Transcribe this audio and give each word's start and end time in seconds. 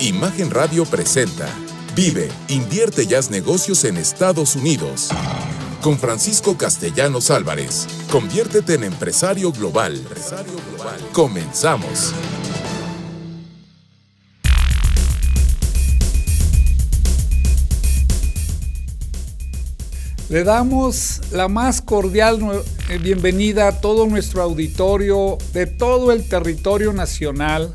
Imagen 0.00 0.50
Radio 0.50 0.86
presenta 0.86 1.46
Vive, 1.94 2.30
invierte 2.48 3.04
y 3.04 3.12
haz 3.12 3.30
negocios 3.30 3.84
en 3.84 3.98
Estados 3.98 4.56
Unidos. 4.56 5.10
Con 5.82 5.98
Francisco 5.98 6.56
Castellanos 6.56 7.30
Álvarez. 7.30 7.86
Conviértete 8.10 8.76
en 8.76 8.84
empresario 8.84 9.52
global. 9.52 9.96
Empresario 9.96 10.54
global. 10.72 10.96
Comenzamos. 11.12 12.14
Le 20.30 20.44
damos 20.44 21.20
la 21.30 21.48
más 21.48 21.82
cordial 21.82 22.40
eh, 22.88 22.96
bienvenida 22.96 23.68
a 23.68 23.80
todo 23.82 24.06
nuestro 24.06 24.40
auditorio 24.40 25.36
de 25.52 25.66
todo 25.66 26.10
el 26.10 26.26
territorio 26.26 26.94
nacional 26.94 27.70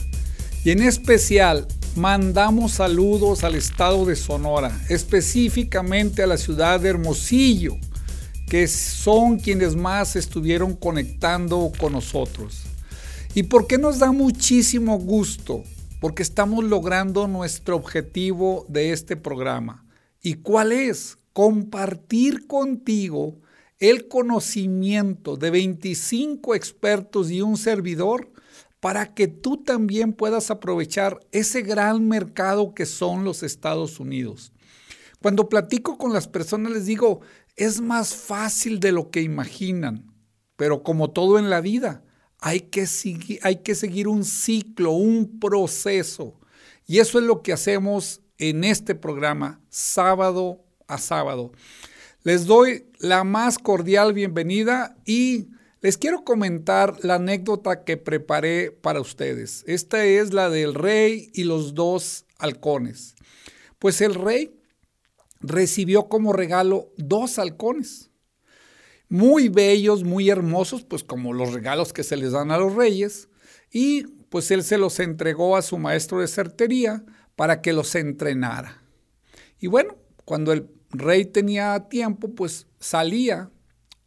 y 0.63 0.71
en 0.71 0.81
especial 0.81 1.67
mandamos 1.95 2.73
saludos 2.73 3.45
al 3.45 3.55
estado 3.55 4.05
de 4.05 4.17
Sonora, 4.17 4.77
específicamente 4.89 6.23
a 6.23 6.27
la 6.27 6.37
ciudad 6.37 6.79
de 6.79 6.89
Hermosillo, 6.89 7.77
que 8.49 8.67
son 8.67 9.39
quienes 9.39 9.75
más 9.75 10.17
estuvieron 10.17 10.75
conectando 10.75 11.71
con 11.79 11.93
nosotros. 11.93 12.63
¿Y 13.33 13.43
por 13.43 13.65
qué 13.67 13.77
nos 13.77 13.99
da 13.99 14.11
muchísimo 14.11 14.99
gusto? 14.99 15.63
Porque 16.01 16.21
estamos 16.21 16.65
logrando 16.65 17.27
nuestro 17.27 17.77
objetivo 17.77 18.65
de 18.67 18.91
este 18.91 19.15
programa. 19.15 19.85
¿Y 20.21 20.35
cuál 20.35 20.73
es? 20.73 21.17
Compartir 21.31 22.45
contigo 22.45 23.39
el 23.79 24.07
conocimiento 24.07 25.37
de 25.37 25.49
25 25.49 26.55
expertos 26.55 27.31
y 27.31 27.41
un 27.41 27.57
servidor 27.57 28.31
para 28.85 29.15
que 29.15 29.27
tú 29.27 29.57
también 29.57 30.13
puedas 30.13 30.51
aprovechar 30.51 31.19
ese 31.31 31.63
gran 31.63 32.07
mercado 32.07 32.75
que 32.75 32.85
son 32.85 33.23
los 33.23 33.41
Estados 33.41 33.99
Unidos. 33.99 34.53
Cuando 35.23 35.49
platico 35.49 35.97
con 35.97 36.13
las 36.13 36.27
personas 36.27 36.71
les 36.71 36.85
digo, 36.85 37.21
es 37.55 37.81
más 37.81 38.13
fácil 38.13 38.79
de 38.79 38.91
lo 38.91 39.09
que 39.09 39.23
imaginan, 39.23 40.13
pero 40.55 40.83
como 40.83 41.09
todo 41.09 41.39
en 41.39 41.49
la 41.49 41.61
vida, 41.61 42.03
hay 42.37 42.61
que, 42.61 42.85
seguir, 42.85 43.39
hay 43.41 43.63
que 43.63 43.73
seguir 43.73 44.07
un 44.07 44.23
ciclo, 44.23 44.91
un 44.91 45.39
proceso. 45.39 46.39
Y 46.85 46.99
eso 46.99 47.17
es 47.17 47.25
lo 47.25 47.41
que 47.41 47.53
hacemos 47.53 48.21
en 48.37 48.63
este 48.63 48.93
programa, 48.93 49.61
sábado 49.67 50.63
a 50.87 50.99
sábado. 50.99 51.53
Les 52.21 52.45
doy 52.45 52.85
la 52.99 53.23
más 53.23 53.57
cordial 53.57 54.13
bienvenida 54.13 54.95
y 55.07 55.47
les 55.85 55.99
quiero 55.99 56.23
comentar 56.23 57.05
la 57.05 57.15
anécdota 57.15 57.83
que 57.83 57.95
preparé 57.95 58.71
para 58.71 58.99
ustedes. 58.99 59.63
Esta 59.67 60.03
es 60.03 60.33
la 60.33 60.49
del 60.49 60.73
rey 60.73 61.29
y 61.35 61.43
los 61.43 61.75
dos 61.75 62.25
halcones. 62.39 63.13
Pues 63.77 64.01
el 64.01 64.15
rey 64.15 64.59
recibió 65.41 66.09
como 66.09 66.33
regalo 66.33 66.91
dos 66.97 67.37
halcones. 67.37 68.09
Muy 69.09 69.47
bellos, 69.47 70.03
muy 70.03 70.31
hermosos, 70.31 70.83
pues 70.83 71.03
como 71.03 71.33
los 71.33 71.53
regalos 71.53 71.93
que 71.93 72.01
se 72.01 72.17
les 72.17 72.31
dan 72.31 72.49
a 72.49 72.57
los 72.57 72.73
reyes. 72.73 73.29
Y 73.71 74.07
pues 74.29 74.49
él 74.49 74.63
se 74.63 74.79
los 74.79 74.99
entregó 74.99 75.55
a 75.55 75.61
su 75.61 75.77
maestro 75.77 76.19
de 76.19 76.27
certería 76.27 77.05
para 77.35 77.61
que 77.61 77.73
los 77.73 77.93
entrenara. 77.93 78.81
Y 79.59 79.67
bueno, 79.67 79.97
cuando 80.25 80.51
el 80.51 80.67
rey 80.89 81.25
tenía 81.25 81.79
tiempo, 81.89 82.33
pues 82.33 82.65
salía 82.79 83.51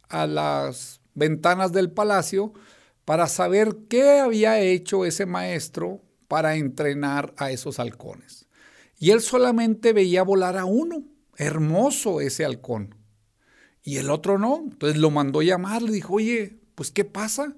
a 0.09 0.27
las 0.27 0.98
ventanas 1.19 1.71
del 1.71 1.91
palacio 1.91 2.53
para 3.05 3.27
saber 3.27 3.75
qué 3.87 4.19
había 4.19 4.59
hecho 4.59 5.05
ese 5.05 5.25
maestro 5.25 6.01
para 6.27 6.55
entrenar 6.55 7.33
a 7.37 7.51
esos 7.51 7.79
halcones. 7.79 8.47
Y 8.97 9.11
él 9.11 9.21
solamente 9.21 9.93
veía 9.93 10.23
volar 10.23 10.57
a 10.57 10.65
uno, 10.65 11.03
hermoso 11.37 12.21
ese 12.21 12.45
halcón, 12.45 12.95
y 13.83 13.97
el 13.97 14.09
otro 14.09 14.37
no. 14.37 14.61
Entonces 14.63 14.99
lo 14.99 15.09
mandó 15.09 15.41
llamar, 15.41 15.81
le 15.81 15.91
dijo, 15.91 16.15
oye, 16.15 16.59
pues 16.75 16.91
¿qué 16.91 17.05
pasa? 17.05 17.55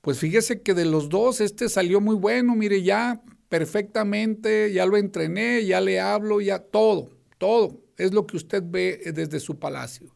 Pues 0.00 0.18
fíjese 0.18 0.62
que 0.62 0.74
de 0.74 0.84
los 0.84 1.08
dos, 1.08 1.40
este 1.40 1.68
salió 1.68 2.00
muy 2.00 2.16
bueno, 2.16 2.54
mire, 2.56 2.82
ya 2.82 3.22
perfectamente, 3.48 4.72
ya 4.72 4.86
lo 4.86 4.96
entrené, 4.96 5.64
ya 5.64 5.80
le 5.80 6.00
hablo, 6.00 6.40
ya 6.40 6.58
todo, 6.58 7.10
todo 7.38 7.80
es 7.96 8.12
lo 8.12 8.26
que 8.26 8.36
usted 8.36 8.62
ve 8.64 9.12
desde 9.14 9.40
su 9.40 9.58
palacio. 9.58 10.14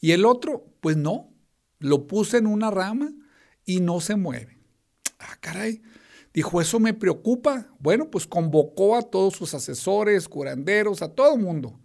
Y 0.00 0.12
el 0.12 0.24
otro, 0.24 0.64
pues 0.80 0.96
no, 0.96 1.30
lo 1.78 2.06
puse 2.06 2.38
en 2.38 2.46
una 2.46 2.70
rama 2.70 3.12
y 3.64 3.80
no 3.80 4.00
se 4.00 4.16
mueve. 4.16 4.58
Ah, 5.18 5.36
caray. 5.40 5.82
Dijo, 6.32 6.60
eso 6.60 6.78
me 6.80 6.94
preocupa. 6.94 7.68
Bueno, 7.78 8.10
pues 8.10 8.26
convocó 8.26 8.96
a 8.96 9.02
todos 9.02 9.34
sus 9.34 9.54
asesores, 9.54 10.28
curanderos, 10.28 11.02
a 11.02 11.14
todo 11.14 11.34
el 11.34 11.42
mundo. 11.42 11.78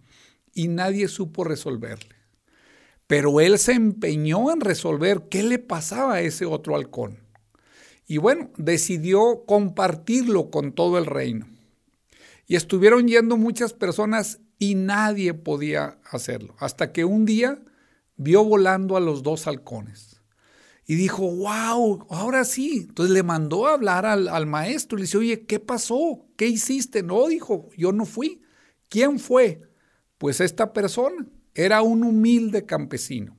Y 0.52 0.68
nadie 0.68 1.08
supo 1.08 1.44
resolverle. 1.44 2.14
Pero 3.06 3.40
él 3.40 3.58
se 3.58 3.72
empeñó 3.72 4.52
en 4.52 4.60
resolver 4.60 5.28
qué 5.30 5.42
le 5.42 5.58
pasaba 5.58 6.14
a 6.14 6.20
ese 6.20 6.46
otro 6.46 6.76
halcón. 6.76 7.18
Y 8.06 8.18
bueno, 8.18 8.50
decidió 8.56 9.44
compartirlo 9.46 10.50
con 10.50 10.72
todo 10.72 10.98
el 10.98 11.06
reino. 11.06 11.46
Y 12.46 12.56
estuvieron 12.56 13.08
yendo 13.08 13.36
muchas 13.36 13.72
personas 13.72 14.40
y 14.58 14.74
nadie 14.74 15.34
podía 15.34 15.98
hacerlo. 16.10 16.54
Hasta 16.58 16.92
que 16.92 17.04
un 17.04 17.24
día 17.24 17.62
vio 18.16 18.44
volando 18.44 18.96
a 18.96 19.00
los 19.00 19.22
dos 19.22 19.46
halcones. 19.46 20.14
Y 20.86 20.96
dijo, 20.96 21.22
wow, 21.30 22.06
ahora 22.10 22.44
sí. 22.44 22.86
Entonces 22.88 23.12
le 23.12 23.22
mandó 23.22 23.66
a 23.66 23.74
hablar 23.74 24.04
al, 24.04 24.46
maestro. 24.46 24.98
Le 24.98 25.04
dice, 25.04 25.18
oye, 25.18 25.46
¿qué 25.46 25.58
pasó? 25.58 26.26
¿Qué 26.36 26.46
hiciste? 26.46 27.02
No, 27.02 27.26
dijo, 27.28 27.70
yo 27.76 27.92
no 27.92 28.04
fui. 28.04 28.42
¿Quién 28.88 29.18
fue? 29.18 29.62
Pues 30.18 30.40
esta 30.40 30.72
persona. 30.72 31.26
Era 31.54 31.82
un 31.82 32.02
humilde 32.02 32.66
campesino. 32.66 33.36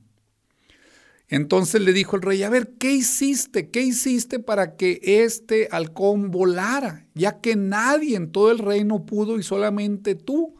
Entonces 1.28 1.80
le 1.80 1.92
dijo 1.92 2.16
el 2.16 2.22
rey, 2.22 2.42
a 2.44 2.50
ver, 2.50 2.74
¿qué 2.78 2.92
hiciste? 2.92 3.70
¿Qué 3.70 3.82
hiciste 3.82 4.38
para 4.38 4.76
que 4.76 5.00
este 5.02 5.68
halcón 5.70 6.30
volara? 6.30 7.06
Ya 7.14 7.40
que 7.40 7.56
nadie 7.56 8.16
en 8.16 8.30
todo 8.30 8.50
el 8.50 8.58
reino 8.58 9.06
pudo 9.06 9.38
y 9.38 9.42
solamente 9.42 10.14
tú. 10.14 10.56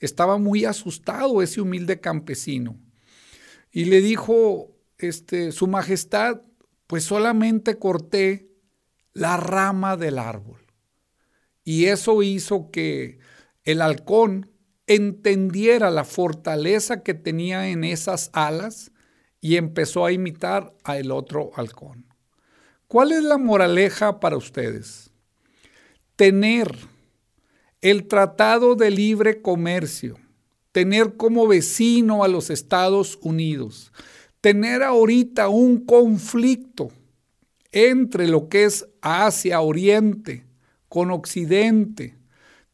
Estaba 0.00 0.38
muy 0.38 0.64
asustado 0.64 1.42
ese 1.42 1.60
humilde 1.60 2.00
campesino. 2.00 2.78
Y 3.76 3.84
le 3.84 4.00
dijo, 4.00 4.74
este, 4.96 5.52
su 5.52 5.66
majestad, 5.66 6.40
pues 6.86 7.04
solamente 7.04 7.78
corté 7.78 8.48
la 9.12 9.36
rama 9.36 9.98
del 9.98 10.18
árbol. 10.18 10.62
Y 11.62 11.84
eso 11.84 12.22
hizo 12.22 12.70
que 12.70 13.18
el 13.64 13.82
halcón 13.82 14.50
entendiera 14.86 15.90
la 15.90 16.04
fortaleza 16.04 17.02
que 17.02 17.12
tenía 17.12 17.68
en 17.68 17.84
esas 17.84 18.30
alas 18.32 18.92
y 19.42 19.56
empezó 19.56 20.06
a 20.06 20.12
imitar 20.12 20.72
a 20.82 20.96
el 20.96 21.10
otro 21.10 21.50
halcón. 21.54 22.06
¿Cuál 22.88 23.12
es 23.12 23.24
la 23.24 23.36
moraleja 23.36 24.20
para 24.20 24.38
ustedes? 24.38 25.10
Tener 26.16 26.74
el 27.82 28.08
Tratado 28.08 28.74
de 28.74 28.90
Libre 28.90 29.42
Comercio 29.42 30.16
tener 30.76 31.16
como 31.16 31.46
vecino 31.46 32.22
a 32.22 32.28
los 32.28 32.50
Estados 32.50 33.18
Unidos, 33.22 33.94
tener 34.42 34.82
ahorita 34.82 35.48
un 35.48 35.86
conflicto 35.86 36.90
entre 37.72 38.28
lo 38.28 38.50
que 38.50 38.64
es 38.64 38.86
Asia, 39.00 39.62
Oriente, 39.62 40.44
con 40.90 41.10
Occidente, 41.10 42.18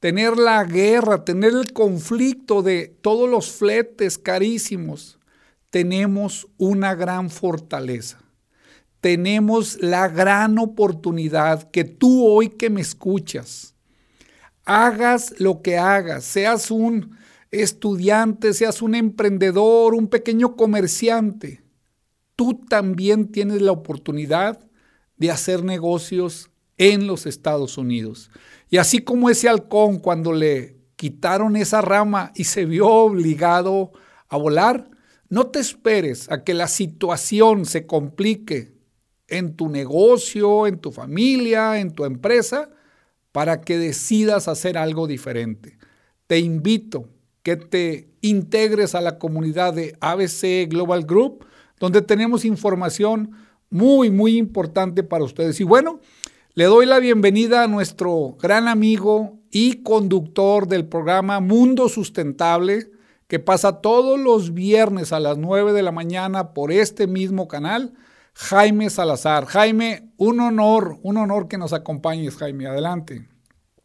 tener 0.01 0.37
la 0.37 0.65
guerra, 0.65 1.25
tener 1.25 1.53
el 1.53 1.73
conflicto 1.73 2.61
de 2.63 2.89
todos 2.89 3.31
los 3.31 3.53
fletes 3.53 4.19
carísimos, 4.19 5.21
tenemos 5.71 6.49
una 6.59 6.97
gran 6.97 7.31
fortaleza. 7.31 8.19
Tenemos 9.01 9.81
la 9.81 10.09
gran 10.09 10.59
oportunidad 10.59 11.71
que 11.71 11.84
tú 11.84 12.27
hoy 12.27 12.49
que 12.49 12.69
me 12.69 12.81
escuchas, 12.81 13.77
hagas 14.65 15.39
lo 15.39 15.63
que 15.63 15.78
hagas, 15.78 16.25
seas 16.25 16.72
un 16.72 17.22
estudiante, 17.53 18.54
seas 18.54 18.83
un 18.83 18.95
emprendedor, 18.95 19.95
un 19.95 20.09
pequeño 20.09 20.57
comerciante, 20.57 21.63
tú 22.34 22.65
también 22.69 23.31
tienes 23.31 23.60
la 23.63 23.72
oportunidad 23.72 24.59
de 25.16 25.31
hacer 25.31 25.63
negocios 25.63 26.51
en 26.78 27.07
los 27.07 27.27
Estados 27.27 27.78
Unidos. 27.78 28.31
Y 28.71 28.78
así 28.78 29.01
como 29.01 29.31
ese 29.31 29.49
halcón 29.49 29.99
cuando 29.99 30.33
le 30.33 30.78
quitaron 30.97 31.57
esa 31.57 31.83
rama 31.83 32.33
y 32.34 32.45
se 32.45 32.65
vio 32.65 32.89
obligado 32.89 33.93
a 34.28 34.37
volar, 34.39 34.91
no 35.28 35.47
te 35.48 35.60
esperes 35.60 36.31
a 36.31 36.45
que 36.45 36.55
la 36.55 36.69
situación 36.69 37.66
se 37.66 37.87
complique 37.87 38.75
en 39.28 39.57
tu 39.57 39.69
negocio, 39.69 40.66
en 40.66 40.78
tu 40.78 40.91
familia, 40.91 41.81
en 41.81 41.93
tu 41.93 42.05
empresa, 42.05 42.71
para 43.31 43.60
que 43.60 43.78
decidas 43.78 44.48
hacer 44.48 44.77
algo 44.77 45.07
diferente. 45.07 45.78
Te 46.27 46.39
invito 46.39 47.09
que 47.42 47.56
te 47.56 48.09
integres 48.21 48.94
a 48.94 49.00
la 49.00 49.18
comunidad 49.18 49.74
de 49.74 49.97
ABC 50.00 50.68
Global 50.71 51.04
Group, 51.04 51.44
donde 51.78 52.03
tenemos 52.03 52.44
información 52.44 53.33
muy, 53.71 54.10
muy 54.10 54.36
importante 54.36 55.03
para 55.03 55.24
ustedes. 55.24 55.60
Y 55.60 55.65
bueno, 55.65 56.00
le 56.54 56.65
doy 56.65 56.86
la 56.86 56.98
bienvenida 56.98 57.65
a 57.65 57.68
nuestro 57.68 58.36
gran 58.41 58.68
amigo 58.68 59.39
y 59.50 59.83
conductor 59.83 60.68
del 60.68 60.86
programa 60.86 61.41
Mundo 61.41 61.89
Sustentable, 61.89 62.91
que 63.27 63.39
pasa 63.39 63.80
todos 63.80 64.21
los 64.21 64.53
viernes 64.53 65.12
a 65.12 65.21
las 65.21 65.38
9 65.38 65.72
de 65.72 65.83
la 65.83 65.92
mañana 65.92 66.53
por 66.53 66.71
este 66.71 67.06
mismo 67.06 67.48
canal, 67.48 67.95
Jaime 68.34 68.91
Salazar. 68.91 69.47
Jaime, 69.47 70.12
un 70.18 70.41
honor, 70.41 70.98
un 71.03 71.16
honor 71.16 71.48
que 71.48 71.59
nos 71.59 71.72
acompañes, 71.72 72.36
Jaime. 72.36 72.66
Adelante. 72.66 73.32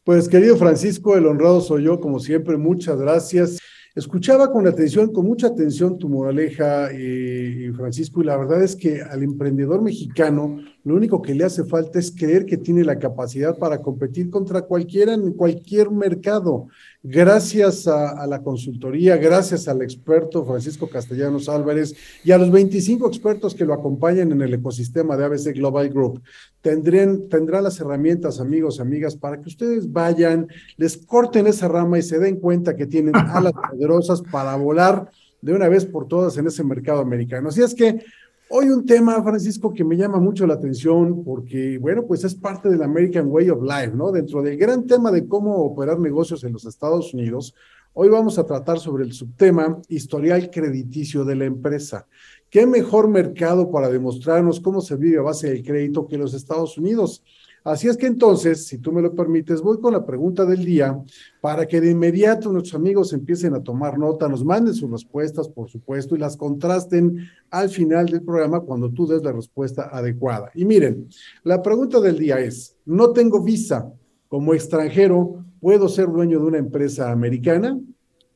Pues 0.08 0.30
querido 0.30 0.56
Francisco, 0.56 1.18
el 1.18 1.26
honrado 1.26 1.60
soy 1.60 1.84
yo, 1.84 2.00
como 2.00 2.22
siempre, 2.22 2.56
muchas 2.56 2.98
gracias. 2.98 3.60
Escuchaba 3.94 4.54
con 4.54 4.66
atención, 4.66 5.12
con 5.12 5.26
mucha 5.26 5.48
atención 5.48 5.98
tu 5.98 6.08
moraleja, 6.08 6.88
eh, 6.94 7.74
Francisco, 7.76 8.22
y 8.22 8.24
la 8.24 8.38
verdad 8.38 8.64
es 8.64 8.78
que 8.78 9.02
al 9.02 9.22
emprendedor 9.22 9.82
mexicano 9.82 10.60
lo 10.88 10.96
único 10.96 11.22
que 11.22 11.36
le 11.36 11.44
hace 11.44 11.66
falta 11.66 12.00
es 12.00 12.14
creer 12.18 12.46
que 12.46 12.56
tiene 12.56 12.82
la 12.86 12.98
capacidad 12.98 13.58
para 13.58 13.82
competir 13.82 14.30
contra 14.30 14.62
cualquiera 14.62 15.14
en 15.14 15.34
cualquier 15.34 15.92
mercado. 15.92 16.70
Gracias 17.04 17.90
a, 17.90 18.26
la 18.26 18.42
consultoría, 18.42 19.18
gracias 19.18 19.68
al 19.68 19.82
experto 19.82 20.46
Francisco 20.46 20.90
Castellanos 20.90 21.50
Álvarez 21.50 21.94
y 22.24 22.32
a 22.32 22.38
los 22.38 22.50
25 22.50 23.06
expertos 23.06 23.54
que 23.54 23.66
lo 23.66 23.74
acompañan 23.74 24.32
en 24.32 24.42
el 24.42 24.54
ecosistema 24.54 25.18
de 25.18 25.26
ABC 25.26 25.54
Global 25.56 25.90
Group, 25.90 26.22
tendrán, 26.62 27.28
tendrán 27.28 27.66
las 27.66 27.78
herramientas, 27.82 28.40
amigos, 28.40 28.80
amigas, 28.80 29.18
para 29.18 29.42
que 29.42 29.50
ustedes 29.50 29.92
vayan, 29.92 30.48
les 30.78 30.96
corten 30.96 31.48
esa 31.48 31.68
rama 31.68 32.00
y 32.00 32.02
se 32.02 32.18
den 32.18 32.38
cuenta 32.38 32.78
que 32.78 32.86
tienen 32.86 33.14
alas 33.14 33.52
poderosas 33.72 34.22
para 34.22 34.56
volar 34.56 35.10
de 35.42 35.52
una 35.52 35.68
vez 35.68 35.86
por 35.86 36.08
todas 36.08 36.38
en 36.38 36.48
ese 36.48 36.64
mercado 36.64 37.02
americano. 37.02 37.50
Así 37.50 37.62
es 37.62 37.76
que 37.76 38.06
Hoy 38.50 38.70
un 38.70 38.86
tema, 38.86 39.22
Francisco, 39.22 39.74
que 39.74 39.84
me 39.84 39.98
llama 39.98 40.22
mucho 40.22 40.48
la 40.48 40.54
atención 40.54 41.22
porque, 41.26 41.78
bueno, 41.80 42.06
pues 42.08 42.24
es 42.24 42.34
parte 42.34 42.70
del 42.70 42.82
American 42.82 43.28
Way 43.28 43.50
of 43.50 43.62
Life, 43.62 43.92
¿no? 43.94 44.10
Dentro 44.10 44.42
del 44.42 44.58
gran 44.58 44.88
tema 44.88 45.12
de 45.12 45.28
cómo 45.28 45.58
operar 45.58 46.00
negocios 46.00 46.46
en 46.46 46.54
los 46.54 46.66
Estados 46.66 47.14
Unidos, 47.14 47.54
hoy 47.92 48.08
vamos 48.08 48.40
a 48.40 48.46
tratar 48.46 48.80
sobre 48.80 49.04
el 49.04 49.12
subtema 49.12 49.82
historial 49.90 50.50
crediticio 50.50 51.26
de 51.26 51.36
la 51.36 51.44
empresa. 51.44 52.08
¿Qué 52.50 52.66
mejor 52.66 53.10
mercado 53.10 53.70
para 53.70 53.90
demostrarnos 53.90 54.62
cómo 54.62 54.80
se 54.80 54.96
vive 54.96 55.18
a 55.18 55.24
base 55.24 55.50
del 55.50 55.64
crédito 55.64 56.08
que 56.08 56.18
los 56.18 56.34
Estados 56.34 56.78
Unidos? 56.78 57.26
Así 57.64 57.88
es 57.88 57.98
que 57.98 58.08
entonces, 58.08 58.66
si 58.66 58.78
tú 58.78 58.92
me 58.94 59.02
lo 59.02 59.14
permites, 59.14 59.62
voy 59.62 59.80
con 59.80 59.94
la 59.94 60.06
pregunta 60.06 60.46
del 60.46 60.64
día 60.64 60.98
para 61.42 61.66
que 61.66 61.82
de 61.82 61.92
inmediato 61.92 62.52
nuestros 62.52 62.76
amigos 62.76 63.12
empiecen 63.12 63.54
a 63.56 63.62
tomar 63.62 64.00
nota, 64.00 64.30
nos 64.30 64.46
manden 64.46 64.74
sus 64.74 64.90
respuestas, 64.90 65.50
por 65.50 65.70
supuesto, 65.70 66.16
y 66.16 66.20
las 66.20 66.38
contrasten 66.38 67.28
al 67.52 67.70
final 67.70 68.06
del 68.06 68.22
programa 68.22 68.62
cuando 68.62 68.90
tú 68.90 69.06
des 69.06 69.22
la 69.22 69.34
respuesta 69.34 69.90
adecuada. 69.92 70.50
Y 70.56 70.66
miren, 70.66 71.10
la 71.44 71.62
pregunta 71.62 72.00
del 72.00 72.18
día 72.18 72.40
es, 72.40 72.78
no 72.86 73.12
tengo 73.12 73.44
visa 73.44 73.92
como 74.30 74.54
extranjero, 74.54 75.44
¿puedo 75.60 75.90
ser 75.90 76.08
dueño 76.08 76.40
de 76.40 76.46
una 76.46 76.58
empresa 76.58 77.12
americana? 77.12 77.80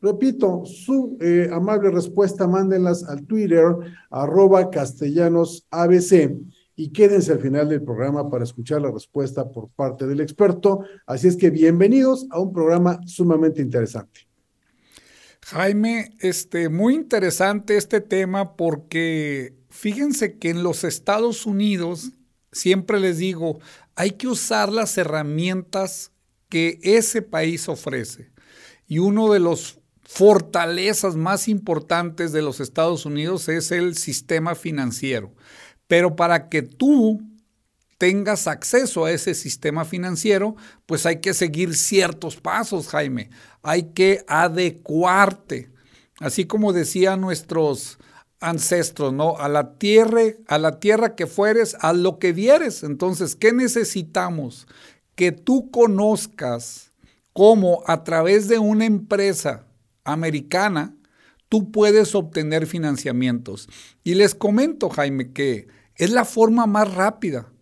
Repito, 0.01 0.63
su 0.65 1.17
eh, 1.21 1.47
amable 1.53 1.91
respuesta, 1.91 2.47
mándenlas 2.47 3.07
al 3.07 3.23
Twitter, 3.25 3.75
arroba 4.09 4.69
castellanos 4.69 5.65
ABC 5.69 6.31
y 6.81 6.91
quédense 6.91 7.31
al 7.31 7.39
final 7.39 7.69
del 7.69 7.83
programa 7.83 8.27
para 8.27 8.43
escuchar 8.43 8.81
la 8.81 8.89
respuesta 8.89 9.47
por 9.51 9.69
parte 9.69 10.07
del 10.07 10.19
experto. 10.19 10.83
Así 11.05 11.27
es 11.27 11.37
que 11.37 11.51
bienvenidos 11.51 12.25
a 12.31 12.39
un 12.39 12.51
programa 12.51 12.99
sumamente 13.05 13.61
interesante. 13.61 14.21
Jaime, 15.45 16.15
este, 16.21 16.69
muy 16.69 16.95
interesante 16.95 17.77
este 17.77 18.01
tema 18.01 18.55
porque 18.55 19.53
fíjense 19.69 20.39
que 20.39 20.49
en 20.49 20.63
los 20.63 20.83
Estados 20.83 21.45
Unidos, 21.45 22.13
siempre 22.51 22.99
les 22.99 23.19
digo, 23.19 23.59
hay 23.93 24.11
que 24.11 24.27
usar 24.27 24.71
las 24.71 24.97
herramientas 24.97 26.11
que 26.49 26.79
ese 26.81 27.21
país 27.21 27.69
ofrece. 27.69 28.31
Y 28.87 28.97
uno 28.97 29.31
de 29.31 29.39
los 29.39 29.79
fortalezas 30.03 31.15
más 31.15 31.47
importantes 31.47 32.31
de 32.31 32.41
los 32.41 32.59
Estados 32.59 33.05
Unidos 33.05 33.49
es 33.49 33.71
el 33.71 33.95
sistema 33.95 34.55
financiero. 34.55 35.31
Pero 35.91 36.15
para 36.15 36.47
que 36.47 36.61
tú 36.61 37.21
tengas 37.97 38.47
acceso 38.47 39.03
a 39.03 39.11
ese 39.11 39.33
sistema 39.33 39.83
financiero, 39.83 40.55
pues 40.85 41.05
hay 41.05 41.19
que 41.19 41.33
seguir 41.33 41.75
ciertos 41.75 42.37
pasos, 42.37 42.87
Jaime. 42.87 43.29
Hay 43.61 43.91
que 43.91 44.23
adecuarte. 44.29 45.69
Así 46.21 46.45
como 46.45 46.71
decían 46.71 47.19
nuestros 47.19 47.99
ancestros, 48.39 49.11
¿no? 49.11 49.35
A 49.35 49.49
la 49.49 49.73
tierra, 49.79 50.21
a 50.47 50.57
la 50.59 50.79
tierra 50.79 51.13
que 51.13 51.27
fueres, 51.27 51.75
a 51.81 51.91
lo 51.91 52.19
que 52.19 52.31
vieres. 52.31 52.83
Entonces, 52.83 53.35
¿qué 53.35 53.51
necesitamos? 53.51 54.67
Que 55.15 55.33
tú 55.33 55.71
conozcas 55.71 56.93
cómo 57.33 57.83
a 57.85 58.05
través 58.05 58.47
de 58.47 58.59
una 58.59 58.85
empresa 58.85 59.65
americana 60.05 60.95
tú 61.49 61.69
puedes 61.69 62.15
obtener 62.15 62.65
financiamientos. 62.65 63.67
Y 64.05 64.13
les 64.13 64.33
comento, 64.33 64.89
Jaime, 64.89 65.33
que 65.33 65.80
es 66.01 66.09
la 66.09 66.25
forma 66.25 66.65
más 66.65 66.95
rápida, 66.95 67.53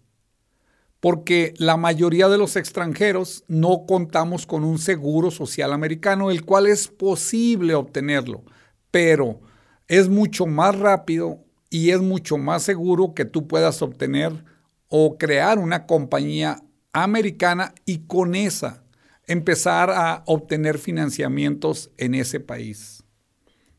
porque 1.02 1.54
la 1.58 1.76
mayoría 1.76 2.30
de 2.30 2.38
los 2.38 2.56
extranjeros 2.56 3.44
no 3.50 3.84
contamos 3.86 4.46
con 4.46 4.64
un 4.64 4.80
seguro 4.80 5.30
social 5.30 5.74
americano, 5.74 6.32
el 6.32 6.46
cual 6.46 6.68
es 6.68 6.88
posible 6.88 7.76
obtenerlo, 7.76 8.46
pero 8.92 9.42
es 9.90 10.08
mucho 10.08 10.46
más 10.46 10.80
rápido 10.80 11.44
y 11.70 11.90
es 11.90 12.00
mucho 12.00 12.38
más 12.38 12.64
seguro 12.64 13.14
que 13.14 13.26
tú 13.26 13.46
puedas 13.46 13.82
obtener 13.82 14.46
o 14.88 15.18
crear 15.18 15.60
una 15.60 15.86
compañía 15.86 16.64
americana 16.94 17.74
y 17.86 18.06
con 18.08 18.36
esa 18.36 18.86
empezar 19.28 19.90
a 19.90 20.24
obtener 20.26 20.78
financiamientos 20.78 21.92
en 21.98 22.16
ese 22.16 22.40
país. 22.40 22.99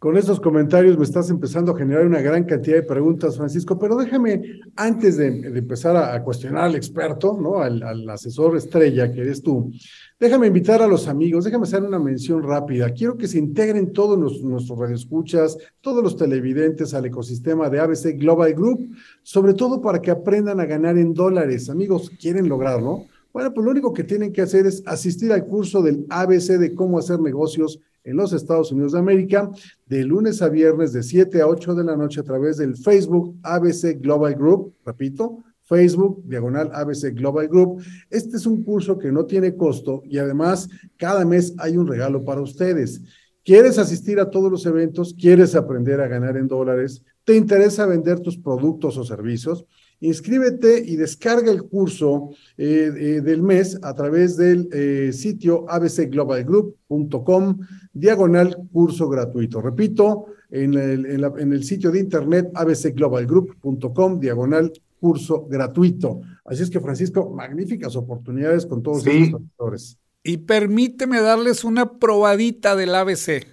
Con 0.01 0.17
estos 0.17 0.41
comentarios 0.41 0.97
me 0.97 1.05
estás 1.05 1.29
empezando 1.29 1.73
a 1.73 1.77
generar 1.77 2.07
una 2.07 2.23
gran 2.23 2.45
cantidad 2.45 2.77
de 2.77 2.83
preguntas, 2.85 3.37
Francisco, 3.37 3.79
pero 3.79 3.97
déjame, 3.97 4.63
antes 4.75 5.19
de, 5.19 5.27
empezar 5.27 5.95
a, 5.95 6.25
cuestionar 6.25 6.65
al 6.65 6.75
experto, 6.75 7.39
¿no? 7.39 7.59
Al, 7.59 8.09
asesor 8.09 8.57
estrella 8.57 9.13
que 9.13 9.21
eres 9.21 9.43
tú, 9.43 9.71
déjame 10.19 10.47
invitar 10.47 10.81
a 10.81 10.87
los 10.87 11.07
amigos, 11.07 11.45
déjame 11.45 11.65
hacer 11.65 11.83
una 11.83 11.99
mención 11.99 12.43
rápida. 12.43 12.89
Quiero 12.95 13.19
que 13.19 13.29
se 13.29 13.39
integren 13.39 13.93
todos 13.93 14.19
nuestros 14.43 14.79
radioescuchas, 14.79 15.59
todos 15.83 16.03
los 16.03 16.17
televidentes 16.17 16.95
al 16.95 17.05
ecosistema 17.05 17.69
de 17.69 17.81
ABC 17.81 18.17
Global 18.17 18.55
Group, 18.55 18.97
sobre 19.23 19.53
todo 19.53 19.83
para 19.83 20.01
que 20.01 20.11
aprendan 20.11 20.61
a 20.61 20.65
ganar 20.65 20.97
en 20.97 21.13
dólares. 21.13 21.69
Amigos, 21.69 22.11
¿quieren 22.19 22.49
lograrlo? 22.49 23.05
Bueno, 23.35 23.53
pues 23.53 23.67
lo 23.67 23.71
único 23.71 23.93
que 23.93 24.05
tienen 24.05 24.33
que 24.33 24.41
hacer 24.41 24.65
es 24.65 24.83
asistir 24.87 25.31
al 25.31 25.45
curso 25.45 25.83
del 25.83 26.07
ABC 26.09 26.59
de 26.59 26.75
cómo 26.75 26.99
hacer 26.99 27.21
negocios 27.21 27.81
en 28.05 28.17
los 28.17 28.33
Estados 28.33 28.73
Unidos 28.73 28.93
de 28.93 28.99
América, 28.99 29.51
de 29.87 30.05
lunes 30.05 30.43
a 30.43 30.49
viernes 30.49 30.93
de 30.93 31.03
7 31.03 31.41
a 31.43 31.47
8 31.47 31.75
de 31.75 31.85
la 31.85 31.97
noche 31.97 32.21
a 32.21 32.25
través 32.25 32.57
del 32.57 32.77
Facebook 32.77 33.37
ABC 33.43 34.01
Global 34.01 34.35
Group, 34.35 34.75
repito, 34.85 35.45
Facebook, 35.71 36.23
diagonal 36.25 36.71
ABC 36.75 37.15
Global 37.15 37.47
Group. 37.47 37.83
Este 38.11 38.37
es 38.37 38.47
un 38.47 38.65
curso 38.65 38.99
que 38.99 39.13
no 39.13 39.25
tiene 39.25 39.55
costo 39.55 40.03
y 40.05 40.19
además 40.19 40.69
cada 40.97 41.25
mes 41.25 41.55
hay 41.59 41.77
un 41.77 41.87
regalo 41.87 42.25
para 42.25 42.41
ustedes. 42.41 43.03
¿Quieres 43.45 43.79
asistir 43.79 44.19
a 44.19 44.31
todos 44.31 44.51
los 44.51 44.67
eventos? 44.67 45.15
¿Quieres 45.15 45.55
aprender 45.55 46.01
a 46.01 46.09
ganar 46.09 46.37
en 46.37 46.49
dólares? 46.49 47.05
¿Te 47.25 47.37
interesa 47.37 47.87
vender 47.87 48.21
tus 48.21 48.37
productos 48.37 48.97
o 48.97 49.05
servicios? 49.05 49.65
Inscríbete 50.01 50.83
y 50.85 50.97
descarga 50.97 51.53
el 51.53 51.65
curso 51.65 52.31
eh, 52.57 52.91
eh, 52.97 53.21
del 53.21 53.43
mes 53.43 53.79
a 53.83 53.95
través 53.95 54.37
del 54.39 54.69
eh, 54.73 55.13
sitio 55.13 55.67
abcglobalgroup.com, 55.69 57.59
diagonal 57.93 58.57
curso 58.73 59.11
gratuito. 59.11 59.61
Repito, 59.61 60.27
en 60.51 60.75
el, 60.75 61.07
en, 61.07 61.53
el 61.53 61.65
sitio 61.65 61.91
de 61.91 62.01
internet 62.01 62.51
abcglobalgroup.com, 62.55 64.21
diagonal 64.21 64.73
curso 64.99 65.47
gratuito. 65.47 66.23
Así 66.47 66.63
es 66.63 66.71
que, 66.71 66.81
Francisco, 66.81 67.31
magníficas 67.31 67.95
oportunidades 67.95 68.65
con 68.65 68.83
todos 68.83 69.03
sí. 69.03 69.33
estos. 69.35 69.99
Y 70.23 70.39
permíteme 70.39 71.21
darles 71.21 71.63
una 71.63 71.99
probadita 71.99 72.75
del 72.75 72.95
ABC. 72.95 73.47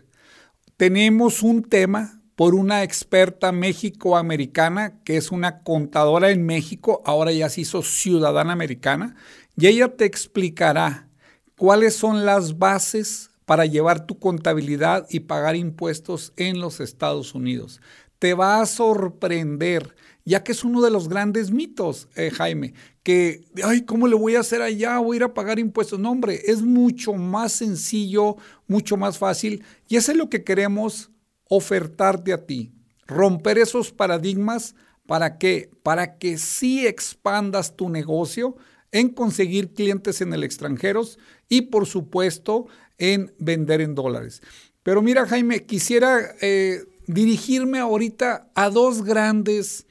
Tenemos 0.77 1.43
un 1.43 1.63
tema 1.63 2.16
por 2.37 2.53
una 2.53 2.83
experta 2.83 3.51
méxico-americana 3.51 5.01
que 5.03 5.17
es 5.17 5.31
una 5.31 5.63
contadora 5.63 6.29
en 6.29 6.45
México, 6.45 7.01
ahora 7.03 7.31
ya 7.31 7.49
se 7.49 7.61
hizo 7.61 7.81
ciudadana 7.81 8.53
americana, 8.53 9.15
y 9.57 9.65
ella 9.65 9.97
te 9.97 10.05
explicará 10.05 11.09
cuáles 11.57 11.95
son 11.95 12.25
las 12.27 12.59
bases 12.59 13.31
para 13.45 13.65
llevar 13.65 14.05
tu 14.05 14.19
contabilidad 14.19 15.07
y 15.09 15.21
pagar 15.21 15.55
impuestos 15.55 16.31
en 16.37 16.59
los 16.59 16.79
Estados 16.79 17.33
Unidos. 17.33 17.81
Te 18.19 18.35
va 18.35 18.61
a 18.61 18.67
sorprender, 18.67 19.95
ya 20.23 20.43
que 20.43 20.51
es 20.51 20.63
uno 20.63 20.83
de 20.83 20.91
los 20.91 21.09
grandes 21.09 21.49
mitos, 21.49 22.07
eh, 22.15 22.29
Jaime, 22.29 22.75
que, 23.01 23.45
ay, 23.63 23.81
¿cómo 23.81 24.07
le 24.07 24.15
voy 24.15 24.35
a 24.35 24.41
hacer 24.41 24.61
allá? 24.61 24.99
Voy 24.99 25.15
a 25.15 25.17
ir 25.17 25.23
a 25.23 25.33
pagar 25.33 25.57
impuestos. 25.57 25.99
No, 25.99 26.11
hombre, 26.11 26.39
es 26.45 26.61
mucho 26.61 27.13
más 27.13 27.53
sencillo, 27.53 28.35
mucho 28.67 28.95
más 28.95 29.17
fácil, 29.17 29.63
y 29.87 29.95
eso 29.95 30.11
es 30.11 30.17
lo 30.19 30.29
que 30.29 30.43
queremos 30.43 31.09
ofertarte 31.49 32.33
a 32.33 32.45
ti, 32.45 32.73
romper 33.05 33.57
esos 33.57 33.91
paradigmas 33.91 34.75
para 35.05 35.37
que 35.37 35.71
para 35.83 36.17
que 36.17 36.37
sí 36.37 36.85
expandas 36.85 37.75
tu 37.75 37.89
negocio 37.89 38.57
en 38.91 39.09
conseguir 39.09 39.73
clientes 39.73 40.21
en 40.21 40.33
el 40.33 40.43
extranjero 40.43 41.03
y 41.49 41.63
por 41.63 41.85
supuesto 41.85 42.67
en 42.97 43.33
vender 43.37 43.81
en 43.81 43.95
dólares. 43.95 44.41
Pero 44.83 45.01
mira 45.01 45.25
Jaime, 45.25 45.65
quisiera 45.65 46.35
eh, 46.41 46.83
dirigirme 47.07 47.79
ahorita 47.79 48.49
a 48.55 48.69
dos 48.69 49.03
grandes, 49.03 49.85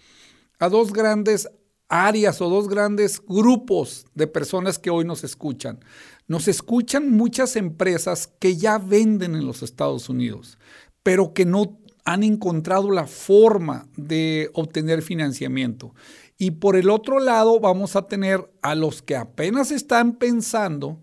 a 0.58 0.68
dos 0.68 0.92
grandes 0.92 1.48
áreas 1.88 2.40
o 2.40 2.48
dos 2.48 2.68
grandes 2.68 3.22
grupos 3.26 4.06
de 4.14 4.26
personas 4.26 4.78
que 4.78 4.90
hoy 4.90 5.04
nos 5.04 5.24
escuchan. 5.24 5.80
Nos 6.28 6.48
escuchan 6.48 7.12
muchas 7.12 7.56
empresas 7.56 8.26
que 8.40 8.56
ya 8.56 8.78
venden 8.78 9.34
en 9.34 9.46
los 9.46 9.62
Estados 9.62 10.08
Unidos, 10.08 10.58
pero 11.06 11.32
que 11.32 11.44
no 11.44 11.78
han 12.04 12.24
encontrado 12.24 12.90
la 12.90 13.06
forma 13.06 13.86
de 13.96 14.50
obtener 14.54 15.02
financiamiento. 15.02 15.94
Y 16.36 16.50
por 16.50 16.74
el 16.74 16.90
otro 16.90 17.20
lado 17.20 17.60
vamos 17.60 17.94
a 17.94 18.08
tener 18.08 18.50
a 18.60 18.74
los 18.74 19.02
que 19.02 19.14
apenas 19.14 19.70
están 19.70 20.14
pensando 20.14 21.00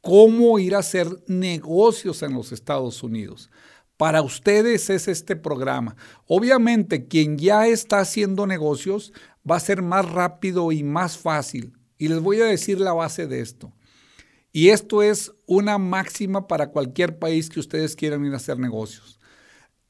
cómo 0.00 0.58
ir 0.58 0.74
a 0.74 0.78
hacer 0.78 1.08
negocios 1.26 2.22
en 2.22 2.32
los 2.32 2.52
Estados 2.52 3.02
Unidos. 3.02 3.50
Para 3.98 4.22
ustedes 4.22 4.88
es 4.88 5.08
este 5.08 5.36
programa. 5.36 5.94
Obviamente 6.26 7.06
quien 7.06 7.36
ya 7.36 7.66
está 7.66 7.98
haciendo 7.98 8.46
negocios 8.46 9.12
va 9.48 9.56
a 9.56 9.60
ser 9.60 9.82
más 9.82 10.10
rápido 10.10 10.72
y 10.72 10.82
más 10.82 11.18
fácil. 11.18 11.74
Y 11.98 12.08
les 12.08 12.20
voy 12.20 12.40
a 12.40 12.46
decir 12.46 12.80
la 12.80 12.94
base 12.94 13.26
de 13.26 13.40
esto. 13.40 13.74
Y 14.52 14.70
esto 14.70 15.02
es 15.02 15.32
una 15.44 15.76
máxima 15.76 16.48
para 16.48 16.70
cualquier 16.70 17.18
país 17.18 17.50
que 17.50 17.60
ustedes 17.60 17.94
quieran 17.94 18.24
ir 18.24 18.32
a 18.32 18.36
hacer 18.36 18.58
negocios. 18.58 19.20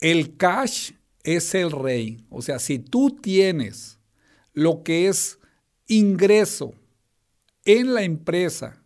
El 0.01 0.37
cash 0.37 0.93
es 1.23 1.55
el 1.55 1.71
rey. 1.71 2.25
O 2.31 2.43
sea, 2.43 2.59
si 2.59 2.79
tú 2.79 3.11
tienes 3.11 3.99
lo 4.53 4.83
que 4.83 5.09
es 5.09 5.39
ingreso 5.87 6.75
en 7.65 7.95
la 7.95 8.03
empresa 8.03 8.83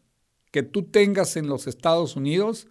que 0.50 0.62
tú 0.62 0.84
tengas 0.84 1.36
en 1.36 1.48
los 1.48 1.66
Estados 1.66 2.16
Unidos, 2.16 2.68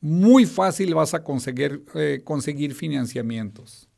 muy 0.00 0.46
fácil 0.46 0.94
vas 0.94 1.14
a 1.14 1.22
conseguir, 1.22 1.84
eh, 1.94 2.20
conseguir 2.24 2.74
financiamientos. 2.74 3.88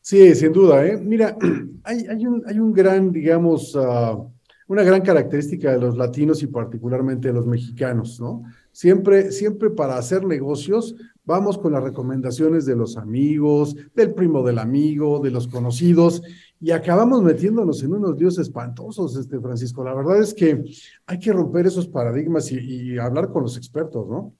Sí, 0.00 0.34
sin 0.34 0.52
duda. 0.52 0.86
¿eh? 0.86 0.96
Mira, 0.96 1.36
hay, 1.84 2.06
hay, 2.06 2.26
un, 2.26 2.42
hay, 2.46 2.58
un, 2.58 2.72
gran, 2.72 3.12
digamos, 3.12 3.74
uh, 3.74 4.30
una 4.68 4.82
gran 4.82 5.02
característica 5.02 5.72
de 5.72 5.78
los 5.78 5.96
latinos 5.96 6.42
y 6.42 6.46
particularmente 6.46 7.28
de 7.28 7.34
los 7.34 7.46
mexicanos, 7.46 8.20
¿no? 8.20 8.42
Siempre, 8.72 9.30
siempre 9.30 9.70
para 9.70 9.96
hacer 9.98 10.24
negocios 10.24 10.94
vamos 11.24 11.58
con 11.58 11.72
las 11.72 11.82
recomendaciones 11.82 12.66
de 12.66 12.76
los 12.76 12.96
amigos, 12.96 13.76
del 13.94 14.14
primo 14.14 14.42
del 14.42 14.58
amigo, 14.58 15.20
de 15.20 15.30
los 15.30 15.48
conocidos, 15.48 16.22
y 16.60 16.70
acabamos 16.70 17.22
metiéndonos 17.22 17.82
en 17.82 17.94
unos 17.94 18.16
dioses 18.16 18.48
espantosos, 18.48 19.16
este 19.16 19.40
Francisco. 19.40 19.84
La 19.84 19.94
verdad 19.94 20.20
es 20.20 20.34
que 20.34 20.64
hay 21.06 21.18
que 21.18 21.32
romper 21.32 21.66
esos 21.66 21.88
paradigmas 21.88 22.50
y, 22.52 22.58
y 22.58 22.98
hablar 22.98 23.30
con 23.30 23.42
los 23.42 23.56
expertos, 23.56 24.08
¿no? 24.08 24.34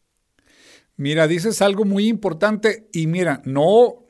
Mira, 0.96 1.26
dices 1.26 1.60
algo 1.60 1.84
muy 1.84 2.06
importante 2.06 2.88
y 2.92 3.08
mira, 3.08 3.42
no 3.44 4.04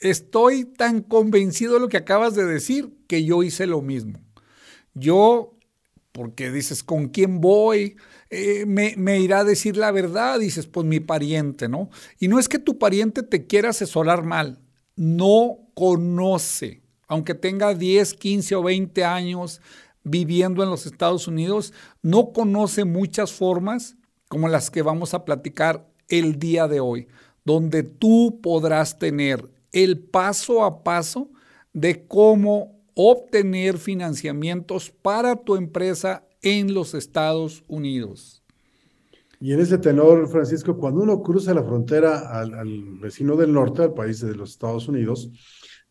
estoy 0.00 0.64
tan 0.64 1.00
convencido 1.00 1.74
de 1.74 1.80
lo 1.80 1.88
que 1.88 1.96
acabas 1.96 2.34
de 2.34 2.44
decir 2.44 2.94
que 3.08 3.24
yo 3.24 3.42
hice 3.42 3.66
lo 3.66 3.80
mismo. 3.80 4.20
Yo, 4.94 5.55
porque 6.16 6.50
dices, 6.50 6.82
¿con 6.82 7.08
quién 7.08 7.42
voy? 7.42 7.96
Eh, 8.30 8.64
me, 8.64 9.18
irá 9.20 9.40
a 9.40 9.44
decir 9.44 9.76
la 9.76 9.90
verdad, 9.90 10.40
dices, 10.40 10.66
pues 10.66 10.86
mi 10.86 10.98
pariente, 10.98 11.68
¿no? 11.68 11.90
Y 12.18 12.28
no 12.28 12.38
es 12.38 12.48
que 12.48 12.58
tu 12.58 12.78
pariente 12.78 13.22
te 13.22 13.46
quiera 13.46 13.68
asesorar 13.68 14.24
mal, 14.24 14.58
no 14.96 15.58
conoce, 15.74 16.80
aunque 17.06 17.34
tenga 17.34 17.74
10, 17.74 18.14
15 18.14 18.54
o 18.54 18.62
20 18.62 19.04
años 19.04 19.60
viviendo 20.04 20.62
en 20.62 20.70
los 20.70 20.86
Estados 20.86 21.28
Unidos, 21.28 21.74
no 22.00 22.32
conoce 22.32 22.86
muchas 22.86 23.30
formas 23.30 23.96
como 24.28 24.48
las 24.48 24.70
que 24.70 24.80
vamos 24.80 25.12
a 25.12 25.26
platicar 25.26 25.86
el 26.08 26.38
día 26.38 26.66
de 26.66 26.80
hoy, 26.80 27.08
donde 27.44 27.82
tú 27.82 28.40
podrás 28.42 28.98
tener 28.98 29.50
el 29.72 29.98
paso 29.98 30.64
a 30.64 30.82
paso 30.82 31.28
de 31.74 32.06
cómo 32.06 32.75
obtener 32.98 33.76
financiamientos 33.76 34.90
para 34.90 35.36
tu 35.36 35.54
empresa 35.54 36.26
en 36.40 36.72
los 36.72 36.94
Estados 36.94 37.62
Unidos. 37.68 38.42
Y 39.38 39.52
en 39.52 39.60
ese 39.60 39.76
tenor, 39.76 40.28
Francisco, 40.28 40.78
cuando 40.78 41.02
uno 41.02 41.22
cruza 41.22 41.52
la 41.52 41.62
frontera 41.62 42.40
al, 42.40 42.98
vecino 42.98 43.36
del 43.36 43.52
norte, 43.52 43.82
al 43.82 43.92
país 43.92 44.20
de 44.20 44.34
los 44.34 44.52
Estados 44.52 44.88
Unidos, 44.88 45.30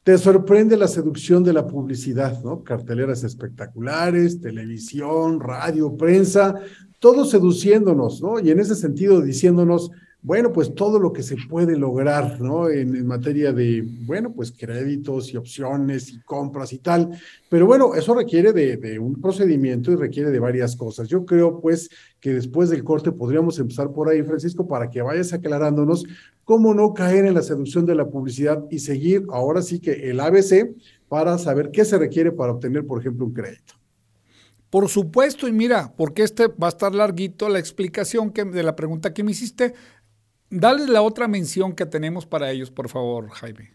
te 0.03 0.17
sorprende 0.17 0.77
la 0.77 0.87
seducción 0.87 1.43
de 1.43 1.53
la 1.53 1.67
publicidad, 1.67 2.41
¿no? 2.43 2.63
Carteleras 2.63 3.23
espectaculares, 3.23 4.41
televisión, 4.41 5.39
radio, 5.39 5.95
prensa, 5.95 6.55
todo 6.97 7.23
seduciéndonos, 7.23 8.19
¿no? 8.19 8.39
Y 8.39 8.49
en 8.49 8.59
ese 8.59 8.73
sentido 8.73 9.21
diciéndonos, 9.21 9.91
bueno, 10.25 10.51
pues 10.51 10.73
todo 10.73 10.97
lo 10.97 11.13
que 11.13 11.21
se 11.21 11.35
puede 11.47 11.77
lograr, 11.77 12.41
¿no? 12.41 12.67
En, 12.67 13.05
materia 13.05 13.53
de, 13.53 13.83
bueno, 14.07 14.33
pues 14.33 14.51
créditos 14.51 15.31
y 15.31 15.37
opciones 15.37 16.09
y 16.09 16.19
compras 16.21 16.73
y 16.73 16.79
tal. 16.79 17.11
Pero 17.47 17.67
bueno, 17.67 17.93
eso 17.93 18.15
requiere 18.15 18.51
de, 18.51 18.77
de, 18.77 18.97
un 18.97 19.21
procedimiento 19.21 19.91
y 19.91 19.95
requiere 19.95 20.31
de 20.31 20.39
varias 20.39 20.75
cosas. 20.75 21.07
Yo 21.07 21.27
creo, 21.27 21.61
pues, 21.61 21.91
que 22.19 22.33
después 22.33 22.71
del 22.71 22.83
corte 22.83 23.11
podríamos 23.11 23.59
empezar 23.59 23.91
por 23.91 24.09
ahí, 24.09 24.23
Francisco, 24.23 24.67
para 24.67 24.89
que 24.89 25.03
vayas 25.03 25.31
aclarándonos 25.31 26.05
cómo 26.43 26.73
no 26.73 26.95
caer 26.95 27.25
en 27.25 27.35
la 27.35 27.43
seducción 27.43 27.85
de 27.85 27.93
la 27.93 28.09
publicidad 28.09 28.63
y 28.71 28.79
seguir 28.79 29.27
ahora 29.31 29.61
sí 29.61 29.79
que 29.79 30.09
el 30.09 30.19
ABC 30.19 30.75
para 31.07 31.37
saber 31.37 31.69
qué 31.69 31.85
se 31.85 31.99
requiere 31.99 32.31
para 32.31 32.53
obtener, 32.53 32.83
por 32.87 32.99
ejemplo, 32.99 33.27
un 33.27 33.33
crédito. 33.33 33.75
Por 34.71 34.89
supuesto, 34.89 35.47
y 35.47 35.53
mira, 35.53 35.93
porque 35.95 36.23
este 36.23 36.47
va 36.47 36.67
a 36.67 36.69
estar 36.69 36.93
larguito 36.93 37.47
la 37.47 37.59
explicación 37.59 38.31
que, 38.31 38.43
de 38.43 38.63
la 38.63 38.75
pregunta 38.75 39.13
que 39.13 39.23
me 39.23 39.31
hiciste, 39.31 39.73
Dale 40.49 40.87
la 40.87 41.01
otra 41.01 41.27
mención 41.27 41.73
que 41.73 41.85
tenemos 41.85 42.25
para 42.25 42.51
ellos, 42.51 42.71
por 42.71 42.89
favor, 42.89 43.29
Jaime. 43.29 43.71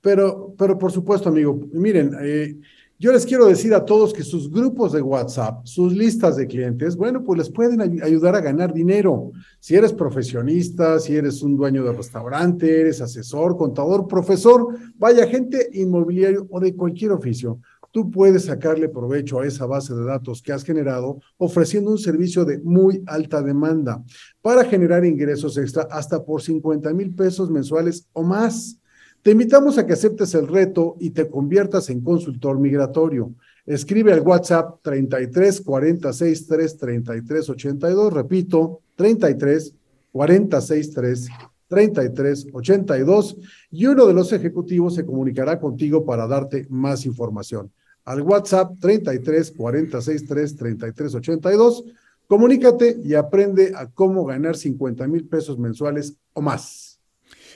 Pero, 0.00 0.54
pero 0.56 0.78
por 0.78 0.92
supuesto, 0.92 1.28
amigo, 1.28 1.58
miren, 1.72 2.12
eh, 2.20 2.56
yo 2.98 3.12
les 3.12 3.26
quiero 3.26 3.44
decir 3.44 3.74
a 3.74 3.84
todos 3.84 4.14
que 4.14 4.22
sus 4.22 4.50
grupos 4.50 4.92
de 4.92 5.02
WhatsApp, 5.02 5.66
sus 5.66 5.92
listas 5.92 6.36
de 6.36 6.46
clientes, 6.46 6.96
bueno, 6.96 7.22
pues 7.22 7.38
les 7.38 7.50
pueden 7.50 8.02
ayudar 8.02 8.34
a 8.34 8.40
ganar 8.40 8.72
dinero. 8.72 9.32
Si 9.60 9.74
eres 9.74 9.92
profesionista, 9.92 10.98
si 10.98 11.14
eres 11.14 11.42
un 11.42 11.58
dueño 11.58 11.84
de 11.84 11.92
restaurante, 11.92 12.80
eres 12.80 13.02
asesor, 13.02 13.56
contador, 13.58 14.08
profesor, 14.08 14.78
vaya 14.96 15.26
gente 15.26 15.68
inmobiliario 15.74 16.46
o 16.50 16.58
de 16.58 16.74
cualquier 16.74 17.12
oficio 17.12 17.60
tú 17.96 18.10
puedes 18.10 18.44
sacarle 18.44 18.90
provecho 18.90 19.40
a 19.40 19.46
esa 19.46 19.64
base 19.64 19.94
de 19.94 20.04
datos 20.04 20.42
que 20.42 20.52
has 20.52 20.62
generado 20.64 21.18
ofreciendo 21.38 21.90
un 21.90 21.96
servicio 21.96 22.44
de 22.44 22.58
muy 22.58 23.02
alta 23.06 23.40
demanda 23.40 24.04
para 24.42 24.66
generar 24.66 25.02
ingresos 25.06 25.56
extra 25.56 25.84
hasta 25.90 26.22
por 26.22 26.42
50 26.42 26.92
mil 26.92 27.14
pesos 27.14 27.50
mensuales 27.50 28.06
o 28.12 28.22
más. 28.22 28.78
Te 29.22 29.30
invitamos 29.30 29.78
a 29.78 29.86
que 29.86 29.94
aceptes 29.94 30.34
el 30.34 30.46
reto 30.46 30.96
y 31.00 31.08
te 31.08 31.26
conviertas 31.26 31.88
en 31.88 32.02
consultor 32.02 32.58
migratorio. 32.58 33.34
Escribe 33.64 34.12
al 34.12 34.20
WhatsApp 34.20 34.78
33 34.82 35.62
46 35.62 36.46
3 36.48 36.76
33 36.76 37.48
82, 37.48 38.12
repito, 38.12 38.82
33 38.96 39.74
46 40.12 40.90
3 40.92 41.28
33 41.66 42.46
82 42.52 43.36
y 43.70 43.86
uno 43.86 44.04
de 44.04 44.12
los 44.12 44.34
ejecutivos 44.34 44.96
se 44.96 45.06
comunicará 45.06 45.58
contigo 45.58 46.04
para 46.04 46.26
darte 46.26 46.66
más 46.68 47.06
información 47.06 47.72
al 48.06 48.22
WhatsApp 48.22 48.78
33 48.80 49.50
46 49.50 50.26
3 50.26 50.56
33 50.56 51.14
82. 51.14 51.84
Comunícate 52.26 52.98
y 53.04 53.14
aprende 53.14 53.72
a 53.76 53.86
cómo 53.90 54.24
ganar 54.24 54.56
50 54.56 55.06
mil 55.06 55.28
pesos 55.28 55.58
mensuales 55.58 56.16
o 56.32 56.40
más. 56.40 56.98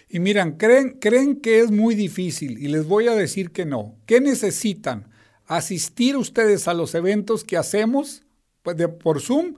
Y 0.09 0.19
miran, 0.19 0.57
creen, 0.57 0.99
creen 1.01 1.37
que 1.37 1.61
es 1.61 1.71
muy 1.71 1.95
difícil 1.95 2.59
y 2.59 2.69
les 2.69 2.87
voy 2.87 3.07
a 3.07 3.15
decir 3.15 3.53
que 3.53 3.65
no. 3.65 3.97
¿Qué 4.07 4.21
necesitan? 4.21 5.09
Asistir 5.47 6.17
ustedes 6.17 6.69
a 6.69 6.75
los 6.75 6.95
eventos 6.95 7.45
que 7.45 7.57
hacemos 7.57 8.25
pues, 8.63 8.77
por 9.03 9.21
Zoom 9.21 9.55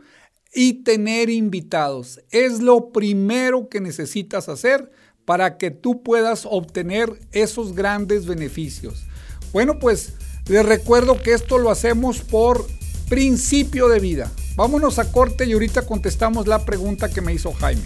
y 0.55 0.85
tener 0.85 1.31
invitados. 1.31 2.21
Es 2.31 2.61
lo 2.61 2.91
primero 2.91 3.69
que 3.69 3.81
necesitas 3.81 4.51
hacer 4.51 4.91
para 5.25 5.57
que 5.57 5.71
tú 5.71 6.03
puedas 6.03 6.47
obtener 6.51 7.19
esos 7.33 7.75
grandes 7.75 8.27
beneficios. 8.27 9.07
Bueno, 9.53 9.79
pues 9.79 10.15
les 10.47 10.65
recuerdo 10.65 11.21
que 11.21 11.33
esto 11.33 11.59
lo 11.59 11.71
hacemos 11.71 12.19
por 12.19 12.67
principio 13.09 13.89
de 13.89 14.01
vida. 14.01 14.31
Vámonos 14.57 14.99
a 14.99 15.11
corte 15.11 15.47
y 15.47 15.53
ahorita 15.53 15.83
contestamos 15.83 16.47
la 16.47 16.65
pregunta 16.65 17.09
que 17.09 17.21
me 17.21 17.33
hizo 17.33 17.53
Jaime. 17.53 17.83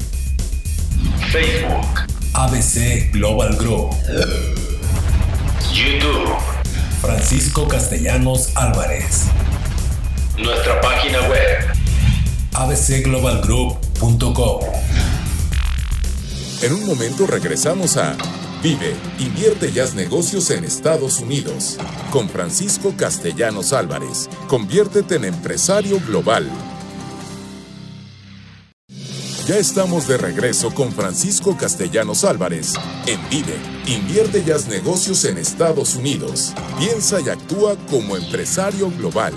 Facebook. 1.31 1.87
ABC 2.33 3.11
Global 3.13 3.57
Group. 3.57 3.95
YouTube. 5.73 6.29
Francisco 7.01 7.69
Castellanos 7.69 8.57
Álvarez. 8.57 9.25
Nuestra 10.39 10.81
página 10.81 11.21
web. 11.29 11.73
abcglobalgroup.com. 12.55 14.61
En 16.63 16.73
un 16.73 16.87
momento 16.87 17.27
regresamos 17.27 17.97
a 17.97 18.17
Vive, 18.67 18.97
invierte 19.21 19.71
y 19.73 19.79
haz 19.79 19.95
negocios 19.95 20.51
en 20.51 20.65
Estados 20.65 21.21
Unidos. 21.21 21.79
Con 22.11 22.29
Francisco 22.29 22.93
Castellanos 22.97 23.73
Álvarez. 23.73 24.29
Conviértete 24.49 25.15
en 25.15 25.25
empresario 25.27 26.01
global. 26.05 26.51
Ya 29.47 29.57
estamos 29.57 30.09
de 30.09 30.17
regreso 30.17 30.75
con 30.75 30.91
Francisco 30.91 31.57
Castellanos 31.57 32.25
Álvarez 32.25 32.75
en 33.07 33.21
Vive, 33.31 33.57
invierte 33.87 34.43
y 34.45 34.51
haz 34.51 34.67
negocios 34.67 35.25
en 35.27 35.39
Estados 35.39 35.95
Unidos. 35.95 36.53
Piensa 36.77 37.21
y 37.21 37.29
actúa 37.29 37.77
como 37.89 38.17
empresario 38.17 38.91
global. 38.99 39.33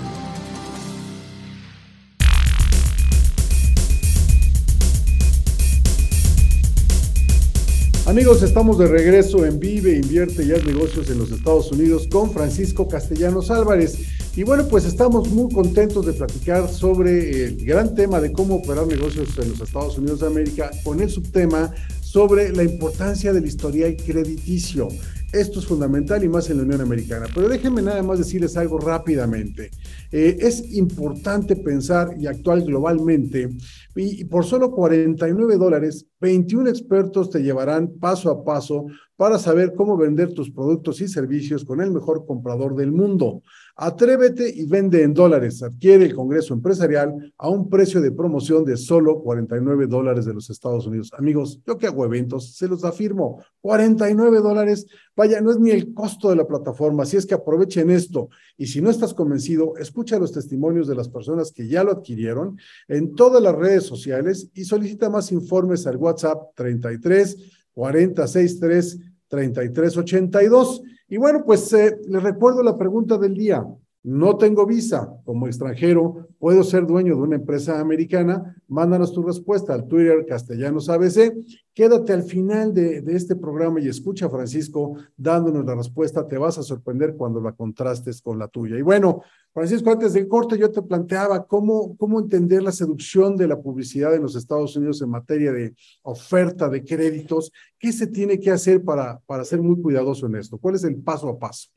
Amigos, 8.10 8.42
estamos 8.42 8.76
de 8.76 8.88
regreso 8.88 9.46
en 9.46 9.60
Vive, 9.60 9.94
Invierte 9.94 10.42
y 10.42 10.50
Haz 10.50 10.64
Negocios 10.64 11.08
en 11.10 11.18
los 11.18 11.30
Estados 11.30 11.70
Unidos 11.70 12.08
con 12.10 12.32
Francisco 12.32 12.88
Castellanos 12.88 13.52
Álvarez. 13.52 13.98
Y 14.34 14.42
bueno, 14.42 14.66
pues 14.66 14.84
estamos 14.84 15.28
muy 15.28 15.48
contentos 15.54 16.04
de 16.06 16.14
platicar 16.14 16.68
sobre 16.68 17.44
el 17.44 17.64
gran 17.64 17.94
tema 17.94 18.20
de 18.20 18.32
cómo 18.32 18.56
operar 18.56 18.88
negocios 18.88 19.28
en 19.38 19.50
los 19.50 19.60
Estados 19.60 19.96
Unidos 19.96 20.18
de 20.18 20.26
América 20.26 20.72
con 20.82 21.00
el 21.00 21.08
subtema 21.08 21.72
sobre 22.00 22.50
la 22.52 22.64
importancia 22.64 23.32
del 23.32 23.46
historial 23.46 23.96
crediticio. 24.04 24.88
Esto 25.32 25.60
es 25.60 25.66
fundamental 25.66 26.24
y 26.24 26.28
más 26.28 26.50
en 26.50 26.56
la 26.56 26.64
Unión 26.64 26.80
Americana. 26.80 27.26
Pero 27.32 27.48
déjenme 27.48 27.82
nada 27.82 28.02
más 28.02 28.18
decirles 28.18 28.56
algo 28.56 28.80
rápidamente. 28.80 29.70
Eh, 30.10 30.38
es 30.40 30.74
importante 30.74 31.54
pensar 31.54 32.16
y 32.18 32.26
actuar 32.26 32.62
globalmente 32.62 33.48
y, 33.94 34.24
por 34.24 34.44
solo 34.44 34.72
49 34.72 35.56
dólares, 35.56 36.06
21 36.20 36.68
expertos 36.68 37.30
te 37.30 37.42
llevarán 37.42 37.92
paso 38.00 38.28
a 38.30 38.44
paso 38.44 38.86
para 39.16 39.38
saber 39.38 39.74
cómo 39.76 39.96
vender 39.96 40.34
tus 40.34 40.50
productos 40.50 41.00
y 41.00 41.06
servicios 41.06 41.64
con 41.64 41.80
el 41.80 41.92
mejor 41.92 42.26
comprador 42.26 42.74
del 42.74 42.90
mundo. 42.90 43.42
Atrévete 43.82 44.46
y 44.46 44.66
vende 44.66 45.02
en 45.02 45.14
dólares. 45.14 45.62
Adquiere 45.62 46.04
el 46.04 46.14
Congreso 46.14 46.52
Empresarial 46.52 47.32
a 47.38 47.48
un 47.48 47.70
precio 47.70 48.02
de 48.02 48.12
promoción 48.12 48.62
de 48.62 48.76
solo 48.76 49.22
49 49.22 49.86
dólares 49.86 50.26
de 50.26 50.34
los 50.34 50.50
Estados 50.50 50.86
Unidos. 50.86 51.10
Amigos, 51.16 51.62
yo 51.66 51.78
que 51.78 51.86
hago 51.86 52.04
eventos, 52.04 52.56
se 52.56 52.68
los 52.68 52.84
afirmo, 52.84 53.42
49 53.62 54.40
dólares. 54.40 54.86
Vaya, 55.16 55.40
no 55.40 55.50
es 55.50 55.58
ni 55.58 55.70
el 55.70 55.94
costo 55.94 56.28
de 56.28 56.36
la 56.36 56.46
plataforma, 56.46 57.04
así 57.04 57.16
es 57.16 57.24
que 57.24 57.32
aprovechen 57.32 57.88
esto. 57.88 58.28
Y 58.58 58.66
si 58.66 58.82
no 58.82 58.90
estás 58.90 59.14
convencido, 59.14 59.74
escucha 59.78 60.18
los 60.18 60.32
testimonios 60.32 60.86
de 60.86 60.96
las 60.96 61.08
personas 61.08 61.50
que 61.50 61.66
ya 61.66 61.82
lo 61.82 61.92
adquirieron 61.92 62.58
en 62.86 63.14
todas 63.14 63.42
las 63.42 63.54
redes 63.54 63.84
sociales 63.84 64.50
y 64.52 64.66
solicita 64.66 65.08
más 65.08 65.32
informes 65.32 65.86
al 65.86 65.96
WhatsApp 65.96 66.50
33 66.54 67.34
463 67.72 68.98
3382. 69.26 70.82
Y 71.10 71.16
bueno, 71.16 71.42
pues 71.44 71.72
eh, 71.72 71.98
les 72.08 72.22
recuerdo 72.22 72.62
la 72.62 72.78
pregunta 72.78 73.18
del 73.18 73.34
día. 73.34 73.66
No 74.02 74.38
tengo 74.38 74.64
visa 74.64 75.12
como 75.24 75.46
extranjero, 75.46 76.28
puedo 76.38 76.64
ser 76.64 76.86
dueño 76.86 77.16
de 77.16 77.20
una 77.20 77.36
empresa 77.36 77.80
americana. 77.80 78.56
Mándanos 78.66 79.12
tu 79.12 79.22
respuesta 79.22 79.74
al 79.74 79.86
Twitter 79.86 80.24
Castellanos 80.26 80.88
ABC. 80.88 81.34
Quédate 81.74 82.14
al 82.14 82.22
final 82.22 82.72
de, 82.72 83.02
de, 83.02 83.14
este 83.14 83.36
programa 83.36 83.78
y 83.78 83.88
escucha 83.88 84.26
a 84.26 84.30
Francisco 84.30 84.96
dándonos 85.18 85.66
la 85.66 85.74
respuesta. 85.74 86.26
Te 86.26 86.38
vas 86.38 86.56
a 86.56 86.62
sorprender 86.62 87.14
cuando 87.14 87.42
la 87.42 87.52
contrastes 87.52 88.22
con 88.22 88.38
la 88.38 88.48
tuya. 88.48 88.78
Y 88.78 88.82
bueno, 88.82 89.20
Francisco, 89.52 89.90
antes 89.90 90.14
del 90.14 90.28
corte 90.28 90.56
yo 90.56 90.70
te 90.70 90.80
planteaba 90.80 91.44
cómo, 91.46 91.94
cómo 91.98 92.20
entender 92.20 92.62
la 92.62 92.72
seducción 92.72 93.36
de 93.36 93.48
la 93.48 93.60
publicidad 93.60 94.14
en 94.14 94.22
los 94.22 94.34
Estados 94.34 94.76
Unidos 94.76 95.02
en 95.02 95.10
materia 95.10 95.52
de 95.52 95.74
oferta 96.02 96.70
de 96.70 96.82
créditos. 96.84 97.52
¿Qué 97.78 97.92
se 97.92 98.06
tiene 98.06 98.40
que 98.40 98.50
hacer 98.50 98.82
para, 98.82 99.20
para 99.26 99.44
ser 99.44 99.60
muy 99.60 99.78
cuidadoso 99.82 100.26
en 100.26 100.36
esto? 100.36 100.56
¿Cuál 100.56 100.76
es 100.76 100.84
el 100.84 100.96
paso 100.96 101.28
a 101.28 101.38
paso? 101.38 101.68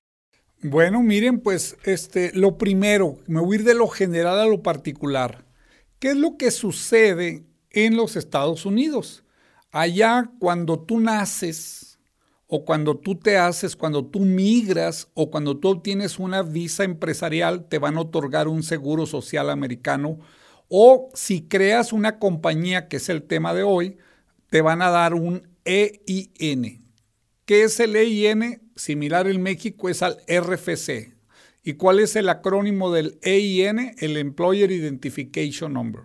Bueno, 0.64 1.04
miren, 1.04 1.42
pues 1.42 1.76
este, 1.84 2.32
lo 2.34 2.58
primero, 2.58 3.18
me 3.28 3.42
voy 3.42 3.58
de 3.58 3.74
lo 3.74 3.90
general 3.90 4.40
a 4.40 4.46
lo 4.46 4.64
particular. 4.64 5.46
¿Qué 6.00 6.12
es 6.12 6.16
lo 6.16 6.38
que 6.38 6.52
sucede 6.52 7.46
en 7.70 7.98
los 7.98 8.16
Estados 8.16 8.66
Unidos? 8.66 9.26
Allá 9.72 10.32
cuando 10.40 10.80
tú 10.80 11.02
naces 11.02 12.00
o 12.48 12.64
cuando 12.64 12.98
tú 12.98 13.16
te 13.16 13.38
haces, 13.38 13.76
cuando 13.76 14.06
tú 14.06 14.22
migras 14.22 15.10
o 15.16 15.30
cuando 15.30 15.58
tú 15.58 15.68
obtienes 15.68 16.18
una 16.18 16.44
visa 16.44 16.86
empresarial, 16.86 17.68
te 17.68 17.78
van 17.78 17.98
a 17.98 18.02
otorgar 18.02 18.48
un 18.48 18.64
seguro 18.64 19.06
social 19.06 19.50
americano 19.50 20.20
o 20.70 21.10
si 21.14 21.46
creas 21.48 21.92
una 21.92 22.20
compañía, 22.20 22.88
que 22.88 22.98
es 22.98 23.10
el 23.10 23.24
tema 23.24 23.54
de 23.54 23.64
hoy, 23.64 23.98
te 24.50 24.62
van 24.62 24.82
a 24.82 24.90
dar 24.90 25.14
un 25.14 25.50
EIN. 25.66 26.83
¿Qué 27.46 27.64
es 27.64 27.80
el 27.82 27.96
EIN? 27.98 28.62
similar 28.78 29.28
en 29.28 29.42
México 29.42 29.90
es 29.90 30.02
al 30.02 30.18
RFC. 30.28 31.14
¿Y 31.62 31.74
cuál 31.74 32.00
es 32.00 32.16
el 32.16 32.30
acrónimo 32.30 32.92
del 32.92 33.20
EIN? 33.22 33.96
El 33.98 34.16
Employer 34.16 34.72
Identification 34.72 35.74
Number. 35.74 36.04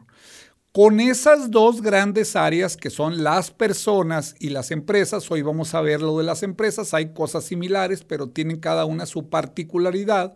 Con 0.72 0.98
esas 0.98 1.52
dos 1.52 1.80
grandes 1.80 2.34
áreas 2.34 2.76
que 2.76 2.90
son 2.90 3.22
las 3.22 3.52
personas 3.52 4.34
y 4.40 4.48
las 4.48 4.72
empresas, 4.72 5.30
hoy 5.30 5.42
vamos 5.42 5.74
a 5.74 5.80
ver 5.80 6.00
lo 6.02 6.18
de 6.18 6.24
las 6.24 6.42
empresas, 6.42 6.92
hay 6.92 7.12
cosas 7.12 7.44
similares, 7.44 8.02
pero 8.02 8.28
tienen 8.28 8.58
cada 8.58 8.84
una 8.84 9.06
su 9.06 9.28
particularidad. 9.28 10.34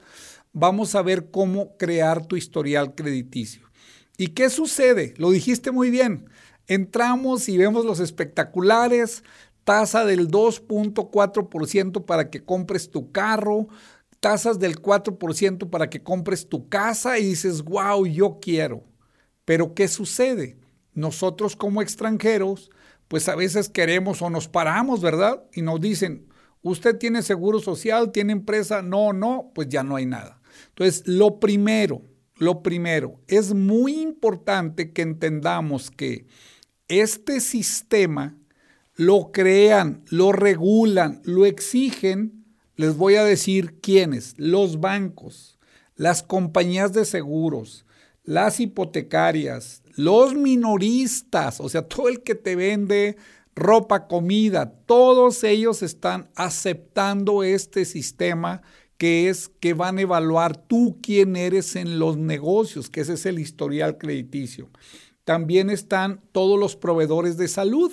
Vamos 0.53 0.95
a 0.95 1.03
ver 1.03 1.31
cómo 1.33 1.77
crear 1.79 2.27
tu 2.27 2.37
historial 2.37 2.95
crediticio. 2.95 3.69
¿Y 4.17 4.29
qué 4.29 4.51
sucede? 4.51 5.15
Lo 5.17 5.33
dijiste 5.33 5.73
muy 5.73 5.91
bien. 5.91 6.29
Entramos 6.69 7.49
y 7.49 7.59
vemos 7.59 7.85
los 7.85 7.99
espectaculares, 7.99 9.25
tasa 9.65 10.05
del 10.05 10.29
2.4% 10.29 12.05
para 12.05 12.31
que 12.31 12.45
compres 12.45 12.91
tu 12.91 13.13
carro, 13.13 13.69
tasas 14.21 14.59
del 14.59 14.81
4% 14.81 15.71
para 15.71 15.91
que 15.91 16.03
compres 16.03 16.49
tu 16.49 16.69
casa 16.69 17.19
y 17.19 17.25
dices, 17.25 17.63
wow, 17.63 18.07
yo 18.07 18.39
quiero. 18.41 18.85
Pero 19.45 19.75
¿qué 19.75 19.89
sucede? 19.89 20.59
Nosotros 20.95 21.57
como 21.57 21.83
extranjeros, 21.83 22.71
pues 23.09 23.29
a 23.29 23.35
veces 23.35 23.69
queremos 23.69 24.23
o 24.23 24.31
nos 24.31 24.49
paramos, 24.49 25.01
¿verdad? 25.01 25.45
Y 25.53 25.63
nos 25.63 25.81
dicen, 25.81 26.29
usted 26.63 26.97
tiene 26.99 27.23
seguro 27.23 27.59
social, 27.61 28.13
tiene 28.13 28.33
empresa, 28.33 28.83
no, 28.83 29.13
no, 29.13 29.51
pues 29.55 29.69
ya 29.69 29.83
no 29.83 29.97
hay 29.97 30.07
nada. 30.07 30.41
Entonces, 30.69 31.03
lo 31.07 31.41
primero, 31.41 32.03
lo 32.37 32.63
primero, 32.63 33.21
es 33.27 33.55
muy 33.55 34.01
importante 34.01 34.93
que 34.93 35.03
entendamos 35.03 35.91
que 35.91 36.27
este 36.89 37.41
sistema 37.41 38.37
lo 39.07 39.33
crean, 39.33 40.05
lo 40.11 40.31
regulan, 40.31 41.21
lo 41.25 41.45
exigen, 41.45 42.45
les 42.77 42.97
voy 42.97 43.17
a 43.17 43.25
decir 43.25 43.81
quiénes, 43.81 44.35
los 44.37 44.81
bancos, 44.81 45.59
las 45.97 46.23
compañías 46.23 46.93
de 46.93 47.05
seguros, 47.05 47.85
las 48.23 48.61
hipotecarias, 48.61 49.83
los 49.97 50.35
minoristas, 50.35 51.61
o 51.61 51.69
sea, 51.69 51.83
todo 51.83 52.09
el 52.09 52.23
que 52.23 52.37
te 52.37 52.55
vende 52.55 53.17
ropa, 53.57 54.07
comida, 54.07 54.73
todos 54.87 55.43
ellos 55.43 55.83
están 55.83 56.31
aceptando 56.37 57.43
este 57.43 57.85
sistema 57.85 58.63
que 58.99 59.29
es 59.29 59.51
que 59.59 59.75
van 59.75 59.99
a 59.99 60.03
evaluar 60.03 60.57
tú 60.57 60.99
quién 61.03 61.35
eres 61.35 61.75
en 61.75 61.99
los 61.99 62.17
negocios, 62.17 62.89
que 62.89 63.01
ese 63.01 63.15
es 63.15 63.27
el 63.27 63.41
historial 63.41 63.99
crediticio. 63.99 64.71
También 65.25 65.71
están 65.71 66.21
todos 66.31 66.59
los 66.59 66.77
proveedores 66.77 67.37
de 67.37 67.49
salud, 67.49 67.93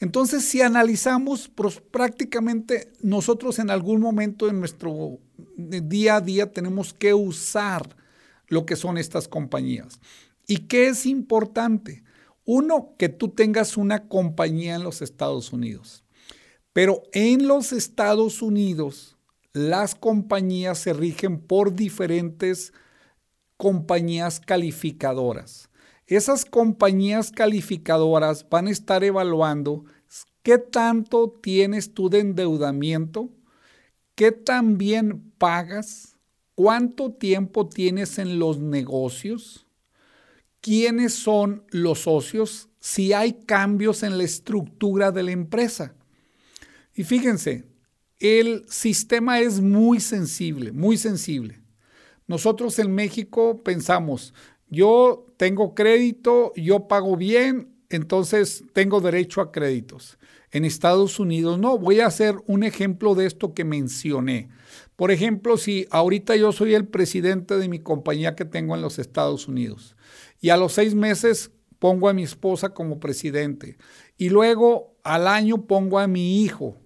entonces, 0.00 0.44
si 0.44 0.62
analizamos, 0.62 1.50
prácticamente 1.90 2.92
nosotros 3.00 3.58
en 3.58 3.70
algún 3.70 4.00
momento 4.00 4.48
en 4.48 4.60
nuestro 4.60 5.18
día 5.56 6.16
a 6.16 6.20
día 6.20 6.52
tenemos 6.52 6.94
que 6.94 7.14
usar 7.14 7.96
lo 8.46 8.64
que 8.64 8.76
son 8.76 8.96
estas 8.96 9.26
compañías. 9.26 10.00
¿Y 10.46 10.58
qué 10.68 10.88
es 10.88 11.04
importante? 11.04 12.04
Uno, 12.44 12.94
que 12.96 13.08
tú 13.08 13.28
tengas 13.28 13.76
una 13.76 14.08
compañía 14.08 14.76
en 14.76 14.84
los 14.84 15.02
Estados 15.02 15.52
Unidos. 15.52 16.04
Pero 16.72 17.02
en 17.12 17.48
los 17.48 17.72
Estados 17.72 18.40
Unidos, 18.40 19.16
las 19.52 19.96
compañías 19.96 20.78
se 20.78 20.92
rigen 20.92 21.40
por 21.40 21.74
diferentes 21.74 22.72
compañías 23.56 24.38
calificadoras. 24.38 25.68
Esas 26.08 26.46
compañías 26.46 27.30
calificadoras 27.30 28.48
van 28.48 28.66
a 28.66 28.70
estar 28.70 29.04
evaluando 29.04 29.84
qué 30.42 30.56
tanto 30.56 31.38
tienes 31.42 31.92
tú 31.92 32.08
de 32.08 32.20
endeudamiento, 32.20 33.28
qué 34.14 34.32
tan 34.32 34.78
bien 34.78 35.30
pagas, 35.36 36.16
cuánto 36.54 37.12
tiempo 37.12 37.68
tienes 37.68 38.18
en 38.18 38.38
los 38.38 38.58
negocios, 38.58 39.66
quiénes 40.62 41.12
son 41.12 41.64
los 41.68 42.00
socios, 42.00 42.70
si 42.80 43.12
hay 43.12 43.34
cambios 43.44 44.02
en 44.02 44.16
la 44.16 44.24
estructura 44.24 45.12
de 45.12 45.22
la 45.24 45.32
empresa. 45.32 45.94
Y 46.94 47.04
fíjense, 47.04 47.66
el 48.18 48.64
sistema 48.70 49.40
es 49.40 49.60
muy 49.60 50.00
sensible, 50.00 50.72
muy 50.72 50.96
sensible. 50.96 51.60
Nosotros 52.26 52.78
en 52.78 52.94
México 52.94 53.62
pensamos, 53.62 54.32
yo 54.70 55.26
tengo 55.36 55.74
crédito, 55.74 56.52
yo 56.56 56.88
pago 56.88 57.16
bien, 57.16 57.74
entonces 57.90 58.64
tengo 58.72 59.00
derecho 59.00 59.40
a 59.40 59.50
créditos. 59.50 60.18
En 60.50 60.64
Estados 60.64 61.18
Unidos 61.18 61.58
no. 61.58 61.78
Voy 61.78 62.00
a 62.00 62.06
hacer 62.06 62.36
un 62.46 62.62
ejemplo 62.62 63.14
de 63.14 63.26
esto 63.26 63.54
que 63.54 63.64
mencioné. 63.64 64.48
Por 64.96 65.10
ejemplo, 65.10 65.56
si 65.56 65.86
ahorita 65.90 66.36
yo 66.36 66.52
soy 66.52 66.74
el 66.74 66.86
presidente 66.86 67.58
de 67.58 67.68
mi 67.68 67.78
compañía 67.78 68.34
que 68.34 68.44
tengo 68.44 68.74
en 68.74 68.82
los 68.82 68.98
Estados 68.98 69.46
Unidos 69.46 69.96
y 70.40 70.50
a 70.50 70.56
los 70.56 70.72
seis 70.72 70.94
meses 70.94 71.50
pongo 71.78 72.08
a 72.08 72.12
mi 72.12 72.24
esposa 72.24 72.70
como 72.70 72.98
presidente 72.98 73.76
y 74.16 74.30
luego 74.30 74.96
al 75.04 75.28
año 75.28 75.66
pongo 75.66 75.98
a 75.98 76.08
mi 76.08 76.42
hijo, 76.42 76.76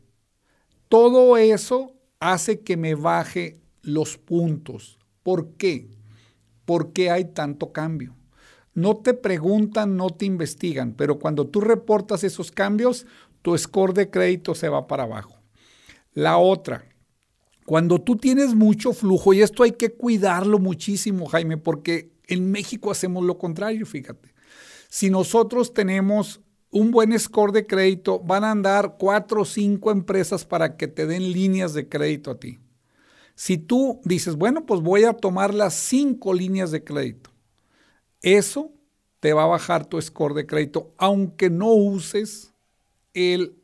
todo 0.88 1.38
eso 1.38 1.94
hace 2.20 2.60
que 2.60 2.76
me 2.76 2.94
baje 2.94 3.60
los 3.80 4.18
puntos. 4.18 4.98
¿Por 5.22 5.54
qué? 5.56 5.88
¿Por 6.64 6.92
qué 6.92 7.10
hay 7.10 7.26
tanto 7.26 7.72
cambio? 7.72 8.14
No 8.74 8.96
te 8.96 9.14
preguntan, 9.14 9.96
no 9.96 10.10
te 10.10 10.24
investigan, 10.24 10.94
pero 10.94 11.18
cuando 11.18 11.46
tú 11.46 11.60
reportas 11.60 12.24
esos 12.24 12.50
cambios, 12.50 13.06
tu 13.42 13.56
score 13.58 13.92
de 13.92 14.10
crédito 14.10 14.54
se 14.54 14.68
va 14.68 14.86
para 14.86 15.02
abajo. 15.02 15.36
La 16.14 16.38
otra, 16.38 16.84
cuando 17.66 18.00
tú 18.00 18.16
tienes 18.16 18.54
mucho 18.54 18.92
flujo, 18.92 19.34
y 19.34 19.42
esto 19.42 19.62
hay 19.62 19.72
que 19.72 19.92
cuidarlo 19.92 20.58
muchísimo, 20.58 21.26
Jaime, 21.26 21.58
porque 21.58 22.12
en 22.26 22.50
México 22.50 22.90
hacemos 22.90 23.24
lo 23.24 23.38
contrario, 23.38 23.84
fíjate. 23.84 24.32
Si 24.88 25.10
nosotros 25.10 25.72
tenemos 25.74 26.40
un 26.70 26.90
buen 26.90 27.18
score 27.18 27.52
de 27.52 27.66
crédito, 27.66 28.18
van 28.18 28.44
a 28.44 28.50
andar 28.50 28.96
cuatro 28.98 29.42
o 29.42 29.44
cinco 29.44 29.90
empresas 29.90 30.44
para 30.44 30.76
que 30.76 30.88
te 30.88 31.06
den 31.06 31.32
líneas 31.32 31.74
de 31.74 31.88
crédito 31.88 32.30
a 32.30 32.38
ti. 32.38 32.58
Si 33.34 33.58
tú 33.58 34.00
dices, 34.04 34.36
bueno, 34.36 34.66
pues 34.66 34.80
voy 34.80 35.04
a 35.04 35.14
tomar 35.14 35.54
las 35.54 35.74
cinco 35.74 36.34
líneas 36.34 36.70
de 36.70 36.84
crédito, 36.84 37.30
eso 38.20 38.72
te 39.20 39.32
va 39.32 39.44
a 39.44 39.48
bajar 39.48 39.86
tu 39.86 40.00
score 40.00 40.34
de 40.34 40.46
crédito, 40.46 40.92
aunque 40.96 41.50
no 41.50 41.72
uses 41.72 42.52
el 43.14 43.56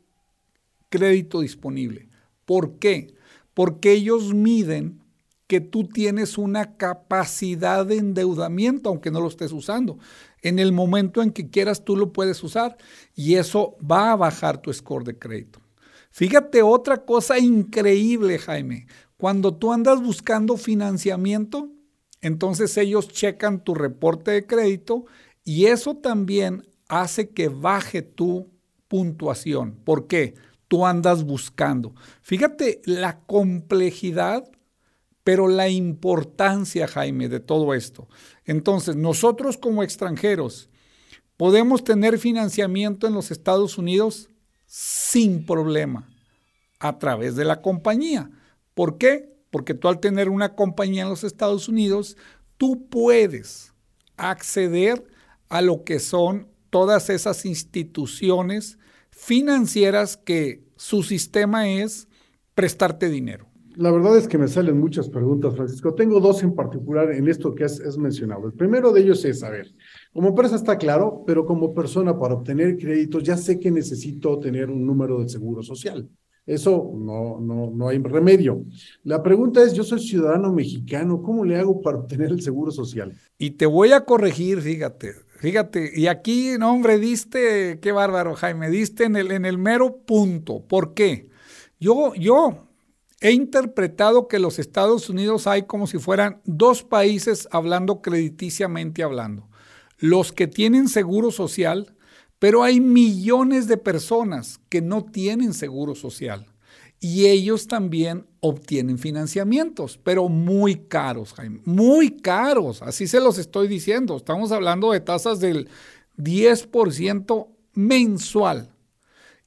crédito 0.89 1.41
disponible. 1.41 2.09
¿Por 2.45 2.79
qué? 2.79 3.13
porque 3.59 3.91
ellos 3.91 4.33
miden 4.33 5.01
que 5.45 5.59
tú 5.59 5.85
tienes 5.85 6.37
una 6.37 6.77
capacidad 6.77 7.85
de 7.85 7.97
endeudamiento, 7.97 8.87
aunque 8.87 9.11
no 9.11 9.19
lo 9.19 9.27
estés 9.27 9.51
usando. 9.51 9.99
En 10.41 10.59
el 10.59 10.71
momento 10.71 11.21
en 11.21 11.31
que 11.31 11.49
quieras, 11.49 11.83
tú 11.83 11.97
lo 11.97 12.13
puedes 12.13 12.41
usar 12.41 12.77
y 13.15 13.35
eso 13.35 13.75
va 13.79 14.13
a 14.13 14.15
bajar 14.15 14.61
tu 14.61 14.71
score 14.71 15.03
de 15.03 15.19
crédito. 15.19 15.59
Fíjate 16.09 16.61
otra 16.61 17.03
cosa 17.03 17.37
increíble, 17.37 18.39
Jaime. 18.39 18.87
Cuando 19.19 19.53
tú 19.53 19.71
andas 19.71 20.01
buscando 20.01 20.57
financiamiento, 20.57 21.69
entonces 22.21 22.75
ellos 22.77 23.09
checan 23.09 23.63
tu 23.63 23.75
reporte 23.75 24.31
de 24.31 24.47
crédito 24.47 25.05
y 25.43 25.67
eso 25.67 25.95
también 25.97 26.67
hace 26.87 27.29
que 27.29 27.49
baje 27.49 28.01
tu 28.01 28.49
puntuación. 28.87 29.75
¿Por 29.83 30.07
qué? 30.07 30.33
tú 30.69 30.85
andas 30.85 31.25
buscando. 31.25 31.93
Fíjate 32.21 32.81
la 32.85 33.19
complejidad, 33.21 34.49
pero 35.25 35.49
la 35.49 35.67
importancia, 35.67 36.87
Jaime, 36.87 37.27
de 37.27 37.41
todo 37.41 37.73
esto. 37.73 38.07
Entonces, 38.45 38.95
nosotros 38.95 39.57
como 39.57 39.83
extranjeros 39.83 40.69
podemos 41.35 41.83
tener 41.83 42.17
financiamiento 42.17 43.07
en 43.07 43.13
los 43.13 43.31
Estados 43.31 43.77
Unidos 43.77 44.29
sin 44.65 45.45
problema 45.45 46.07
a 46.79 46.97
través 46.99 47.35
de 47.35 47.45
la 47.45 47.61
compañía. 47.61 48.29
¿Por 48.79 48.97
qué? 48.97 49.29
Porque 49.51 49.73
tú 49.73 49.89
al 49.89 49.99
tener 49.99 50.29
una 50.29 50.55
compañía 50.55 51.03
en 51.03 51.09
los 51.09 51.25
Estados 51.25 51.67
Unidos, 51.67 52.15
tú 52.55 52.87
puedes 52.87 53.73
acceder 54.15 55.03
a 55.49 55.61
lo 55.61 55.83
que 55.83 55.99
son 55.99 56.47
todas 56.69 57.09
esas 57.09 57.45
instituciones 57.45 58.79
financieras 59.09 60.15
que 60.15 60.63
su 60.77 61.03
sistema 61.03 61.67
es 61.67 62.07
prestarte 62.55 63.09
dinero. 63.09 63.49
La 63.75 63.91
verdad 63.91 64.17
es 64.17 64.29
que 64.29 64.37
me 64.37 64.47
salen 64.47 64.79
muchas 64.79 65.09
preguntas, 65.09 65.57
Francisco. 65.57 65.93
Tengo 65.93 66.21
dos 66.21 66.41
en 66.43 66.55
particular 66.55 67.11
en 67.11 67.27
esto 67.27 67.53
que 67.53 67.65
has, 67.65 67.97
mencionado. 67.97 68.47
El 68.47 68.53
primero 68.53 68.93
de 68.93 69.01
ellos 69.01 69.25
es, 69.25 69.43
a 69.43 69.49
ver, 69.49 69.67
como 70.13 70.29
empresa 70.29 70.55
está 70.55 70.77
claro, 70.77 71.25
pero 71.27 71.45
como 71.45 71.73
persona 71.73 72.17
para 72.17 72.35
obtener 72.35 72.77
créditos 72.77 73.23
ya 73.23 73.35
sé 73.35 73.59
que 73.59 73.71
necesito 73.71 74.39
tener 74.39 74.69
un 74.69 74.85
número 74.85 75.19
de 75.19 75.27
seguro 75.27 75.63
social. 75.63 76.09
Eso 76.49 76.91
no, 76.95 77.39
no, 77.39 77.69
no 77.69 77.89
hay 77.89 77.99
remedio. 77.99 78.65
La 79.03 79.21
pregunta 79.21 79.61
es, 79.61 79.73
yo 79.73 79.83
soy 79.83 79.99
ciudadano 79.99 80.51
mexicano, 80.51 81.21
¿cómo 81.21 81.45
le 81.45 81.55
hago 81.55 81.79
para 81.79 81.99
obtener 81.99 82.31
el 82.31 82.41
seguro 82.41 82.71
social? 82.71 83.15
Y 83.37 83.51
te 83.51 83.67
voy 83.67 83.91
a 83.91 84.03
corregir, 84.03 84.59
fíjate, 84.59 85.13
fíjate, 85.37 85.91
y 85.95 86.07
aquí, 86.07 86.53
no 86.57 86.73
hombre, 86.73 86.97
diste, 86.97 87.79
qué 87.79 87.91
bárbaro, 87.91 88.33
Jaime, 88.33 88.71
diste 88.71 89.03
en 89.03 89.15
el, 89.15 89.31
en 89.31 89.45
el 89.45 89.59
mero 89.59 89.97
punto. 90.07 90.65
¿Por 90.67 90.95
qué? 90.95 91.29
Yo, 91.79 92.15
yo 92.15 92.65
he 93.21 93.31
interpretado 93.31 94.27
que 94.27 94.39
los 94.39 94.57
Estados 94.57 95.07
Unidos 95.07 95.45
hay 95.45 95.67
como 95.67 95.85
si 95.85 95.99
fueran 95.99 96.41
dos 96.45 96.81
países 96.81 97.47
hablando 97.51 98.01
crediticiamente 98.01 99.03
hablando. 99.03 99.47
Los 99.99 100.31
que 100.31 100.47
tienen 100.47 100.87
seguro 100.87 101.29
social 101.29 101.95
pero 102.39 102.63
hay 102.63 102.79
millones 102.79 103.67
de 103.67 103.77
personas 103.77 104.59
que 104.69 104.81
no 104.81 105.03
tienen 105.03 105.53
seguro 105.53 105.93
social 105.93 106.47
y 107.01 107.27
ellos 107.27 107.67
también 107.67 108.27
obtienen 108.41 108.97
financiamientos, 108.97 109.97
pero 110.03 110.27
muy 110.27 110.75
caros, 110.75 111.33
Jaime, 111.33 111.61
muy 111.63 112.11
caros. 112.17 112.81
Así 112.81 113.07
se 113.07 113.21
los 113.21 113.37
estoy 113.37 113.69
diciendo. 113.69 114.17
Estamos 114.17 114.51
hablando 114.51 114.91
de 114.91 114.99
tasas 114.99 115.39
del 115.39 115.69
10% 116.17 117.47
mensual. 117.73 118.69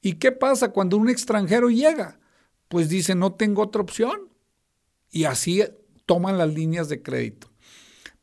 ¿Y 0.01 0.13
qué 0.13 0.31
pasa 0.31 0.69
cuando 0.69 0.97
un 0.97 1.09
extranjero 1.09 1.69
llega? 1.69 2.19
Pues 2.69 2.89
dice, 2.89 3.13
no 3.13 3.33
tengo 3.33 3.61
otra 3.61 3.83
opción. 3.83 4.29
Y 5.11 5.25
así 5.25 5.63
toman 6.07 6.39
las 6.39 6.51
líneas 6.51 6.89
de 6.89 7.03
crédito. 7.03 7.51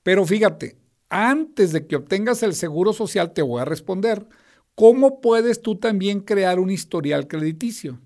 Pero 0.02 0.26
fíjate, 0.26 0.76
antes 1.08 1.70
de 1.70 1.86
que 1.86 1.94
obtengas 1.94 2.42
el 2.42 2.54
seguro 2.54 2.92
social, 2.92 3.32
te 3.32 3.42
voy 3.42 3.60
a 3.60 3.64
responder 3.64 4.26
¿Cómo 4.80 5.20
puedes 5.20 5.60
tú 5.60 5.76
también 5.76 6.20
crear 6.20 6.58
un 6.58 6.70
historial 6.70 7.28
crediticio? 7.28 8.00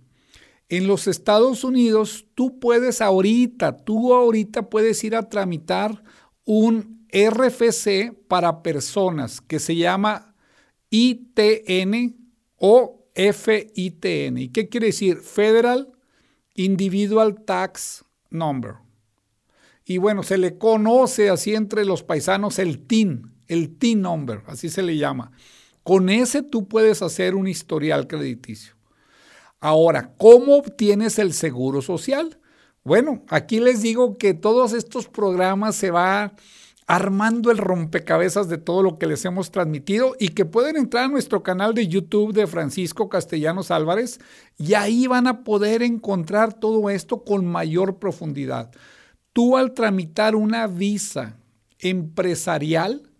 En 0.69 0.89
los 0.89 1.07
Estados 1.07 1.63
Unidos, 1.63 2.27
tú 2.35 2.59
puedes 2.59 3.01
ahorita, 3.01 3.77
tú 3.77 4.13
ahorita 4.13 4.69
puedes 4.71 5.05
ir 5.05 5.15
a 5.15 5.29
tramitar 5.29 6.03
un 6.45 7.07
RFC 7.13 8.13
para 8.27 8.65
personas 8.65 9.41
que 9.41 9.61
se 9.61 9.77
llama 9.77 10.35
ITN 10.91 12.17
o 12.57 13.07
FITN. 13.15 14.39
¿Y 14.39 14.49
qué 14.49 14.69
quiere 14.69 14.89
decir? 14.89 15.19
Federal 15.19 15.93
Individual 16.57 17.45
Tax 17.45 18.05
Number. 18.31 18.79
Y 19.85 19.99
bueno, 19.99 20.25
se 20.25 20.39
le 20.39 20.59
conoce 20.59 21.31
así 21.31 21.55
entre 21.55 21.85
los 21.85 22.03
paisanos 22.03 22.59
el 22.59 22.85
TIN, 22.85 23.31
el 23.47 23.77
TIN 23.79 24.03
number, 24.03 24.43
así 24.49 24.69
se 24.69 24.83
le 24.83 24.97
llama. 24.97 25.31
Con 25.85 26.09
ese 26.09 26.42
tú 26.42 26.66
puedes 26.66 27.03
hacer 27.03 27.35
un 27.35 27.47
historial 27.47 28.07
crediticio. 28.09 28.75
Ahora, 29.61 30.14
¿cómo 30.18 30.57
obtienes 30.57 31.18
el 31.18 31.33
seguro 31.33 31.83
social? 31.83 32.40
Bueno, 32.83 33.23
aquí 33.29 33.61
les 33.61 33.83
digo 33.83 34.18
que 34.18 34.35
todos 34.35 34.73
estos 34.73 35.09
programas 35.09 35.77
se 35.77 35.90
va 35.90 36.35
armando 36.87 37.51
el 37.51 37.59
rompecabezas 37.59 38.49
de 38.49 38.59
todo 38.59 38.83
lo 38.83 38.99
que 38.99 39.07
les 39.07 39.25
hemos 39.25 39.51
transmitido 39.51 40.16
y 40.18 40.29
que 40.29 40.44
pueden 40.44 40.77
entrar 40.77 41.05
a 41.05 41.09
nuestro 41.09 41.42
canal 41.42 41.75
de 41.75 41.87
YouTube 41.88 42.35
de 42.35 42.47
Francisco 42.47 43.09
Castellanos 43.09 43.70
Álvarez 43.70 44.20
y 44.59 44.75
ahí 44.75 45.07
van 45.07 45.27
a 45.27 45.44
poder 45.44 45.83
encontrar 45.83 46.55
todo 46.55 46.90
esto 46.90 47.25
con 47.25 47.47
mayor 47.47 47.99
profundidad. 47.99 48.70
Tú 49.33 49.57
al 49.57 49.73
tramitar 49.73 50.35
una 50.35 50.66
visa 50.66 51.37
empresarial, 51.79 53.11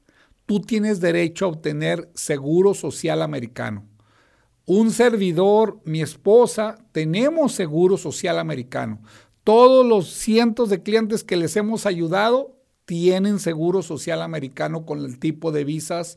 tú 0.47 0.61
tienes 0.61 1.01
derecho 1.01 1.45
a 1.45 1.49
obtener 1.49 2.11
seguro 2.15 2.75
social 2.75 3.23
americano. 3.23 3.87
Un 4.67 4.93
servidor, 4.93 5.81
mi 5.85 6.01
esposa, 6.01 6.79
tenemos 6.93 7.53
seguro 7.53 7.99
social 7.99 8.39
americano. 8.39 9.03
Todos 9.43 9.85
los 9.85 10.09
cientos 10.09 10.71
de 10.71 10.83
clientes 10.83 11.23
que 11.23 11.37
les 11.37 11.55
hemos 11.57 11.85
ayudado 11.85 12.57
tienen 12.87 13.39
seguro 13.39 13.83
social 13.83 14.23
americano 14.23 14.87
con 14.87 15.05
el 15.05 15.19
tipo 15.19 15.53
de 15.53 15.65
visas, 15.65 16.17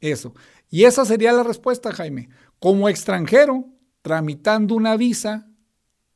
eso. 0.00 0.34
Y 0.68 0.84
esa 0.84 1.04
sería 1.04 1.32
la 1.32 1.42
respuesta, 1.42 1.92
Jaime. 1.92 2.28
Como 2.58 2.88
extranjero, 2.88 3.66
tramitando 4.02 4.74
una 4.74 4.96
visa, 4.96 5.48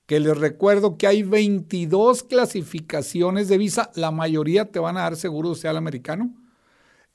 que 0.06 0.20
les 0.20 0.36
recuerdo 0.36 0.98
que 0.98 1.06
hay 1.06 1.22
22 1.22 2.24
clasificaciones 2.24 3.48
de 3.48 3.58
visa, 3.58 3.90
la 3.94 4.10
mayoría 4.10 4.70
te 4.70 4.80
van 4.80 4.96
a 4.96 5.02
dar 5.02 5.16
seguro 5.16 5.54
social 5.54 5.76
americano. 5.76 6.34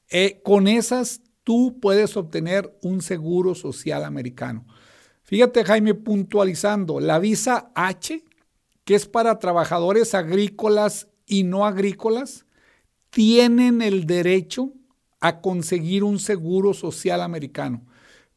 Eh, 0.09 0.41
con 0.43 0.67
esas 0.67 1.21
tú 1.43 1.79
puedes 1.79 2.17
obtener 2.17 2.77
un 2.81 3.01
seguro 3.01 3.55
social 3.55 4.03
americano. 4.03 4.65
Fíjate, 5.23 5.63
Jaime, 5.63 5.93
puntualizando, 5.95 6.99
la 6.99 7.19
visa 7.19 7.71
H, 7.75 8.23
que 8.83 8.95
es 8.95 9.07
para 9.07 9.39
trabajadores 9.39 10.13
agrícolas 10.13 11.07
y 11.25 11.43
no 11.43 11.65
agrícolas, 11.65 12.45
tienen 13.09 13.81
el 13.81 14.05
derecho 14.05 14.73
a 15.21 15.41
conseguir 15.41 16.03
un 16.03 16.19
seguro 16.19 16.73
social 16.73 17.21
americano. 17.21 17.85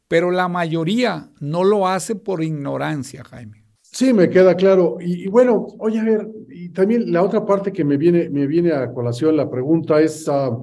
pero 0.09 0.31
la 0.31 0.48
mayoría 0.48 1.31
no 1.38 1.64
lo 1.64 1.87
hace 1.87 2.16
por 2.16 2.42
ignorancia, 2.42 3.22
Jaime. 3.24 3.62
Sí, 3.83 4.12
me 4.12 4.31
queda 4.31 4.54
claro. 4.54 4.96
Y, 5.00 5.28
bueno, 5.28 5.66
oye, 5.78 6.00
a 6.00 6.04
ver, 6.04 6.28
y 6.48 6.70
también 6.70 7.12
la 7.12 7.22
otra 7.22 7.44
parte 7.44 7.72
que 7.72 7.85
me 7.85 7.98
viene, 7.98 8.31
me 8.31 8.46
viene 8.46 8.72
a 8.72 8.92
colación 8.92 9.37
la 9.37 9.50
pregunta 9.50 10.00
es, 10.00 10.26
ah, 10.28 10.57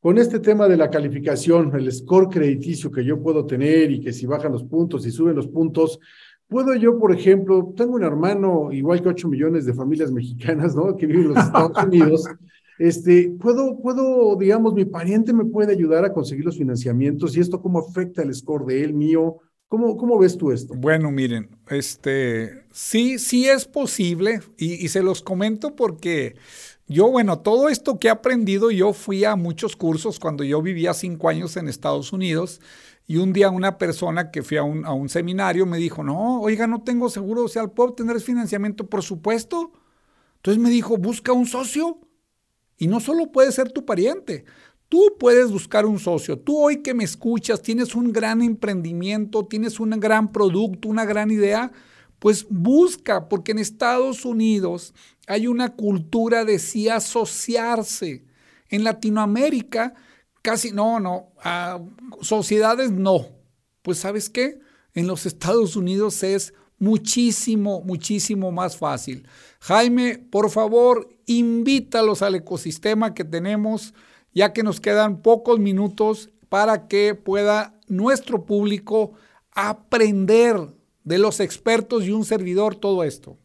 con 0.00 0.16
este 0.16 0.40
tema 0.40 0.66
de 0.66 0.78
la 0.78 0.90
calificación, 0.90 1.74
el 1.76 1.92
score 1.92 2.28
crediticio 2.28 2.90
que 2.90 3.04
yo 3.04 3.22
puedo 3.22 3.44
tener 3.44 3.90
y 3.90 4.00
que 4.00 4.12
si 4.12 4.26
bajan 4.26 4.52
los 4.52 4.64
puntos 4.64 5.06
y 5.06 5.10
suben 5.10 5.36
los 5.36 5.48
puntos, 5.48 6.00
puedo 6.48 6.74
yo, 6.74 6.98
por 6.98 7.14
ejemplo, 7.14 7.72
tengo 7.76 7.94
un 7.94 8.02
hermano, 8.02 8.72
igual 8.72 9.02
que 9.02 9.10
8 9.10 9.28
millones 9.28 9.66
de 9.66 9.74
familias 9.74 10.10
mexicanas, 10.12 10.74
¿no? 10.74 10.96
Que 10.96 11.06
viven 11.06 11.26
en 11.26 11.34
los 11.34 11.44
Estados 11.44 11.72
Unidos. 11.84 12.24
Este, 12.78 13.30
puedo, 13.38 13.78
puedo, 13.78 14.36
digamos, 14.36 14.72
mi 14.72 14.86
pariente 14.86 15.34
me 15.34 15.44
puede 15.44 15.72
ayudar 15.72 16.02
a 16.06 16.14
conseguir 16.14 16.46
los 16.46 16.56
financiamientos 16.56 17.36
y 17.36 17.40
esto 17.40 17.60
cómo 17.60 17.78
afecta 17.78 18.22
el 18.22 18.34
score 18.34 18.64
de 18.64 18.82
él, 18.82 18.94
mío. 18.94 19.36
¿Cómo, 19.68 19.96
cómo 19.98 20.18
ves 20.18 20.36
tú 20.36 20.50
esto? 20.50 20.74
Bueno, 20.74 21.12
miren, 21.12 21.50
este, 21.68 22.64
sí, 22.72 23.18
sí 23.18 23.46
es 23.46 23.66
posible 23.66 24.40
y, 24.56 24.84
y 24.84 24.88
se 24.88 25.02
los 25.02 25.22
comento 25.22 25.76
porque 25.76 26.34
yo, 26.90 27.08
bueno, 27.08 27.38
todo 27.38 27.68
esto 27.68 28.00
que 28.00 28.08
he 28.08 28.10
aprendido, 28.10 28.72
yo 28.72 28.92
fui 28.92 29.24
a 29.24 29.36
muchos 29.36 29.76
cursos 29.76 30.18
cuando 30.18 30.42
yo 30.42 30.60
vivía 30.60 30.92
cinco 30.92 31.28
años 31.28 31.56
en 31.56 31.68
Estados 31.68 32.12
Unidos 32.12 32.60
y 33.06 33.18
un 33.18 33.32
día 33.32 33.48
una 33.50 33.78
persona 33.78 34.32
que 34.32 34.42
fui 34.42 34.56
a 34.56 34.64
un, 34.64 34.84
a 34.84 34.92
un 34.92 35.08
seminario 35.08 35.66
me 35.66 35.78
dijo, 35.78 36.02
no, 36.02 36.40
oiga, 36.40 36.66
no 36.66 36.82
tengo 36.82 37.08
seguro 37.08 37.42
social, 37.42 37.70
¿puedo 37.70 37.90
obtener 37.90 38.20
financiamiento? 38.20 38.88
Por 38.88 39.04
supuesto. 39.04 39.70
Entonces 40.38 40.60
me 40.60 40.68
dijo, 40.68 40.96
busca 40.96 41.32
un 41.32 41.46
socio. 41.46 42.00
Y 42.76 42.88
no 42.88 42.98
solo 42.98 43.30
puede 43.30 43.52
ser 43.52 43.70
tu 43.70 43.84
pariente, 43.84 44.44
tú 44.88 45.16
puedes 45.18 45.52
buscar 45.52 45.86
un 45.86 46.00
socio. 46.00 46.40
Tú 46.40 46.58
hoy 46.58 46.82
que 46.82 46.92
me 46.92 47.04
escuchas, 47.04 47.62
tienes 47.62 47.94
un 47.94 48.12
gran 48.12 48.42
emprendimiento, 48.42 49.46
tienes 49.46 49.78
un 49.78 49.90
gran 50.00 50.32
producto, 50.32 50.88
una 50.88 51.04
gran 51.04 51.30
idea, 51.30 51.70
pues 52.20 52.46
busca, 52.48 53.28
porque 53.28 53.50
en 53.52 53.58
Estados 53.58 54.24
Unidos 54.24 54.94
hay 55.26 55.48
una 55.48 55.74
cultura 55.74 56.44
de 56.44 56.58
sí 56.58 56.88
asociarse. 56.88 58.24
En 58.68 58.84
Latinoamérica, 58.84 59.94
casi, 60.42 60.70
no, 60.70 61.00
no, 61.00 61.32
sociedades 62.20 62.92
no. 62.92 63.26
Pues 63.82 63.98
sabes 63.98 64.30
qué, 64.30 64.60
en 64.94 65.06
los 65.06 65.26
Estados 65.26 65.74
Unidos 65.74 66.22
es 66.22 66.54
muchísimo, 66.78 67.82
muchísimo 67.82 68.52
más 68.52 68.76
fácil. 68.76 69.26
Jaime, 69.60 70.18
por 70.18 70.50
favor, 70.50 71.08
invítalos 71.26 72.22
al 72.22 72.34
ecosistema 72.34 73.14
que 73.14 73.24
tenemos, 73.24 73.94
ya 74.34 74.52
que 74.52 74.62
nos 74.62 74.78
quedan 74.78 75.22
pocos 75.22 75.58
minutos 75.58 76.30
para 76.50 76.86
que 76.86 77.14
pueda 77.14 77.80
nuestro 77.88 78.44
público 78.44 79.12
aprender 79.52 80.79
de 81.04 81.18
los 81.18 81.40
expertos 81.40 82.04
y 82.04 82.10
un 82.10 82.24
servidor 82.24 82.74
todo 82.74 83.04
esto. 83.04 83.38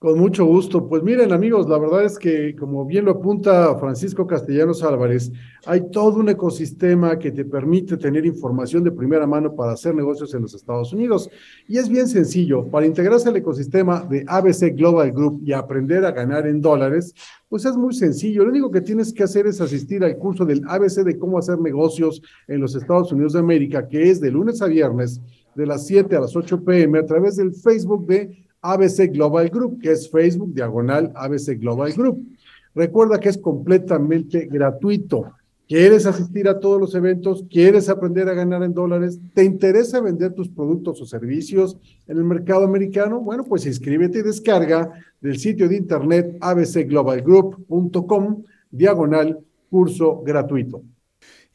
Con 0.00 0.18
mucho 0.18 0.46
gusto. 0.46 0.88
Pues 0.88 1.02
miren 1.02 1.30
amigos, 1.30 1.68
la 1.68 1.76
verdad 1.76 2.06
es 2.06 2.18
que 2.18 2.56
como 2.56 2.86
bien 2.86 3.04
lo 3.04 3.10
apunta 3.10 3.78
Francisco 3.78 4.26
Castellanos 4.26 4.82
Álvarez, 4.82 5.30
hay 5.66 5.90
todo 5.90 6.20
un 6.20 6.30
ecosistema 6.30 7.18
que 7.18 7.30
te 7.30 7.44
permite 7.44 7.98
tener 7.98 8.24
información 8.24 8.82
de 8.82 8.92
primera 8.92 9.26
mano 9.26 9.54
para 9.54 9.72
hacer 9.72 9.94
negocios 9.94 10.32
en 10.32 10.40
los 10.40 10.54
Estados 10.54 10.94
Unidos. 10.94 11.28
Y 11.68 11.76
es 11.76 11.90
bien 11.90 12.08
sencillo, 12.08 12.66
para 12.70 12.86
integrarse 12.86 13.28
al 13.28 13.36
ecosistema 13.36 14.00
de 14.08 14.24
ABC 14.26 14.74
Global 14.74 15.12
Group 15.12 15.42
y 15.44 15.52
aprender 15.52 16.06
a 16.06 16.12
ganar 16.12 16.46
en 16.46 16.62
dólares, 16.62 17.12
pues 17.50 17.66
es 17.66 17.76
muy 17.76 17.92
sencillo. 17.92 18.44
Lo 18.44 18.52
único 18.52 18.70
que 18.70 18.80
tienes 18.80 19.12
que 19.12 19.24
hacer 19.24 19.46
es 19.46 19.60
asistir 19.60 20.02
al 20.02 20.16
curso 20.16 20.46
del 20.46 20.62
ABC 20.66 21.04
de 21.04 21.18
cómo 21.18 21.36
hacer 21.36 21.60
negocios 21.60 22.22
en 22.48 22.62
los 22.62 22.74
Estados 22.74 23.12
Unidos 23.12 23.34
de 23.34 23.40
América, 23.40 23.86
que 23.86 24.08
es 24.08 24.18
de 24.18 24.30
lunes 24.30 24.62
a 24.62 24.66
viernes 24.66 25.20
de 25.54 25.66
las 25.66 25.86
7 25.86 26.16
a 26.16 26.20
las 26.20 26.36
8 26.36 26.64
pm 26.64 26.98
a 26.98 27.06
través 27.06 27.36
del 27.36 27.52
Facebook 27.52 28.06
de 28.06 28.46
ABC 28.62 29.12
Global 29.12 29.48
Group, 29.48 29.80
que 29.80 29.92
es 29.92 30.10
Facebook 30.10 30.52
diagonal 30.54 31.12
ABC 31.14 31.58
Global 31.58 31.92
Group. 31.92 32.26
Recuerda 32.74 33.18
que 33.18 33.30
es 33.30 33.38
completamente 33.38 34.46
gratuito. 34.46 35.32
¿Quieres 35.66 36.04
asistir 36.04 36.48
a 36.48 36.58
todos 36.58 36.80
los 36.80 36.94
eventos? 36.96 37.44
¿Quieres 37.48 37.88
aprender 37.88 38.28
a 38.28 38.34
ganar 38.34 38.64
en 38.64 38.74
dólares? 38.74 39.20
¿Te 39.34 39.44
interesa 39.44 40.00
vender 40.00 40.32
tus 40.32 40.48
productos 40.48 41.00
o 41.00 41.06
servicios 41.06 41.76
en 42.08 42.18
el 42.18 42.24
mercado 42.24 42.64
americano? 42.64 43.20
Bueno, 43.20 43.44
pues 43.44 43.66
inscríbete 43.66 44.18
y 44.18 44.22
descarga 44.22 44.92
del 45.20 45.38
sitio 45.38 45.68
de 45.68 45.76
internet 45.76 46.36
abcglobalgroup.com 46.40 48.42
diagonal 48.70 49.38
curso 49.70 50.22
gratuito. 50.22 50.82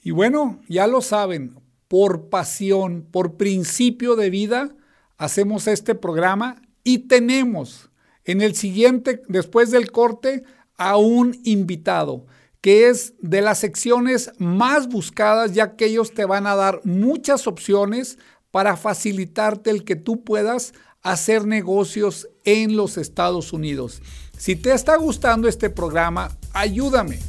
Y 0.01 0.11
bueno, 0.11 0.61
ya 0.69 0.87
lo 0.87 1.01
saben, 1.01 1.51
por 1.87 2.29
pasión, 2.29 3.07
por 3.11 3.37
principio 3.37 4.15
de 4.15 4.29
vida, 4.29 4.75
hacemos 5.17 5.67
este 5.67 5.95
programa 5.95 6.61
y 6.83 6.99
tenemos 6.99 7.89
en 8.23 8.41
el 8.41 8.55
siguiente, 8.55 9.21
después 9.27 9.71
del 9.71 9.91
corte, 9.91 10.43
a 10.77 10.97
un 10.97 11.39
invitado 11.43 12.25
que 12.59 12.89
es 12.89 13.13
de 13.19 13.41
las 13.41 13.59
secciones 13.59 14.31
más 14.39 14.87
buscadas, 14.87 15.53
ya 15.53 15.75
que 15.75 15.85
ellos 15.85 16.15
te 16.15 16.25
van 16.25 16.47
a 16.47 16.55
dar 16.55 16.81
muchas 16.83 17.45
opciones 17.45 18.17
para 18.49 18.75
facilitarte 18.75 19.69
el 19.69 19.83
que 19.83 19.95
tú 19.95 20.23
puedas 20.23 20.73
hacer 21.03 21.45
negocios 21.45 22.27
en 22.43 22.75
los 22.75 22.97
Estados 22.97 23.53
Unidos. 23.53 24.01
Si 24.35 24.55
te 24.55 24.73
está 24.73 24.97
gustando 24.97 25.47
este 25.47 25.69
programa, 25.69 26.35
ayúdame 26.53 27.19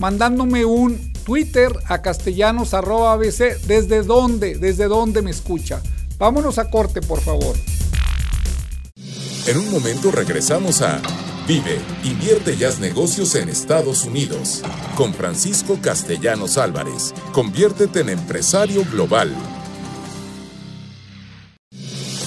mandándome 0.00 0.64
un 0.64 1.12
Twitter 1.24 1.72
a 1.86 2.02
castellanos 2.02 2.74
desde 3.66 4.02
dónde, 4.02 4.56
desde 4.56 4.86
dónde 4.88 5.22
me 5.22 5.30
escucha. 5.30 5.80
Vámonos 6.18 6.58
a 6.58 6.70
corte, 6.70 7.00
por 7.00 7.20
favor. 7.20 7.54
En 9.46 9.56
un 9.56 9.70
momento 9.70 10.10
regresamos 10.10 10.82
a 10.82 11.00
Vive, 11.46 11.80
invierte 12.04 12.54
y 12.54 12.62
haz 12.64 12.78
negocios 12.78 13.34
en 13.34 13.48
Estados 13.48 14.04
Unidos. 14.04 14.62
Con 14.96 15.12
Francisco 15.12 15.78
Castellanos 15.82 16.58
Álvarez. 16.58 17.12
Conviértete 17.32 18.00
en 18.00 18.10
empresario 18.10 18.84
global. 18.84 19.34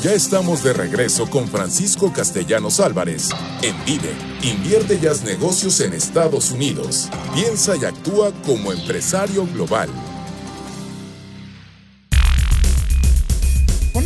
Ya 0.03 0.11
estamos 0.11 0.61
de 0.65 0.73
regreso 0.73 1.29
con 1.29 1.47
Francisco 1.47 2.11
Castellanos 2.11 2.81
Álvarez 2.81 3.29
en 3.61 3.73
Vive, 3.85 4.13
invierte 4.41 4.99
y 5.01 5.07
haz 5.07 5.23
negocios 5.23 5.79
en 5.79 5.93
Estados 5.93 6.51
Unidos. 6.51 7.09
Piensa 7.33 7.77
y 7.77 7.85
actúa 7.85 8.33
como 8.45 8.73
empresario 8.73 9.47
global. 9.47 9.87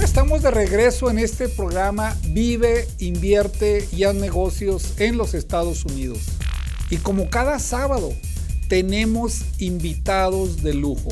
estamos 0.04 0.44
de 0.44 0.52
regreso 0.52 1.10
en 1.10 1.18
este 1.18 1.50
programa 1.50 2.16
Vive, 2.30 2.88
invierte 3.00 3.90
y 3.92 4.04
haz 4.04 4.14
negocios 4.14 4.94
en 4.98 5.18
los 5.18 5.34
Estados 5.34 5.84
Unidos. 5.84 6.20
Y 6.92 6.98
como 6.98 7.30
cada 7.32 7.58
sábado, 7.58 8.14
tenemos 8.68 9.42
invitados 9.58 10.62
de 10.62 10.76
lujo. 10.76 11.10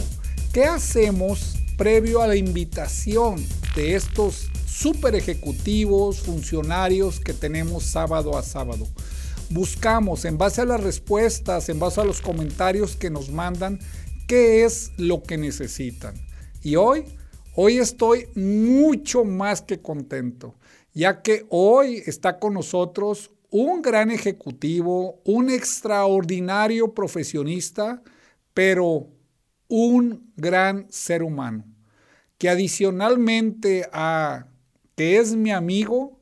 ¿Qué 0.53 0.65
hacemos 0.65 1.55
previo 1.75 2.21
a 2.21 2.27
la 2.27 2.35
invitación 2.35 3.43
de 3.75 3.95
estos 3.95 4.49
super 4.79 5.15
ejecutivos, 5.15 6.21
funcionarios 6.21 7.19
que 7.19 7.33
tenemos 7.33 7.83
sábado 7.83 8.37
a 8.37 8.43
sábado? 8.43 8.87
Buscamos 9.49 10.25
en 10.25 10.37
base 10.37 10.61
a 10.61 10.65
las 10.65 10.81
respuestas, 10.81 11.69
en 11.69 11.79
base 11.79 12.01
a 12.01 12.05
los 12.05 12.21
comentarios 12.21 12.95
que 12.95 13.09
nos 13.09 13.29
mandan, 13.29 13.79
qué 14.27 14.65
es 14.65 14.91
lo 14.97 15.23
que 15.23 15.37
necesitan. 15.37 16.15
Y 16.61 16.75
hoy 16.75 17.05
Hoy 17.57 17.77
estoy 17.77 18.27
mucho 18.35 19.23
más 19.23 19.61
que 19.61 19.81
contento, 19.81 20.55
ya 20.93 21.21
que 21.21 21.45
hoy 21.49 22.03
está 22.05 22.37
con 22.37 22.53
nosotros 22.53 23.31
un 23.49 23.81
gran 23.81 24.11
ejecutivo, 24.11 25.21
un 25.23 25.49
extraordinario 25.49 26.93
profesionista, 26.93 28.03
pero 28.53 29.07
un 29.69 30.33
gran 30.35 30.85
ser 30.89 31.23
humano, 31.23 31.63
que 32.37 32.49
adicionalmente 32.49 33.87
a 33.93 34.47
que 34.95 35.17
es 35.17 35.35
mi 35.35 35.51
amigo, 35.51 36.19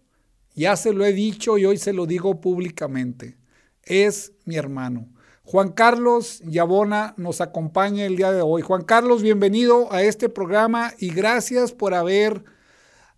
ya 0.56 0.76
se 0.76 0.94
lo 0.94 1.06
he 1.06 1.14
dicho 1.14 1.58
y 1.58 1.66
hoy 1.66 1.78
se 1.78 1.94
lo 1.94 2.06
digo 2.06 2.42
públicamente, 2.42 3.38
es 3.84 4.34
mi 4.46 4.56
hermano. 4.56 5.08
Juan 5.46 5.72
Carlos 5.72 6.40
Yabona 6.46 7.14
nos 7.18 7.42
acompaña 7.42 8.06
el 8.06 8.16
día 8.16 8.32
de 8.32 8.42
hoy. 8.42 8.62
Juan 8.62 8.84
Carlos, 8.84 9.22
bienvenido 9.22 9.92
a 9.92 10.02
este 10.02 10.30
programa 10.30 10.94
y 11.00 11.10
gracias 11.14 11.74
por 11.74 11.94
haber 11.94 12.44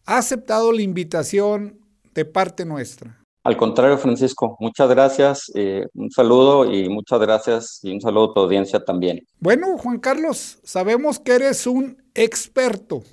aceptado 0.06 0.72
la 0.72 0.82
invitación 0.82 1.80
de 2.14 2.26
parte 2.26 2.66
nuestra. 2.66 3.22
Al 3.44 3.58
contrario, 3.58 4.00
Francisco, 4.00 4.58
muchas 4.60 4.90
gracias, 4.90 5.52
eh, 5.54 5.86
un 5.94 6.10
saludo 6.10 6.66
y 6.66 6.90
muchas 6.90 7.20
gracias 7.20 7.80
y 7.84 7.92
un 7.92 8.02
saludo 8.02 8.32
a 8.32 8.34
tu 8.34 8.40
audiencia 8.40 8.84
también. 8.84 9.20
Bueno, 9.40 9.78
Juan 9.78 10.00
Carlos, 10.00 10.58
sabemos 10.64 11.20
que 11.20 11.34
eres 11.34 11.68
un 11.68 12.02
experto 12.16 13.04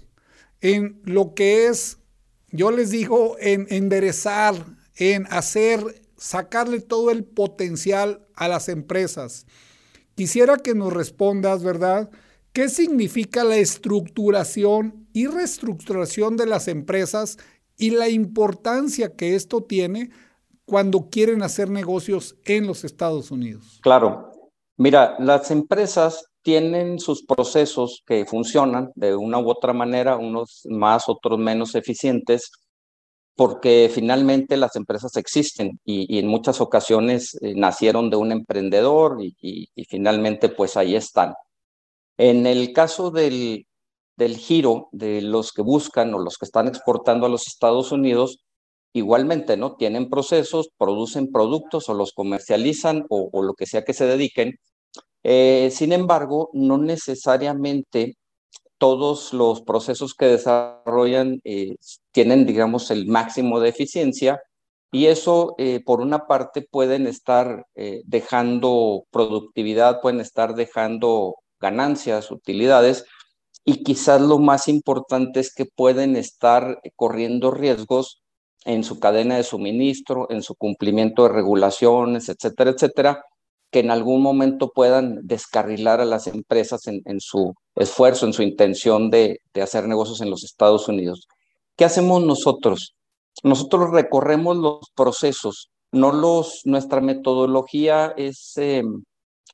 en 0.62 1.02
lo 1.05 1.35
que 1.35 1.66
es, 1.66 1.98
yo 2.52 2.70
les 2.70 2.90
digo, 2.90 3.36
en 3.40 3.66
enderezar, 3.70 4.54
en 4.96 5.26
hacer 5.30 6.02
sacarle 6.16 6.80
todo 6.80 7.10
el 7.10 7.24
potencial 7.24 8.24
a 8.36 8.46
las 8.46 8.68
empresas. 8.68 9.46
Quisiera 10.14 10.56
que 10.56 10.74
nos 10.74 10.92
respondas, 10.92 11.64
¿verdad? 11.64 12.10
¿Qué 12.52 12.68
significa 12.68 13.42
la 13.42 13.56
estructuración 13.56 15.08
y 15.12 15.26
reestructuración 15.26 16.36
de 16.36 16.46
las 16.46 16.68
empresas 16.68 17.38
y 17.76 17.90
la 17.90 18.08
importancia 18.08 19.16
que 19.16 19.34
esto 19.34 19.64
tiene 19.64 20.10
cuando 20.64 21.10
quieren 21.10 21.42
hacer 21.42 21.68
negocios 21.68 22.36
en 22.44 22.66
los 22.66 22.84
Estados 22.84 23.30
Unidos. 23.30 23.80
Claro. 23.82 24.32
Mira, 24.76 25.16
las 25.18 25.50
empresas 25.50 26.24
tienen 26.42 26.98
sus 26.98 27.24
procesos 27.24 28.02
que 28.07 28.26
funcionan 28.26 28.90
de 28.94 29.14
una 29.16 29.38
u 29.38 29.48
otra 29.50 29.72
manera, 29.72 30.16
unos 30.16 30.62
más, 30.68 31.09
otros 31.09 31.38
menos 31.38 31.74
eficientes, 31.74 32.50
porque 33.37 33.90
finalmente 33.92 34.57
las 34.57 34.76
empresas 34.76 35.16
existen 35.16 35.81
y, 35.85 36.18
en 36.18 36.28
muchas 36.28 36.61
ocasiones 36.61 37.37
eh, 37.40 37.55
nacieron 37.57 38.11
de 38.11 38.16
un 38.16 38.33
emprendedor 38.33 39.18
y, 39.22 39.68
finalmente 39.88 40.48
pues 40.48 40.76
ahí 40.76 40.94
están. 40.96 41.35
En 42.18 42.46
el 42.46 42.72
caso 42.72 43.11
del, 43.11 43.66
del 44.16 44.37
giro 44.37 44.88
de 44.92 45.22
los 45.22 45.52
que 45.52 45.62
buscan 45.62 46.14
o 46.14 46.18
los 46.18 46.38
que 46.38 46.46
están 46.46 46.68
exportando 46.68 47.26
a 47.26 47.28
los 47.31 47.46
Estados 47.46 47.92
Unidos, 47.92 48.44
igualmente, 48.92 49.57
¿no? 49.57 49.76
Tienen 49.76 50.11
procesos, 50.11 50.68
producen 50.78 51.33
productos 51.33 51.88
o 51.88 51.94
los 51.94 52.12
comercializan 52.12 53.05
o, 53.09 53.31
o 53.33 53.42
lo 53.42 53.55
que 53.55 53.66
sea 53.66 53.85
que 53.85 53.94
se 53.94 54.07
dediquen. 54.07 54.59
Eh, 55.24 55.70
sin 55.72 55.92
embargo, 55.92 56.50
no 56.52 56.78
necesariamente 56.78 58.16
todos 58.78 59.32
los 59.32 59.62
procesos 59.62 60.14
que 60.14 60.26
desarrollan 60.26 61.40
eh, 61.44 61.76
tienen, 62.11 62.46
digamos, 62.46 62.90
el 62.90 63.06
máximo 63.06 63.61
de 63.61 63.68
eficiencia 63.68 64.40
y 64.90 65.06
eso, 65.06 65.54
eh, 65.58 65.80
por 65.85 66.00
una 66.00 66.26
parte, 66.26 66.62
pueden 66.62 67.06
estar 67.06 67.66
dejando 68.04 69.04
productividad, 69.11 70.02
pueden 70.02 70.20
estar 70.20 70.54
dejando 70.54 71.37
ganancias, 71.61 72.30
utilidades, 72.30 73.06
y 73.64 73.85
quizás 73.85 74.20
lo 74.20 74.38
más 74.38 74.68
importante 74.68 75.40
es 75.40 75.54
que 75.54 75.64
pueden 75.64 76.16
estar 76.16 76.80
corriendo 76.96 77.50
riesgos 77.50 78.22
en 78.64 78.85
su 78.85 79.00
cadena 79.00 79.37
de 79.37 79.44
suministro, 79.44 80.26
en 80.30 80.42
su 80.42 80.54
cumplimiento 80.54 81.22
de 81.22 81.30
regulaciones, 81.30 82.28
etcétera, 82.28 82.70
etcétera, 82.72 83.24
que 83.72 83.80
en 83.80 83.90
algún 83.90 84.22
momento 84.22 84.70
puedan 84.72 85.26
descarrilar 85.26 86.00
a 86.02 86.04
las 86.04 86.26
empresas 86.26 86.82
en, 86.87 87.20
su 87.20 87.54
esfuerzo, 87.74 88.26
en 88.26 88.35
su 88.35 88.42
intención 88.42 89.11
de, 89.11 89.38
hacer 89.61 89.88
negocios 89.88 90.20
en 90.20 90.30
los 90.30 90.44
Estados 90.44 90.88
Unidos. 90.88 91.26
¿Qué 91.76 91.87
hacemos 91.87 92.22
nosotros? 92.22 92.94
Nosotros 93.42 93.90
recorremos 93.90 94.58
los 94.58 94.90
procesos, 94.94 95.70
no 95.90 96.12
los, 96.12 96.61
nuestra 96.66 97.00
metodología 97.00 98.12
es, 98.18 98.52
em, 98.56 99.04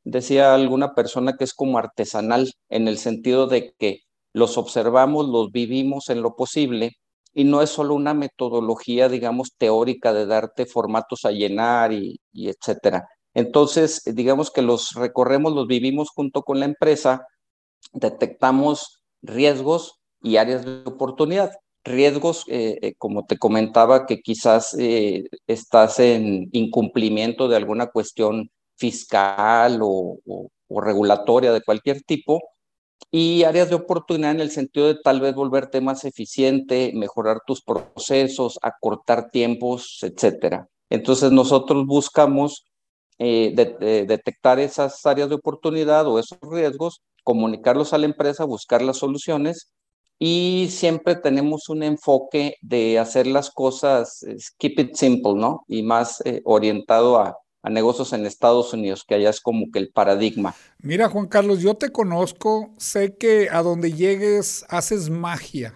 decía 0.02 0.52
alguna 0.52 0.94
persona 0.94 1.36
que 1.36 1.44
es 1.44 1.54
como 1.54 1.78
artesanal, 1.78 2.52
en 2.68 2.88
el 2.88 2.98
sentido 2.98 3.46
de 3.46 3.72
que 3.78 4.00
los 4.32 4.58
observamos, 4.58 5.28
los 5.28 5.52
vivimos 5.52 6.08
en 6.10 6.22
lo 6.22 6.34
posible, 6.34 6.96
y 7.34 7.44
no 7.44 7.62
es 7.62 7.70
solo 7.70 7.94
una 7.94 8.14
metodología, 8.14 9.08
digamos, 9.08 9.52
teórica 9.56 10.12
de 10.12 10.26
darte 10.26 10.66
formatos 10.66 11.24
a 11.24 11.30
llenar 11.30 11.92
y, 11.92 12.20
y 12.32 12.48
etcétera. 12.48 13.06
Entonces, 13.34 14.02
digamos 14.04 14.50
que 14.50 14.62
los 14.62 14.92
recorremos, 14.92 15.52
los 15.52 15.66
vivimos 15.66 16.10
junto 16.10 16.42
con 16.42 16.60
la 16.60 16.66
empresa, 16.66 17.26
detectamos 17.92 19.02
riesgos 19.22 20.00
y 20.22 20.36
áreas 20.36 20.64
de 20.64 20.82
oportunidad. 20.84 21.52
Riesgos, 21.84 22.44
eh, 22.48 22.78
eh, 22.82 22.94
como 22.98 23.26
te 23.26 23.38
comentaba, 23.38 24.06
que 24.06 24.20
quizás 24.20 24.74
eh, 24.78 25.24
estás 25.46 26.00
en 26.00 26.48
incumplimiento 26.52 27.48
de 27.48 27.56
alguna 27.56 27.86
cuestión 27.88 28.50
fiscal 28.76 29.80
o, 29.82 30.18
regulatoria 30.70 31.52
de 31.52 31.62
cualquier 31.62 32.02
tipo, 32.02 32.42
y 33.10 33.44
áreas 33.44 33.70
de 33.70 33.76
oportunidad 33.76 34.32
en 34.32 34.40
el 34.40 34.50
sentido 34.50 34.86
de 34.88 34.96
tal 35.02 35.20
vez 35.20 35.34
volverte 35.34 35.80
más 35.80 36.04
eficiente, 36.04 36.92
mejorar 36.94 37.40
tus 37.46 37.62
procesos, 37.62 38.58
acortar 38.60 39.30
tiempos, 39.30 40.00
etcétera. 40.02 40.68
Entonces 40.90 41.32
nosotros 41.32 41.86
buscamos 41.86 42.67
eh, 43.18 43.52
de, 43.54 44.06
detectar 44.06 44.58
esas 44.58 45.04
áreas 45.04 45.28
de 45.28 45.34
oportunidad 45.34 46.06
o 46.06 46.18
esos 46.18 46.38
riesgos, 46.50 47.02
comunicarlos 47.24 47.92
a 47.92 47.98
la 47.98 48.06
empresa, 48.06 48.44
buscar 48.44 48.82
las 48.82 48.98
soluciones 48.98 49.72
y 50.18 50.68
siempre 50.70 51.16
tenemos 51.16 51.68
un 51.68 51.82
enfoque 51.82 52.56
de 52.60 52.98
hacer 52.98 53.26
las 53.26 53.50
cosas, 53.50 54.24
keep 54.58 54.78
it 54.78 54.94
simple, 54.94 55.34
¿no? 55.34 55.64
Y 55.68 55.82
más 55.82 56.20
eh, 56.24 56.42
orientado 56.44 57.18
a, 57.18 57.36
a 57.62 57.70
negocios 57.70 58.12
en 58.12 58.26
Estados 58.26 58.72
Unidos, 58.72 59.04
que 59.06 59.14
allá 59.14 59.30
es 59.30 59.40
como 59.40 59.70
que 59.72 59.78
el 59.78 59.90
paradigma. 59.90 60.54
Mira, 60.78 61.08
Juan 61.08 61.26
Carlos, 61.26 61.60
yo 61.60 61.74
te 61.74 61.90
conozco, 61.90 62.74
sé 62.78 63.16
que 63.16 63.48
a 63.50 63.62
donde 63.62 63.92
llegues 63.92 64.64
haces 64.68 65.10
magia, 65.10 65.74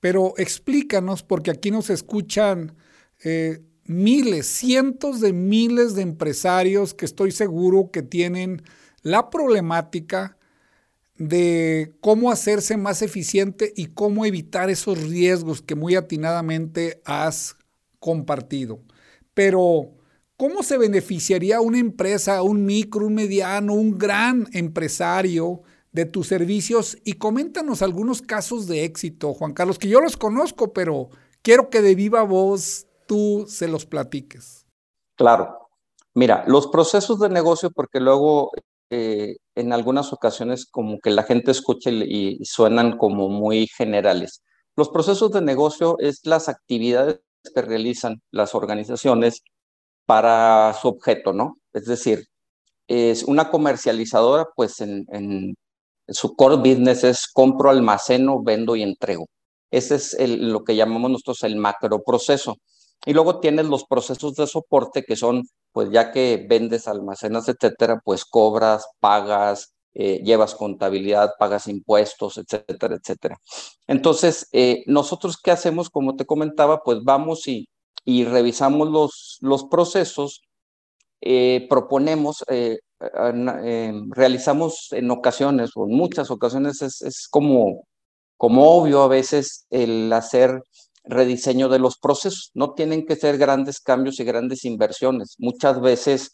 pero 0.00 0.34
explícanos, 0.36 1.22
porque 1.22 1.50
aquí 1.50 1.70
nos 1.70 1.90
escuchan 1.90 2.76
eh, 3.24 3.60
miles, 3.84 4.46
cientos 4.46 5.20
de 5.20 5.32
miles 5.32 5.94
de 5.94 6.02
empresarios 6.02 6.94
que 6.94 7.04
estoy 7.04 7.32
seguro 7.32 7.90
que 7.92 8.02
tienen 8.02 8.62
la 9.02 9.30
problemática 9.30 10.36
de 11.16 11.92
cómo 12.00 12.30
hacerse 12.30 12.76
más 12.76 13.02
eficiente 13.02 13.72
y 13.76 13.86
cómo 13.86 14.24
evitar 14.24 14.70
esos 14.70 15.00
riesgos 15.02 15.62
que 15.62 15.74
muy 15.74 15.94
atinadamente 15.94 17.00
has 17.04 17.56
compartido. 17.98 18.80
Pero, 19.34 19.92
¿cómo 20.36 20.62
se 20.62 20.78
beneficiaría 20.78 21.60
una 21.60 21.78
empresa, 21.78 22.42
un 22.42 22.64
micro, 22.64 23.06
un 23.06 23.14
mediano, 23.14 23.74
un 23.74 23.98
gran 23.98 24.48
empresario 24.52 25.62
de 25.92 26.06
tus 26.06 26.28
servicios? 26.28 26.98
Y 27.04 27.14
coméntanos 27.14 27.82
algunos 27.82 28.22
casos 28.22 28.66
de 28.66 28.84
éxito, 28.84 29.34
Juan 29.34 29.52
Carlos, 29.52 29.78
que 29.78 29.88
yo 29.88 30.00
los 30.00 30.16
conozco, 30.16 30.72
pero 30.72 31.10
quiero 31.42 31.70
que 31.70 31.82
de 31.82 31.94
viva 31.94 32.22
voz 32.22 32.86
tú 33.06 33.44
se 33.48 33.68
los 33.68 33.86
platiques. 33.86 34.66
Claro. 35.16 35.68
Mira, 36.14 36.44
los 36.46 36.66
procesos 36.66 37.18
de 37.20 37.28
negocio, 37.28 37.70
porque 37.70 38.00
luego 38.00 38.52
eh, 38.90 39.36
en 39.54 39.72
algunas 39.72 40.12
ocasiones 40.12 40.66
como 40.66 40.98
que 41.00 41.10
la 41.10 41.22
gente 41.22 41.50
escucha 41.50 41.90
y, 41.90 42.38
suenan 42.44 42.98
como 42.98 43.30
muy 43.30 43.66
generales. 43.66 44.42
Los 44.76 44.90
procesos 44.90 45.30
de 45.32 45.40
negocio 45.40 45.96
es 45.98 46.20
las 46.24 46.50
actividades 46.50 47.20
que 47.54 47.62
realizan 47.62 48.20
las 48.30 48.54
organizaciones 48.54 49.42
para 50.06 50.74
su 50.74 50.88
objeto, 50.88 51.32
¿no? 51.32 51.56
Es 51.72 51.86
decir, 51.86 52.26
es 52.88 53.22
una 53.24 53.50
comercializadora, 53.50 54.46
pues 54.54 54.80
en, 54.80 55.06
en 55.08 55.54
su 56.08 56.34
core 56.36 56.56
business 56.56 57.04
es 57.04 57.26
compro, 57.32 57.70
almaceno, 57.70 58.42
vendo 58.42 58.76
y 58.76 58.82
entrego. 58.82 59.26
Ese 59.70 59.94
es 59.94 60.16
lo 60.18 60.64
que 60.64 60.76
llamamos 60.76 61.10
nosotros 61.10 61.42
el 61.44 61.56
macro 61.56 62.02
proceso. 62.02 62.56
Y 63.04 63.12
luego 63.14 63.40
tienes 63.40 63.66
los 63.66 63.84
procesos 63.84 64.34
de 64.36 64.46
soporte 64.46 65.02
que 65.02 65.16
son, 65.16 65.42
pues 65.72 65.90
ya 65.90 66.12
que 66.12 66.46
vendes, 66.48 66.86
almacenas, 66.86 67.48
etcétera, 67.48 68.00
pues 68.04 68.24
cobras, 68.24 68.86
pagas, 69.00 69.74
eh, 69.94 70.22
llevas 70.24 70.54
contabilidad, 70.54 71.32
pagas 71.38 71.66
impuestos, 71.66 72.38
etcétera, 72.38 72.96
etcétera. 72.96 73.36
Entonces, 73.86 74.48
eh, 74.52 74.84
nosotros 74.86 75.36
qué 75.42 75.50
hacemos, 75.50 75.90
como 75.90 76.16
te 76.16 76.24
comentaba, 76.24 76.82
pues 76.82 77.00
vamos 77.04 77.46
y, 77.46 77.68
y 78.04 78.24
revisamos 78.24 78.88
los, 78.88 79.38
los 79.40 79.64
procesos, 79.64 80.42
eh, 81.20 81.66
proponemos, 81.68 82.44
realizamos 84.10 84.88
en 84.92 85.10
ocasiones, 85.10 85.72
o 85.74 85.84
en 85.86 85.94
muchas 85.94 86.30
ocasiones, 86.30 86.80
es, 86.82 87.02
es 87.02 87.28
como, 87.28 87.84
como 88.38 88.70
obvio 88.76 89.02
a 89.02 89.08
veces 89.08 89.66
el 89.70 90.12
hacer 90.12 90.62
rediseño 91.04 91.68
de 91.68 91.78
los 91.78 91.98
procesos. 91.98 92.50
No 92.54 92.74
tienen 92.74 93.06
que 93.06 93.16
ser 93.16 93.38
grandes 93.38 93.80
cambios 93.80 94.20
y 94.20 94.24
grandes 94.24 94.64
inversiones. 94.64 95.36
Muchas 95.38 95.80
veces 95.80 96.30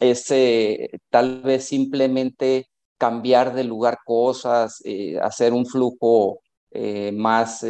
es 0.00 0.30
eh, 0.30 0.88
tal 1.10 1.42
vez 1.42 1.64
simplemente 1.64 2.68
cambiar 2.98 3.54
de 3.54 3.64
lugar 3.64 3.98
cosas, 4.04 4.80
eh, 4.84 5.18
hacer 5.20 5.52
un 5.52 5.66
flujo 5.66 6.40
eh, 6.70 7.12
más, 7.12 7.64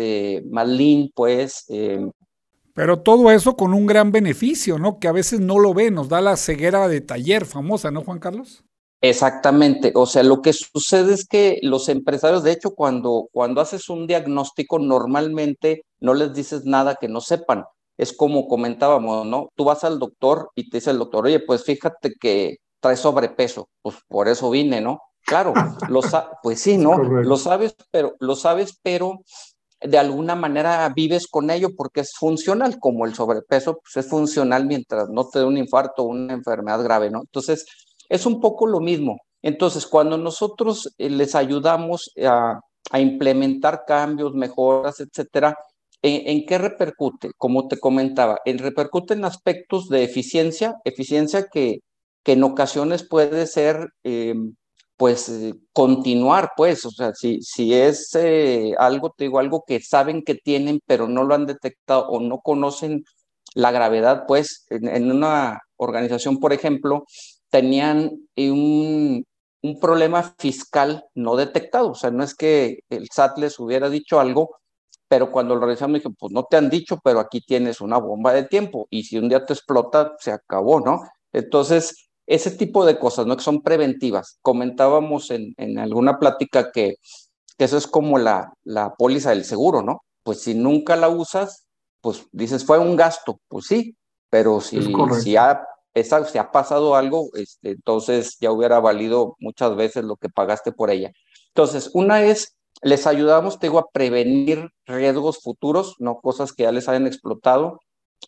más 0.50 0.68
lean, 0.68 1.10
pues. 1.14 1.66
Pero 2.74 3.00
todo 3.00 3.30
eso 3.30 3.56
con 3.56 3.72
un 3.72 3.86
gran 3.86 4.12
beneficio, 4.12 4.78
¿no? 4.78 4.98
Que 4.98 5.08
a 5.08 5.12
veces 5.12 5.40
no 5.40 5.58
lo 5.58 5.72
ve, 5.72 5.90
nos 5.90 6.08
da 6.08 6.20
la 6.20 6.36
ceguera 6.36 6.88
de 6.88 7.00
taller 7.00 7.46
famosa, 7.46 7.90
¿no, 7.90 8.02
Juan 8.02 8.18
Carlos? 8.18 8.65
Exactamente, 9.08 9.92
o 9.94 10.06
sea, 10.06 10.22
lo 10.22 10.42
que 10.42 10.52
sucede 10.52 11.14
es 11.14 11.26
que 11.26 11.60
los 11.62 11.88
empresarios, 11.88 12.42
de 12.42 12.52
hecho, 12.52 12.74
cuando, 12.74 13.28
cuando 13.32 13.60
haces 13.60 13.88
un 13.88 14.06
diagnóstico, 14.06 14.78
normalmente 14.78 15.84
no 16.00 16.12
les 16.14 16.34
dices 16.34 16.64
nada 16.64 16.96
que 16.96 17.08
no 17.08 17.20
sepan. 17.20 17.64
Es 17.96 18.12
como 18.12 18.48
comentábamos, 18.48 19.24
¿no? 19.26 19.50
Tú 19.54 19.64
vas 19.64 19.84
al 19.84 19.98
doctor 19.98 20.50
y 20.56 20.68
te 20.68 20.78
dice 20.78 20.90
el 20.90 20.98
doctor, 20.98 21.26
oye, 21.26 21.40
pues 21.40 21.64
fíjate 21.64 22.14
que 22.20 22.56
traes 22.80 23.00
sobrepeso, 23.00 23.68
pues 23.80 23.96
por 24.08 24.28
eso 24.28 24.50
vine, 24.50 24.80
¿no? 24.80 25.00
Claro, 25.24 25.52
lo 25.88 26.00
pues 26.42 26.60
sí, 26.60 26.76
¿no? 26.76 26.98
Lo 26.98 27.36
sabes, 27.36 27.76
pero 27.92 28.16
lo 28.18 28.34
sabes, 28.34 28.78
pero 28.82 29.20
de 29.80 29.98
alguna 29.98 30.34
manera 30.34 30.88
vives 30.94 31.26
con 31.26 31.50
ello 31.50 31.68
porque 31.76 32.00
es 32.00 32.12
funcional, 32.14 32.78
como 32.80 33.06
el 33.06 33.14
sobrepeso, 33.14 33.78
pues 33.82 34.04
es 34.04 34.10
funcional 34.10 34.66
mientras 34.66 35.08
no 35.10 35.28
te 35.28 35.40
dé 35.40 35.44
un 35.44 35.58
infarto 35.58 36.02
o 36.02 36.06
una 36.06 36.32
enfermedad 36.32 36.82
grave, 36.82 37.10
¿no? 37.10 37.20
Entonces, 37.20 37.66
es 38.08 38.26
un 38.26 38.40
poco 38.40 38.66
lo 38.66 38.80
mismo. 38.80 39.18
Entonces, 39.42 39.86
cuando 39.86 40.18
nosotros 40.18 40.92
eh, 40.98 41.10
les 41.10 41.34
ayudamos 41.34 42.10
a, 42.24 42.60
implementar 42.98 43.84
cambios, 43.86 44.34
mejoras, 44.34 45.00
etcétera, 45.00 45.56
¿En, 46.02 46.46
qué 46.46 46.58
repercute? 46.58 47.30
Como 47.36 47.68
te 47.68 47.78
comentaba, 47.80 48.38
en, 48.44 48.58
repercute 48.58 49.14
en 49.14 49.24
aspectos 49.24 49.88
de 49.88 50.04
eficiencia, 50.04 50.76
eficiencia 50.84 51.48
que, 51.48 51.80
que 52.22 52.32
en 52.32 52.44
ocasiones 52.44 53.06
puede 53.08 53.46
ser, 53.46 53.88
em, 54.04 54.54
pues, 54.96 55.28
eh, 55.28 55.54
continuar, 55.72 56.50
pues, 56.56 56.84
o 56.84 56.90
sea, 56.90 57.12
si, 57.14 57.40
si 57.42 57.74
es 57.74 58.14
eh, 58.14 58.74
algo, 58.78 59.12
te 59.16 59.24
digo, 59.24 59.38
algo 59.38 59.64
que 59.66 59.80
saben 59.80 60.22
que 60.22 60.34
tienen, 60.34 60.80
pero 60.86 61.08
no 61.08 61.24
lo 61.24 61.34
han 61.34 61.46
detectado 61.46 62.08
o 62.08 62.20
no 62.20 62.40
conocen 62.40 63.04
la 63.54 63.70
gravedad, 63.72 64.24
pues, 64.26 64.66
en, 64.70 65.10
una 65.10 65.60
organización, 65.76 66.38
por 66.38 66.52
ejemplo, 66.52 67.04
tenían 67.56 68.10
un, 68.36 69.24
un 69.62 69.80
problema 69.80 70.34
fiscal 70.38 71.06
no 71.14 71.36
detectado, 71.36 71.92
o 71.92 71.94
sea, 71.94 72.10
no 72.10 72.22
es 72.22 72.34
que 72.34 72.80
el 72.90 73.08
SAT 73.10 73.38
les 73.38 73.58
hubiera 73.58 73.88
dicho 73.88 74.20
algo, 74.20 74.58
pero 75.08 75.32
cuando 75.32 75.54
lo 75.54 75.64
revisamos 75.64 75.94
dije, 75.94 76.14
pues 76.18 76.34
no 76.34 76.44
te 76.44 76.58
han 76.58 76.68
dicho, 76.68 76.98
pero 77.02 77.18
aquí 77.18 77.40
tienes 77.40 77.80
una 77.80 77.96
bomba 77.96 78.34
de 78.34 78.42
tiempo 78.42 78.88
y 78.90 79.04
si 79.04 79.16
un 79.16 79.30
día 79.30 79.46
te 79.46 79.54
explota, 79.54 80.12
se 80.18 80.32
acabó, 80.32 80.80
¿no? 80.80 81.00
Entonces, 81.32 82.10
ese 82.26 82.50
tipo 82.50 82.84
de 82.84 82.98
cosas, 82.98 83.24
¿no? 83.24 83.34
Que 83.38 83.42
son 83.42 83.62
preventivas. 83.62 84.38
Comentábamos 84.42 85.30
en, 85.30 85.54
en 85.56 85.78
alguna 85.78 86.18
plática 86.18 86.70
que, 86.72 86.96
que, 87.56 87.64
eso 87.64 87.78
es 87.78 87.86
como 87.86 88.18
la, 88.18 88.52
la 88.64 88.94
póliza 88.96 89.30
del 89.30 89.46
seguro, 89.46 89.80
¿no? 89.80 90.02
Pues 90.24 90.42
si 90.42 90.52
nunca 90.52 90.94
la 90.96 91.08
usas, 91.08 91.64
pues 92.02 92.26
dices, 92.32 92.66
fue 92.66 92.78
un 92.78 92.96
gasto, 92.96 93.40
pues 93.48 93.64
sí, 93.64 93.96
pero 94.28 94.60
si, 94.60 94.78
si, 95.22 95.36
ha, 95.36 95.64
esa, 95.96 96.24
si 96.24 96.38
ha 96.38 96.50
pasado 96.52 96.94
algo, 96.94 97.30
este, 97.34 97.70
entonces 97.70 98.36
ya 98.40 98.52
hubiera 98.52 98.80
valido 98.80 99.36
muchas 99.40 99.74
veces 99.76 100.04
lo 100.04 100.16
que 100.16 100.28
pagaste 100.28 100.72
por 100.72 100.90
ella. 100.90 101.10
Entonces, 101.48 101.90
una 101.94 102.22
es 102.22 102.56
les 102.82 103.06
ayudamos, 103.06 103.58
te 103.58 103.68
digo, 103.68 103.78
a 103.78 103.90
prevenir 103.90 104.68
riesgos 104.84 105.40
futuros, 105.42 105.94
no 105.98 106.20
cosas 106.20 106.52
que 106.52 106.64
ya 106.64 106.72
les 106.72 106.88
hayan 106.88 107.06
explotado. 107.06 107.80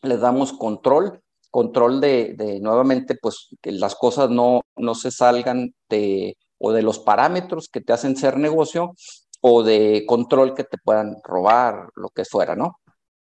Les 0.03 0.21
damos 0.21 0.53
control, 0.53 1.21
control 1.51 2.01
de, 2.01 2.35
de 2.35 2.61
nuevamente, 2.61 3.15
pues 3.21 3.49
que 3.61 3.73
las 3.73 3.95
cosas 3.95 4.31
no, 4.31 4.63
no 4.77 4.95
se 4.95 5.11
salgan 5.11 5.75
de 5.89 6.37
o 6.59 6.73
de 6.73 6.83
los 6.83 6.99
parámetros 6.99 7.69
que 7.69 7.81
te 7.81 7.93
hacen 7.93 8.17
ser 8.17 8.37
negocio 8.37 8.95
o 9.41 9.63
de 9.63 10.05
control 10.07 10.55
que 10.55 10.65
te 10.65 10.79
puedan 10.79 11.17
robar, 11.23 11.91
lo 11.95 12.09
que 12.09 12.25
fuera, 12.25 12.57
¿no? 12.57 12.81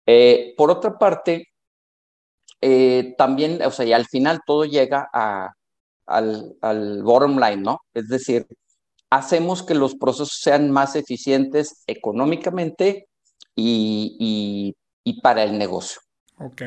Eh, 0.06 0.54
por 0.58 0.70
otra 0.70 0.98
parte, 1.00 1.48
eh, 2.66 3.14
también, 3.18 3.62
o 3.62 3.72
sea, 3.72 3.86
y 3.86 3.92
al 3.92 4.06
final 4.06 4.40
todo 4.46 4.64
llega 4.64 5.10
a, 5.12 5.52
al, 6.06 6.56
al 6.62 7.04
bottom 7.04 7.38
line, 7.38 7.58
¿no? 7.58 7.82
Es 7.94 8.08
decir, 8.08 8.48
hacemos 9.10 9.64
que 9.64 9.76
los 9.76 9.96
procesos 9.96 10.40
sean 10.42 10.72
más 10.72 10.96
eficientes 10.96 11.84
económicamente 11.88 13.10
y, 13.54 14.74
para 15.22 15.44
el 15.44 15.58
negocio. 15.58 16.02
Ok. 16.40 16.62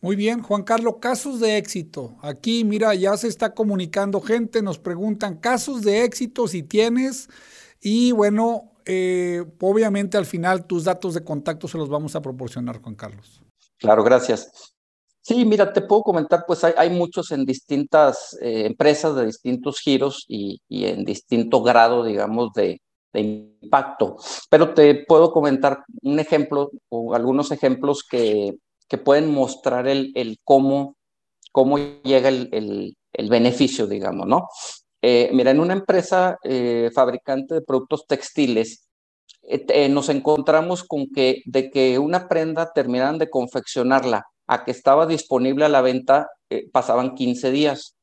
Muy 0.00 0.16
bien, 0.16 0.42
Juan 0.42 0.64
Carlos, 0.64 0.96
casos 1.00 1.38
de 1.38 1.56
éxito. 1.56 2.16
Aquí, 2.20 2.64
mira, 2.64 2.94
ya 2.96 3.16
se 3.16 3.28
está 3.28 3.54
comunicando 3.54 4.20
gente, 4.20 4.60
nos 4.60 4.80
preguntan 4.80 5.36
casos 5.36 5.82
de 5.82 6.02
éxito 6.02 6.48
si 6.48 6.64
tienes. 6.64 7.28
Y 7.80 8.10
bueno, 8.10 8.72
eh, 8.84 9.44
obviamente 9.60 10.16
al 10.16 10.26
final 10.26 10.66
tus 10.66 10.84
datos 10.84 11.14
de 11.14 11.22
contacto 11.22 11.68
se 11.68 11.78
los 11.78 11.88
vamos 11.88 12.16
a 12.16 12.22
proporcionar, 12.22 12.82
Juan 12.82 12.96
Carlos. 12.96 13.40
Claro, 13.78 14.02
gracias. 14.02 14.74
Sí, 15.22 15.44
mira, 15.44 15.72
te 15.72 15.82
puedo 15.82 16.02
comentar, 16.02 16.44
pues 16.46 16.64
hay, 16.64 16.90
muchos 16.90 17.32
en 17.32 17.44
distintas 17.44 18.36
eh, 18.40 18.64
empresas 18.66 19.14
de 19.14 19.26
distintos 19.26 19.78
giros 19.80 20.24
y, 20.26 20.60
en 20.70 21.04
distinto 21.04 21.62
grado, 21.62 22.04
digamos, 22.04 22.52
de, 22.54 22.80
impacto. 23.12 24.16
Pero 24.48 24.74
te 24.74 25.04
puedo 25.06 25.32
comentar 25.32 25.82
un 26.02 26.20
ejemplo 26.20 26.70
o 26.88 27.14
algunos 27.14 27.50
ejemplos 27.50 28.04
que, 28.08 28.54
que 28.88 28.96
pueden 28.98 29.32
mostrar 29.32 29.88
el, 29.88 30.12
el 30.14 30.38
cómo, 30.44 30.96
cómo 31.52 31.78
llega 31.78 32.28
el, 32.28 32.48
el, 33.12 33.28
beneficio, 33.28 33.86
digamos, 33.86 34.26
¿no? 34.28 34.46
Eh, 35.02 35.30
mira, 35.32 35.50
en 35.50 35.60
una 35.60 35.74
empresa 35.74 36.38
eh, 36.44 36.90
fabricante 36.94 37.54
de 37.54 37.62
productos 37.62 38.06
textiles, 38.06 38.88
nos 39.90 40.08
encontramos 40.10 40.84
con 40.84 41.06
que 41.08 41.42
de 41.46 41.70
que 41.70 41.98
una 41.98 42.28
prenda 42.28 42.72
terminaran 42.72 43.18
de 43.18 43.30
confeccionarla 43.30 44.24
a 44.48 44.64
que 44.64 44.72
estaba 44.72 45.06
disponible 45.06 45.64
a 45.64 45.68
la 45.68 45.82
venta 45.82 46.28
eh, 46.50 46.68
pasaban 46.72 47.14
15 47.14 47.50
días. 47.52 47.96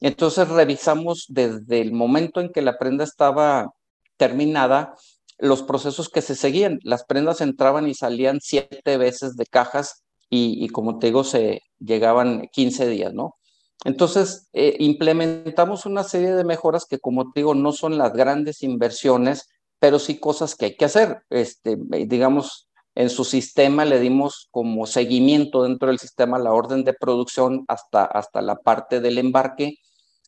Entonces 0.00 0.48
revisamos 0.48 1.26
desde 1.28 1.80
el 1.80 1.92
momento 1.92 2.40
en 2.40 2.52
que 2.52 2.62
la 2.62 2.78
prenda 2.78 3.04
estaba 3.04 3.72
terminada 4.16 4.94
los 5.38 5.62
procesos 5.62 6.08
que 6.08 6.20
se 6.20 6.34
seguían. 6.34 6.80
Las 6.82 7.04
prendas 7.04 7.40
entraban 7.40 7.88
y 7.88 7.94
salían 7.94 8.40
siete 8.42 8.96
veces 8.96 9.36
de 9.36 9.46
cajas 9.46 10.04
y, 10.28 10.68
como 10.68 10.98
te 10.98 11.06
digo, 11.06 11.24
se 11.24 11.62
llegaban 11.78 12.48
15 12.52 12.86
días, 12.88 13.14
¿no? 13.14 13.36
Entonces, 13.84 14.48
eh, 14.52 14.76
implementamos 14.80 15.86
una 15.86 16.02
serie 16.04 16.34
de 16.34 16.44
mejoras 16.44 16.84
que, 16.84 16.98
como 16.98 17.32
te 17.32 17.40
digo, 17.40 17.54
no 17.54 17.72
son 17.72 17.96
las 17.96 18.12
grandes 18.12 18.62
inversiones, 18.62 19.48
pero 19.78 19.98
sí 19.98 20.18
cosas 20.18 20.54
que 20.54 20.66
hay 20.66 20.76
que 20.76 20.84
hacer. 20.84 21.22
Este, 21.30 21.78
digamos, 22.06 22.67
en 22.98 23.10
su 23.10 23.24
sistema 23.24 23.84
le 23.84 24.00
dimos 24.00 24.48
como 24.50 24.84
seguimiento 24.84 25.62
dentro 25.62 25.86
del 25.86 26.00
sistema 26.00 26.36
la 26.36 26.52
orden 26.52 26.82
de 26.82 26.94
producción 26.94 27.64
hasta, 27.68 28.04
hasta 28.04 28.42
la 28.42 28.56
parte 28.56 29.00
del 29.00 29.18
embarque. 29.18 29.76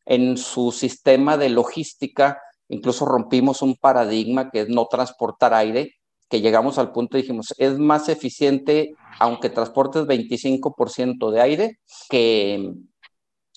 En 0.07 0.37
su 0.37 0.71
sistema 0.71 1.37
de 1.37 1.49
logística, 1.49 2.41
incluso 2.68 3.07
rompimos 3.07 3.62
un 3.62 3.75
paradigma 3.75 4.51
que 4.53 4.61
es 4.61 4.68
no 4.68 4.87
transportar 4.87 5.53
aire, 5.53 5.97
que 6.29 6.41
llegamos 6.41 6.79
al 6.79 6.93
punto 6.93 7.18
y 7.18 7.23
dijimos, 7.23 7.53
es 7.59 7.77
más 7.77 8.09
eficiente, 8.09 8.95
aunque 9.18 9.51
transportes 9.51 10.05
25% 10.05 11.33
de 11.33 11.41
aire, 11.41 11.81
que, 12.09 12.73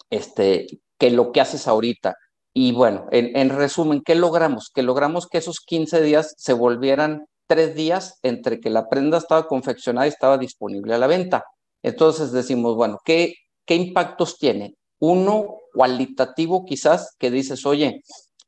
este, 0.09 0.65
que 0.97 1.11
lo 1.11 1.31
que 1.31 1.41
haces 1.41 1.67
ahorita. 1.67 2.15
Y 2.51 2.71
bueno, 2.71 3.05
en, 3.11 3.37
en 3.37 3.49
resumen, 3.49 4.01
¿qué 4.03 4.15
logramos? 4.15 4.71
Que 4.73 4.81
logramos 4.81 5.27
que 5.27 5.37
esos 5.37 5.59
15 5.59 6.01
días 6.01 6.33
se 6.35 6.53
volvieran 6.53 7.27
tres 7.53 7.75
días 7.75 8.17
entre 8.23 8.59
que 8.59 8.71
la 8.71 8.89
prenda 8.89 9.19
estaba 9.19 9.47
confeccionada 9.47 10.07
y 10.07 10.09
estaba 10.09 10.39
disponible 10.39 10.95
a 10.95 10.97
la 10.97 11.05
venta. 11.05 11.45
Entonces 11.83 12.31
decimos, 12.31 12.75
bueno, 12.75 12.97
¿qué, 13.05 13.35
qué 13.63 13.75
impactos 13.75 14.39
tiene? 14.39 14.75
Uno 14.97 15.57
cualitativo 15.71 16.65
quizás, 16.65 17.15
que 17.19 17.29
dices, 17.29 17.63
oye, 17.67 18.01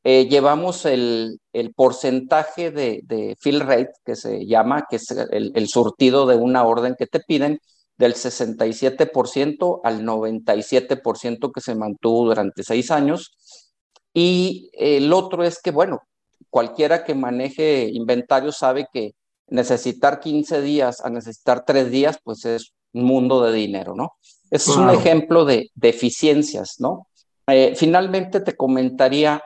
eh, 0.03 0.27
llevamos 0.27 0.85
el, 0.87 1.39
el 1.53 1.71
porcentaje 1.75 2.71
de, 2.71 3.35
fill 3.39 3.59
rate, 3.59 3.91
que 4.03 4.15
se 4.15 4.47
llama, 4.47 4.87
que 4.89 4.95
es 4.95 5.11
el, 5.11 5.51
el 5.53 5.67
surtido 5.67 6.25
de 6.25 6.37
una 6.37 6.63
orden 6.63 6.95
que 6.97 7.05
te 7.05 7.19
piden, 7.19 7.59
del 7.97 8.15
67% 8.15 9.81
al 9.83 10.01
97% 10.03 11.51
que 11.53 11.61
se 11.61 11.75
mantuvo 11.75 12.25
durante 12.25 12.63
seis 12.63 12.89
años. 12.89 13.37
Y 14.15 14.71
el 14.73 15.13
otro 15.13 15.43
es 15.43 15.61
que, 15.61 15.69
bueno, 15.69 15.99
cualquiera 16.49 17.03
que 17.03 17.15
maneje 17.15 17.89
inventario 17.91 18.51
sabe 18.51 18.88
que 18.91 19.13
necesitar 19.47 20.19
15 20.19 20.61
días 20.61 21.01
a 21.03 21.09
necesitar 21.09 21.65
3 21.65 21.91
días, 21.91 22.17
pues 22.23 22.45
es 22.45 22.73
un 22.93 23.03
mundo 23.03 23.43
de 23.43 23.53
dinero, 23.53 23.93
¿no? 23.95 24.13
es 24.51 24.67
un 24.67 24.89
ejemplo 24.89 25.45
de, 25.45 25.71
eficiencias, 25.81 26.75
¿no? 26.79 27.07
Eh, 27.47 27.73
finalmente 27.75 28.39
te 28.39 28.55
comentaría 28.55 29.43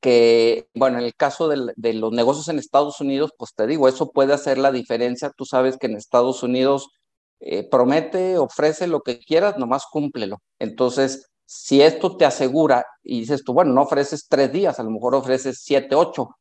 que, 0.00 0.68
bueno, 0.74 0.98
en 0.98 1.04
el 1.04 1.14
caso 1.14 1.48
de, 1.48 1.92
los 1.94 2.12
negocios 2.12 2.48
en 2.48 2.58
Estados 2.58 3.00
Unidos, 3.00 3.32
pues 3.38 3.54
te 3.54 3.66
digo, 3.66 3.88
eso 3.88 4.10
puede 4.10 4.32
hacer 4.32 4.58
la 4.58 4.72
diferencia. 4.72 5.30
Tú 5.36 5.44
sabes 5.44 5.76
que 5.76 5.86
en 5.86 5.96
Estados 5.96 6.42
Unidos 6.42 6.88
eh, 7.40 7.68
promete, 7.68 8.38
ofrece 8.38 8.86
lo 8.86 9.00
que 9.00 9.18
quieras, 9.18 9.56
nomás 9.58 9.86
cúmplelo. 9.90 10.38
Entonces, 10.58 11.27
si 11.50 11.80
esto 11.80 12.14
te 12.14 12.26
asegura 12.26 12.84
y 13.02 13.20
dices 13.20 13.42
tú, 13.42 13.54
bueno, 13.54 13.72
no 13.72 13.80
ofreces 13.82 14.26
tres 14.28 14.52
días, 14.52 14.78
a 14.78 14.82
lo 14.82 14.90
mejor 14.90 15.14
ofreces 15.14 15.62
siete, 15.62 15.94
ocho, 15.94 16.36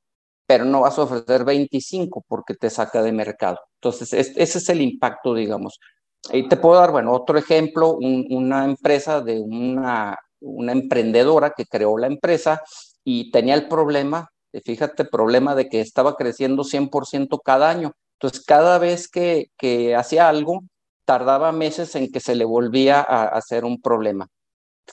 pero 0.46 0.66
no 0.66 0.82
vas 0.82 1.00
a 1.00 1.04
ofrecer 1.04 1.46
25 1.46 2.26
porque 2.28 2.56
te 2.56 2.70
saca 2.70 3.02
de 3.02 3.14
mercado. 3.14 3.58
Entonces, 3.76 4.12
ese 4.12 4.58
es 4.58 4.70
el 4.70 4.82
impacto, 4.82 5.34
digamos. 5.34 5.80
Y 6.34 6.50
te 6.50 6.58
puedo 6.58 6.78
dar, 6.78 6.92
bueno, 6.92 7.14
otro 7.14 7.38
ejemplo, 7.38 7.96
una 7.96 8.66
empresa 8.66 9.22
de 9.22 9.40
una, 9.40 10.18
una 10.42 10.74
emprendedora 10.74 11.54
que 11.56 11.66
creó 11.66 11.98
la 11.98 12.08
empresa 12.08 12.62
y 13.06 13.32
tenía 13.32 13.56
el 13.56 13.70
problema, 13.70 14.30
fíjate, 14.66 15.06
problema 15.06 15.56
de 15.56 15.70
que 15.70 15.80
estaba 15.80 16.18
creciendo 16.18 16.66
100% 16.66 17.40
cada 17.42 17.70
año. 17.70 17.94
Entonces, 18.20 18.44
cada 18.46 18.78
vez 18.78 19.08
que, 19.08 19.52
que 19.58 19.96
hacía 19.96 20.28
algo, 20.28 20.64
tardaba 21.06 21.54
meses 21.54 21.96
en 21.96 22.12
que 22.12 22.20
se 22.20 22.36
le 22.36 22.44
volvía 22.44 23.00
a 23.00 23.28
hacer 23.28 23.64
un 23.64 23.82
problema. 23.82 24.28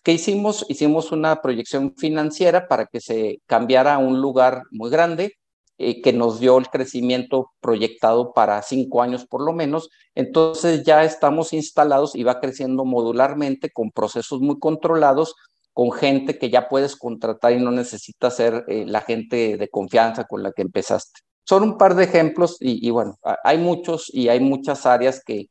¿Qué 0.03 0.13
hicimos? 0.13 0.67
Hicimos 0.69 1.13
una 1.13 1.41
proyección 1.41 1.95
financiera 1.97 2.67
para 2.69 2.87
que 2.87 3.01
se 3.01 3.41
cambiara 3.47 3.95
a 3.95 3.99
un 3.99 4.21
lugar 4.21 4.63
muy 4.71 4.91
grande 4.91 5.37
eh, 5.79 6.03
que 6.03 6.13
nos 6.13 6.39
dio 6.39 6.57
el 6.59 6.69
crecimiento 6.69 7.51
proyectado 7.61 8.33
para 8.33 8.63
cinco 8.63 9.03
años 9.03 9.27
por 9.27 9.43
lo 9.43 9.53
menos. 9.53 9.91
Entonces 10.15 10.85
ya 10.85 11.05
estamos 11.05 11.53
instalados 11.53 12.15
y 12.15 12.23
va 12.23 12.41
creciendo 12.41 12.85
modularmente 12.85 13.71
con 13.71 13.91
procesos 13.91 14.41
muy 14.41 14.59
controlados, 14.59 15.35
con 15.73 15.91
gente 15.93 16.39
que 16.39 16.51
ya 16.51 16.69
puedes 16.69 16.97
contratar 16.97 17.53
y 17.53 17.61
no 17.61 17.71
necesita 17.73 18.31
ser 18.31 18.65
eh, 18.69 18.85
la 18.87 19.01
gente 19.01 19.57
de 19.57 19.69
confianza 19.69 20.25
con 20.25 20.43
la 20.43 20.53
que 20.53 20.63
empezaste. 20.63 21.21
son 21.45 21.63
un 21.65 21.79
par 21.79 21.95
de 21.97 22.05
ejemplos 22.05 22.57
y, 22.61 22.91
bueno, 22.91 23.19
hay 23.43 23.59
muchos 23.59 24.11
y 24.15 24.29
hay 24.29 24.41
muchas 24.41 24.87
áreas 24.87 25.23
que, 25.25 25.49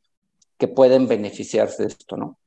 que 0.58 0.68
pueden 0.68 1.06
beneficiarse 1.08 1.84
de 1.84 1.88
esto, 1.88 2.16
¿no? 2.16 2.38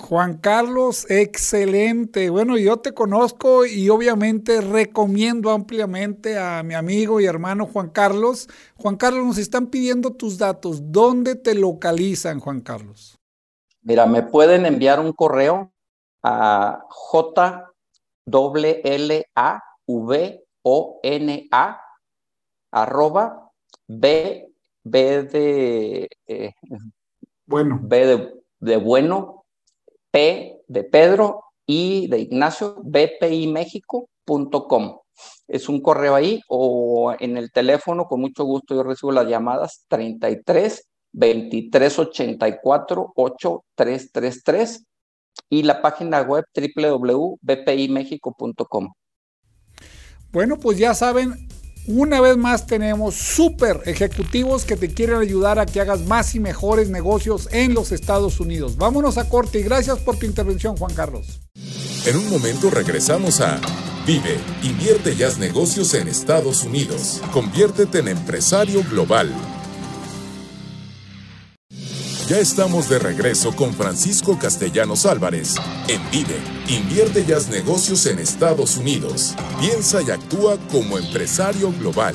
Juan 0.00 0.38
Carlos, 0.38 1.08
excelente. 1.10 2.30
Bueno, 2.30 2.58
yo 2.58 2.78
te 2.78 2.92
conozco 2.92 3.66
y 3.66 3.88
obviamente 3.88 4.60
recomiendo 4.60 5.50
ampliamente 5.50 6.38
a 6.38 6.62
mi 6.62 6.74
amigo 6.74 7.20
y 7.20 7.26
hermano 7.26 7.66
Juan 7.66 7.90
Carlos. 7.90 8.48
Juan 8.76 8.96
Carlos, 8.96 9.24
nos 9.24 9.38
están 9.38 9.68
pidiendo 9.68 10.12
tus 10.12 10.38
datos. 10.38 10.90
¿Dónde 10.90 11.36
te 11.36 11.54
localizan, 11.54 12.40
Juan 12.40 12.60
Carlos? 12.60 13.18
Mira, 13.82 14.06
me 14.06 14.22
pueden 14.22 14.66
enviar 14.66 14.98
un 15.00 15.12
correo 15.12 15.72
a 16.22 16.84
J 16.88 17.72
L 18.26 19.26
A 19.34 19.62
V 19.86 20.44
O 20.62 21.00
N 21.02 21.48
A 21.50 21.80
arroba 22.70 23.50
B 23.86 24.52
B 24.82 25.22
de 25.22 26.08
eh, 26.26 26.52
bueno 27.46 27.78
B 27.82 28.06
de, 28.06 28.34
de 28.60 28.76
bueno 28.76 29.39
P 30.10 30.62
de 30.66 30.84
Pedro 30.84 31.44
y 31.66 32.08
de 32.08 32.20
Ignacio, 32.20 32.76
bpimexico.com. 32.82 34.98
Es 35.48 35.68
un 35.68 35.80
correo 35.80 36.14
ahí 36.14 36.40
o 36.48 37.14
en 37.18 37.36
el 37.36 37.52
teléfono, 37.52 38.06
con 38.06 38.20
mucho 38.20 38.44
gusto 38.44 38.74
yo 38.74 38.82
recibo 38.82 39.12
las 39.12 39.28
llamadas 39.28 39.84
33 39.88 40.86
23 41.12 41.98
84 41.98 43.12
8333 43.14 44.86
y 45.48 45.62
la 45.62 45.80
página 45.82 46.22
web 46.22 46.44
www.bpimexico.com. 46.54 48.92
Bueno, 50.32 50.58
pues 50.58 50.78
ya 50.78 50.94
saben, 50.94 51.48
una 51.86 52.20
vez 52.20 52.36
más 52.36 52.66
tenemos 52.66 53.14
super 53.14 53.82
ejecutivos 53.86 54.64
que 54.64 54.76
te 54.76 54.88
quieren 54.88 55.16
ayudar 55.16 55.58
a 55.58 55.66
que 55.66 55.80
hagas 55.80 56.02
más 56.02 56.34
y 56.34 56.40
mejores 56.40 56.88
negocios 56.90 57.48
en 57.52 57.74
los 57.74 57.92
Estados 57.92 58.40
Unidos. 58.40 58.76
Vámonos 58.76 59.18
a 59.18 59.28
corte 59.28 59.60
y 59.60 59.62
gracias 59.62 59.98
por 59.98 60.18
tu 60.18 60.26
intervención, 60.26 60.76
Juan 60.76 60.94
Carlos. 60.94 61.40
En 62.06 62.16
un 62.16 62.30
momento 62.30 62.70
regresamos 62.70 63.40
a 63.40 63.60
Vive, 64.06 64.38
invierte 64.62 65.12
y 65.12 65.22
haz 65.22 65.38
negocios 65.38 65.92
en 65.94 66.08
Estados 66.08 66.64
Unidos. 66.64 67.20
Conviértete 67.32 67.98
en 67.98 68.08
empresario 68.08 68.82
global. 68.90 69.30
Ya 72.30 72.38
estamos 72.38 72.88
de 72.88 73.00
regreso 73.00 73.50
con 73.56 73.74
Francisco 73.74 74.38
Castellanos 74.38 75.04
Álvarez 75.04 75.56
en 75.88 76.00
Vive. 76.12 76.36
Invierte 76.68 77.24
y 77.26 77.32
haz 77.32 77.50
negocios 77.50 78.06
en 78.06 78.20
Estados 78.20 78.76
Unidos. 78.76 79.34
Piensa 79.58 80.00
y 80.00 80.12
actúa 80.12 80.56
como 80.70 80.96
empresario 80.96 81.72
global. 81.80 82.14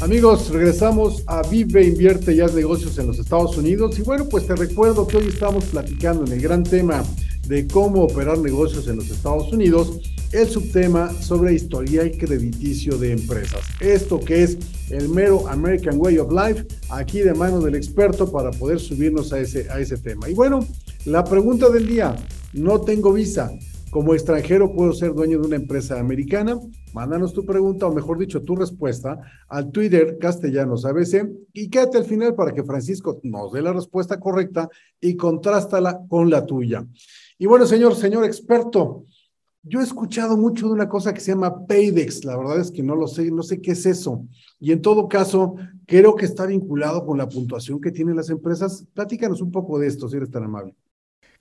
Amigos, 0.00 0.48
regresamos 0.48 1.22
a 1.28 1.42
Vive, 1.42 1.86
Invierte 1.86 2.34
y 2.34 2.40
haz 2.40 2.52
negocios 2.52 2.98
en 2.98 3.06
los 3.06 3.20
Estados 3.20 3.56
Unidos. 3.56 3.96
Y 4.00 4.02
bueno, 4.02 4.24
pues 4.28 4.48
te 4.48 4.56
recuerdo 4.56 5.06
que 5.06 5.18
hoy 5.18 5.28
estamos 5.28 5.66
platicando 5.66 6.24
en 6.26 6.32
el 6.32 6.40
gran 6.40 6.64
tema 6.64 7.04
de 7.50 7.66
cómo 7.66 8.04
operar 8.04 8.38
negocios 8.38 8.86
en 8.86 8.94
los 8.94 9.10
Estados 9.10 9.52
Unidos 9.52 9.98
el 10.30 10.48
subtema 10.48 11.10
sobre 11.10 11.52
historial 11.52 12.12
crediticio 12.16 12.96
de 12.96 13.10
empresas. 13.10 13.60
Esto 13.80 14.20
que 14.20 14.44
es 14.44 14.56
el 14.90 15.08
mero 15.08 15.48
American 15.48 15.96
Way 15.98 16.18
of 16.18 16.30
Life, 16.30 16.64
aquí 16.90 17.18
de 17.18 17.34
mano 17.34 17.60
del 17.60 17.74
experto 17.74 18.30
para 18.30 18.52
poder 18.52 18.78
subirnos 18.78 19.32
a 19.32 19.40
ese, 19.40 19.68
a 19.68 19.80
ese 19.80 19.98
tema. 19.98 20.28
Y 20.28 20.34
bueno, 20.34 20.60
la 21.06 21.24
pregunta 21.24 21.68
del 21.70 21.88
día, 21.88 22.14
no 22.52 22.82
tengo 22.82 23.12
visa. 23.12 23.50
Como 23.90 24.14
extranjero 24.14 24.72
puedo 24.72 24.92
ser 24.92 25.12
dueño 25.14 25.40
de 25.40 25.48
una 25.48 25.56
empresa 25.56 25.98
americana. 25.98 26.56
Mándanos 26.92 27.32
tu 27.32 27.44
pregunta, 27.44 27.88
o 27.88 27.92
mejor 27.92 28.18
dicho, 28.18 28.42
tu 28.42 28.54
respuesta 28.54 29.18
al 29.48 29.72
Twitter 29.72 30.18
Castellanos 30.20 30.84
ABC 30.84 31.28
y 31.52 31.68
quédate 31.68 31.98
al 31.98 32.04
final 32.04 32.36
para 32.36 32.52
que 32.52 32.62
Francisco 32.62 33.18
nos 33.24 33.52
dé 33.52 33.60
la 33.60 33.72
respuesta 33.72 34.20
correcta 34.20 34.68
y 35.00 35.16
contrástala 35.16 36.02
con 36.08 36.30
la 36.30 36.46
tuya. 36.46 36.86
Y 37.40 37.46
bueno, 37.46 37.64
señor, 37.64 37.96
señor 37.96 38.26
experto, 38.26 39.06
yo 39.62 39.80
he 39.80 39.82
escuchado 39.82 40.36
mucho 40.36 40.66
de 40.66 40.74
una 40.74 40.90
cosa 40.90 41.14
que 41.14 41.22
se 41.22 41.32
llama 41.32 41.66
Paydex, 41.66 42.26
la 42.26 42.36
verdad 42.36 42.60
es 42.60 42.70
que 42.70 42.82
no 42.82 42.94
lo 42.94 43.08
sé, 43.08 43.30
no 43.30 43.42
sé 43.42 43.62
qué 43.62 43.70
es 43.70 43.86
eso. 43.86 44.26
Y 44.58 44.72
en 44.72 44.82
todo 44.82 45.08
caso, 45.08 45.54
creo 45.86 46.14
que 46.16 46.26
está 46.26 46.44
vinculado 46.44 47.06
con 47.06 47.16
la 47.16 47.30
puntuación 47.30 47.80
que 47.80 47.92
tienen 47.92 48.14
las 48.14 48.28
empresas. 48.28 48.84
Platícanos 48.92 49.40
un 49.40 49.50
poco 49.50 49.78
de 49.78 49.86
esto, 49.86 50.06
si 50.06 50.18
eres 50.18 50.30
tan 50.30 50.44
amable. 50.44 50.74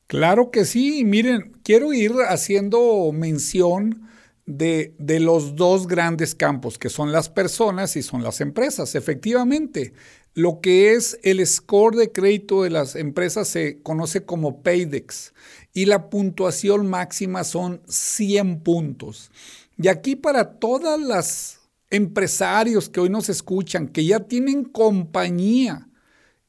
Claro 0.08 0.52
que 0.52 0.64
sí, 0.64 1.04
miren, 1.04 1.52
quiero 1.64 1.92
ir 1.92 2.14
haciendo 2.30 3.12
mención 3.12 4.08
de, 4.46 4.96
de, 5.00 5.20
los 5.20 5.58
dos 5.58 5.86
grandes 5.86 6.34
campos, 6.34 6.80
que 6.80 6.88
son 6.88 7.12
las 7.12 7.28
personas 7.28 7.98
y 7.98 8.04
son 8.04 8.24
las 8.24 8.40
empresas. 8.40 8.96
Efectivamente, 8.96 9.92
lo 10.40 10.62
que 10.62 10.94
es 10.94 11.20
el 11.24 11.46
score 11.46 11.98
de 11.98 12.14
crédito 12.14 12.64
de 12.64 12.70
las 12.70 12.96
empresas 12.96 13.50
se 13.50 13.82
conoce 13.84 14.24
como 14.24 14.64
Paydex 14.64 15.34
y 15.74 15.84
la 15.84 16.10
puntuación 16.10 16.88
máxima 16.88 17.44
son 17.44 17.82
100 17.90 18.62
puntos. 18.62 19.32
Y 19.78 19.90
aquí 19.90 20.16
para 20.16 20.54
todas 20.54 20.98
las 20.98 21.60
empresarios 21.90 22.88
que 22.88 23.02
hoy 23.02 23.10
nos 23.10 23.28
escuchan, 23.28 23.90
que 23.90 24.06
ya 24.06 24.22
tienen 24.22 24.64
compañía 24.64 25.90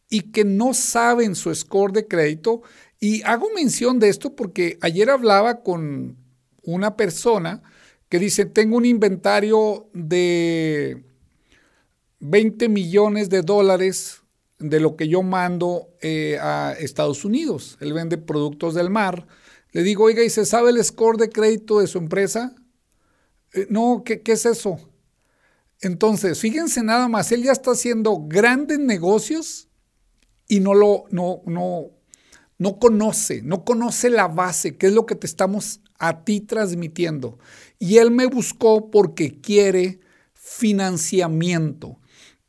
y 0.08 0.30
que 0.30 0.44
no 0.44 0.72
saben 0.72 1.34
su 1.34 1.52
score 1.52 1.92
de 1.92 2.06
crédito, 2.06 2.62
y 3.00 3.22
hago 3.22 3.48
mención 3.56 3.98
de 3.98 4.08
esto 4.08 4.36
porque 4.36 4.78
ayer 4.82 5.10
hablaba 5.10 5.64
con 5.64 6.16
una 6.62 6.96
persona 6.96 7.60
que 8.08 8.20
dice, 8.20 8.44
tengo 8.44 8.76
un 8.76 8.84
inventario 8.84 9.88
de 9.94 11.09
20 12.20 12.68
millones 12.68 13.30
de 13.30 13.42
dólares 13.42 14.22
de 14.58 14.78
lo 14.78 14.96
que 14.96 15.08
yo 15.08 15.22
mando 15.22 15.88
eh, 16.02 16.38
a 16.40 16.74
Estados 16.78 17.24
Unidos. 17.24 17.76
Él 17.80 17.92
vende 17.92 18.18
productos 18.18 18.74
del 18.74 18.90
mar. 18.90 19.26
Le 19.72 19.82
digo, 19.82 20.04
oiga, 20.04 20.22
¿y 20.22 20.30
se 20.30 20.44
sabe 20.44 20.70
el 20.70 20.84
score 20.84 21.16
de 21.16 21.30
crédito 21.30 21.80
de 21.80 21.86
su 21.86 21.98
empresa? 21.98 22.54
Eh, 23.54 23.66
no, 23.70 24.02
¿qué, 24.04 24.20
¿qué 24.20 24.32
es 24.32 24.46
eso? 24.46 24.78
Entonces, 25.80 26.38
fíjense 26.38 26.82
nada 26.82 27.08
más, 27.08 27.32
él 27.32 27.42
ya 27.42 27.52
está 27.52 27.70
haciendo 27.70 28.26
grandes 28.26 28.78
negocios 28.78 29.68
y 30.46 30.60
no 30.60 30.74
lo, 30.74 31.04
no, 31.10 31.40
no, 31.46 31.86
no 32.58 32.78
conoce, 32.78 33.40
no 33.40 33.64
conoce 33.64 34.10
la 34.10 34.28
base, 34.28 34.76
que 34.76 34.88
es 34.88 34.92
lo 34.92 35.06
que 35.06 35.14
te 35.14 35.26
estamos 35.26 35.80
a 35.98 36.24
ti 36.24 36.42
transmitiendo. 36.42 37.38
Y 37.78 37.96
él 37.96 38.10
me 38.10 38.26
buscó 38.26 38.90
porque 38.90 39.40
quiere 39.40 40.00
financiamiento. 40.34 41.99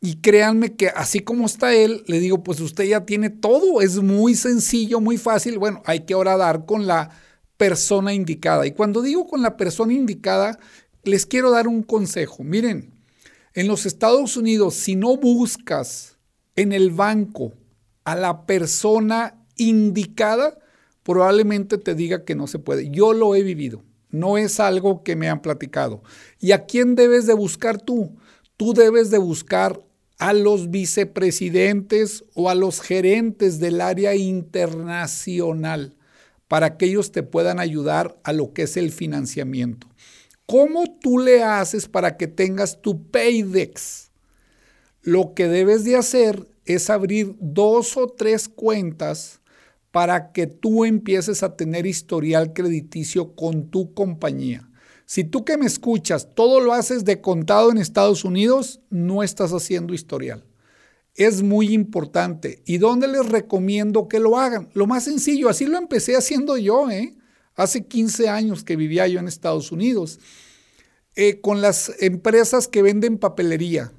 Y 0.03 0.15
créanme 0.15 0.75
que 0.75 0.87
así 0.87 1.19
como 1.19 1.45
está 1.45 1.75
él, 1.75 2.03
le 2.07 2.19
digo, 2.19 2.43
pues 2.43 2.59
usted 2.59 2.85
ya 2.85 3.05
tiene 3.05 3.29
todo, 3.29 3.81
es 3.81 4.01
muy 4.01 4.33
sencillo, 4.33 4.99
muy 4.99 5.17
fácil. 5.17 5.59
Bueno, 5.59 5.83
hay 5.85 6.01
que 6.01 6.15
ahora 6.15 6.37
dar 6.37 6.65
con 6.65 6.87
la 6.87 7.11
persona 7.55 8.11
indicada. 8.11 8.65
Y 8.65 8.71
cuando 8.71 9.03
digo 9.03 9.27
con 9.27 9.43
la 9.43 9.57
persona 9.57 9.93
indicada, 9.93 10.57
les 11.03 11.27
quiero 11.27 11.51
dar 11.51 11.67
un 11.67 11.83
consejo. 11.83 12.43
Miren, 12.43 12.91
en 13.53 13.67
los 13.67 13.85
Estados 13.85 14.37
Unidos, 14.37 14.73
si 14.73 14.95
no 14.95 15.17
buscas 15.17 16.17
en 16.55 16.71
el 16.71 16.89
banco 16.89 17.53
a 18.03 18.15
la 18.15 18.47
persona 18.47 19.35
indicada, 19.55 20.57
probablemente 21.03 21.77
te 21.77 21.93
diga 21.93 22.25
que 22.25 22.33
no 22.33 22.47
se 22.47 22.57
puede. 22.57 22.89
Yo 22.89 23.13
lo 23.13 23.35
he 23.35 23.43
vivido, 23.43 23.83
no 24.09 24.39
es 24.39 24.59
algo 24.59 25.03
que 25.03 25.15
me 25.15 25.29
han 25.29 25.43
platicado. 25.43 26.01
¿Y 26.39 26.53
a 26.53 26.65
quién 26.65 26.95
debes 26.95 27.27
de 27.27 27.35
buscar 27.35 27.79
tú? 27.79 28.17
Tú 28.57 28.73
debes 28.73 29.11
de 29.11 29.19
buscar 29.19 29.79
a 30.21 30.33
los 30.33 30.69
vicepresidentes 30.69 32.23
o 32.35 32.51
a 32.51 32.53
los 32.53 32.79
gerentes 32.79 33.59
del 33.59 33.81
área 33.81 34.15
internacional 34.15 35.95
para 36.47 36.77
que 36.77 36.85
ellos 36.85 37.11
te 37.11 37.23
puedan 37.23 37.59
ayudar 37.59 38.19
a 38.23 38.31
lo 38.31 38.53
que 38.53 38.61
es 38.63 38.77
el 38.77 38.91
financiamiento. 38.91 39.87
¿Cómo 40.45 40.83
tú 41.01 41.17
le 41.17 41.41
haces 41.43 41.87
para 41.87 42.17
que 42.17 42.27
tengas 42.27 42.83
tu 42.83 43.09
Paydex? 43.09 44.11
Lo 45.01 45.33
que 45.33 45.47
debes 45.47 45.85
de 45.85 45.95
hacer 45.95 46.47
es 46.65 46.91
abrir 46.91 47.35
dos 47.39 47.97
o 47.97 48.05
tres 48.05 48.47
cuentas 48.47 49.41
para 49.89 50.33
que 50.33 50.45
tú 50.45 50.85
empieces 50.85 51.41
a 51.41 51.55
tener 51.55 51.87
historial 51.87 52.53
crediticio 52.53 53.35
con 53.35 53.71
tu 53.71 53.95
compañía. 53.95 54.69
Si 55.05 55.23
tú 55.23 55.43
que 55.43 55.57
me 55.57 55.65
escuchas 55.65 56.29
todo 56.35 56.59
lo 56.59 56.73
haces 56.73 57.05
de 57.05 57.21
contado 57.21 57.71
en 57.71 57.77
Estados 57.77 58.23
Unidos, 58.23 58.79
no 58.89 59.23
estás 59.23 59.51
haciendo 59.51 59.93
historial. 59.93 60.45
Es 61.15 61.43
muy 61.43 61.73
importante. 61.73 62.61
¿Y 62.65 62.77
dónde 62.77 63.07
les 63.07 63.27
recomiendo 63.27 64.07
que 64.07 64.19
lo 64.19 64.37
hagan? 64.37 64.69
Lo 64.73 64.87
más 64.87 65.03
sencillo, 65.03 65.49
así 65.49 65.65
lo 65.65 65.77
empecé 65.77 66.15
haciendo 66.15 66.57
yo, 66.57 66.89
¿eh? 66.89 67.15
Hace 67.55 67.85
15 67.85 68.29
años 68.29 68.63
que 68.63 68.77
vivía 68.77 69.07
yo 69.07 69.19
en 69.19 69.27
Estados 69.27 69.71
Unidos, 69.73 70.19
eh, 71.15 71.41
con 71.41 71.61
las 71.61 71.91
empresas 71.99 72.69
que 72.69 72.81
venden 72.81 73.17
papelería. 73.17 73.91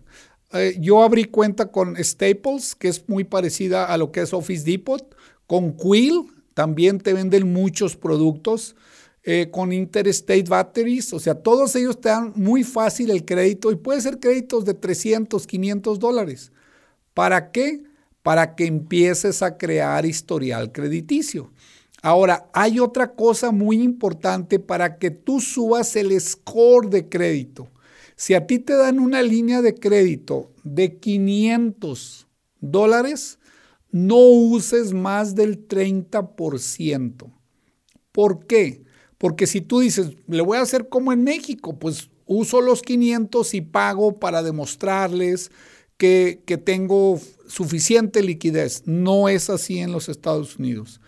Eh, 0.54 0.76
yo 0.80 1.02
abrí 1.02 1.24
cuenta 1.24 1.70
con 1.70 2.02
Staples, 2.02 2.74
que 2.74 2.88
es 2.88 3.06
muy 3.08 3.24
parecida 3.24 3.84
a 3.84 3.98
lo 3.98 4.10
que 4.10 4.22
es 4.22 4.32
Office 4.32 4.64
Depot, 4.64 5.14
con 5.46 5.76
Quill, 5.76 6.24
también 6.54 6.98
te 6.98 7.12
venden 7.12 7.52
muchos 7.52 7.96
productos 7.96 8.76
eh, 9.24 9.50
con 9.52 9.72
Interstate 9.72 10.42
Batteries, 10.42 11.12
o 11.12 11.20
sea, 11.20 11.34
todos 11.34 11.76
ellos 11.76 12.00
te 12.00 12.08
dan 12.08 12.32
muy 12.34 12.64
fácil 12.64 13.10
el 13.10 13.24
crédito 13.24 13.70
y 13.70 13.76
puede 13.76 14.00
ser 14.00 14.18
créditos 14.18 14.64
de 14.64 14.74
300, 14.74 15.46
500 15.46 15.98
dólares. 16.00 16.50
¿Para 17.14 17.52
qué? 17.52 17.84
Para 18.22 18.56
que 18.56 18.66
empieces 18.66 19.42
a 19.42 19.56
crear 19.58 20.04
historial 20.06 20.72
crediticio. 20.72 21.52
Ahora, 22.02 22.50
hay 22.52 22.80
otra 22.80 23.14
cosa 23.14 23.52
muy 23.52 23.80
importante 23.80 24.58
para 24.58 24.98
que 24.98 25.12
tú 25.12 25.40
subas 25.40 25.94
el 25.94 26.20
score 26.20 26.90
de 26.90 27.08
crédito. 27.08 27.68
Si 28.16 28.34
a 28.34 28.44
ti 28.46 28.58
te 28.58 28.74
dan 28.74 28.98
una 28.98 29.22
línea 29.22 29.62
de 29.62 29.74
crédito 29.74 30.50
de 30.64 30.98
500 30.98 32.26
dólares, 32.60 33.38
no 33.92 34.16
uses 34.16 34.92
más 34.92 35.36
del 35.36 35.68
30%. 35.68 37.32
¿Por 38.10 38.46
qué? 38.46 38.82
Porque 39.22 39.46
si 39.46 39.62
tú 39.62 39.80
dices, 39.80 40.10
le 40.26 40.42
voy 40.42 40.58
a 40.58 40.62
hacer 40.62 40.90
como 40.90 41.14
en 41.14 41.24
México, 41.24 41.78
pues 41.78 42.10
uso 42.26 42.60
los 42.60 42.82
500 42.82 43.54
y 43.54 43.62
pago 43.62 44.18
para 44.18 44.42
demostrarles 44.42 45.50
que, 45.96 46.42
que 46.44 46.58
tengo 46.58 47.18
suficiente 47.46 48.22
liquidez. 48.22 48.82
No 48.84 49.30
es 49.30 49.48
así 49.48 49.78
en 49.78 49.92
los 49.92 50.10
Estados 50.10 50.58
Unidos 50.58 51.00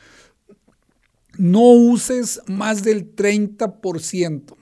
no 1.39 1.73
uses 1.73 2.41
más 2.47 2.83
del 2.83 3.15
30%. 3.15 4.57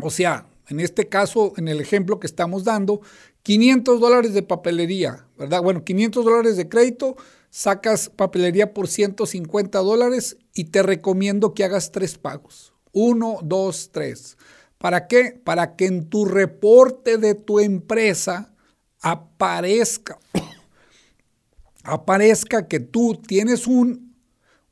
O 0.00 0.10
sea, 0.10 0.46
en 0.68 0.80
este 0.80 1.08
caso, 1.08 1.52
en 1.56 1.68
el 1.68 1.80
ejemplo 1.80 2.20
que 2.20 2.26
estamos 2.26 2.64
dando, 2.64 3.00
500 3.42 4.00
dólares 4.00 4.34
de 4.34 4.42
papelería, 4.42 5.26
¿verdad? 5.38 5.62
Bueno, 5.62 5.84
500 5.84 6.24
dólares 6.24 6.56
de 6.56 6.68
crédito, 6.68 7.16
sacas 7.54 8.10
papelería 8.10 8.74
por 8.74 8.88
150 8.88 9.78
dólares 9.78 10.38
y 10.54 10.64
te 10.64 10.82
recomiendo 10.82 11.54
que 11.54 11.62
hagas 11.62 11.92
tres 11.92 12.18
pagos. 12.18 12.72
Uno, 12.90 13.38
dos, 13.44 13.90
tres. 13.92 14.36
¿Para 14.76 15.06
qué? 15.06 15.40
Para 15.44 15.76
que 15.76 15.86
en 15.86 16.10
tu 16.10 16.24
reporte 16.24 17.16
de 17.16 17.36
tu 17.36 17.60
empresa 17.60 18.52
aparezca, 19.00 20.18
aparezca 21.84 22.66
que 22.66 22.80
tú 22.80 23.22
tienes 23.24 23.68
un 23.68 24.16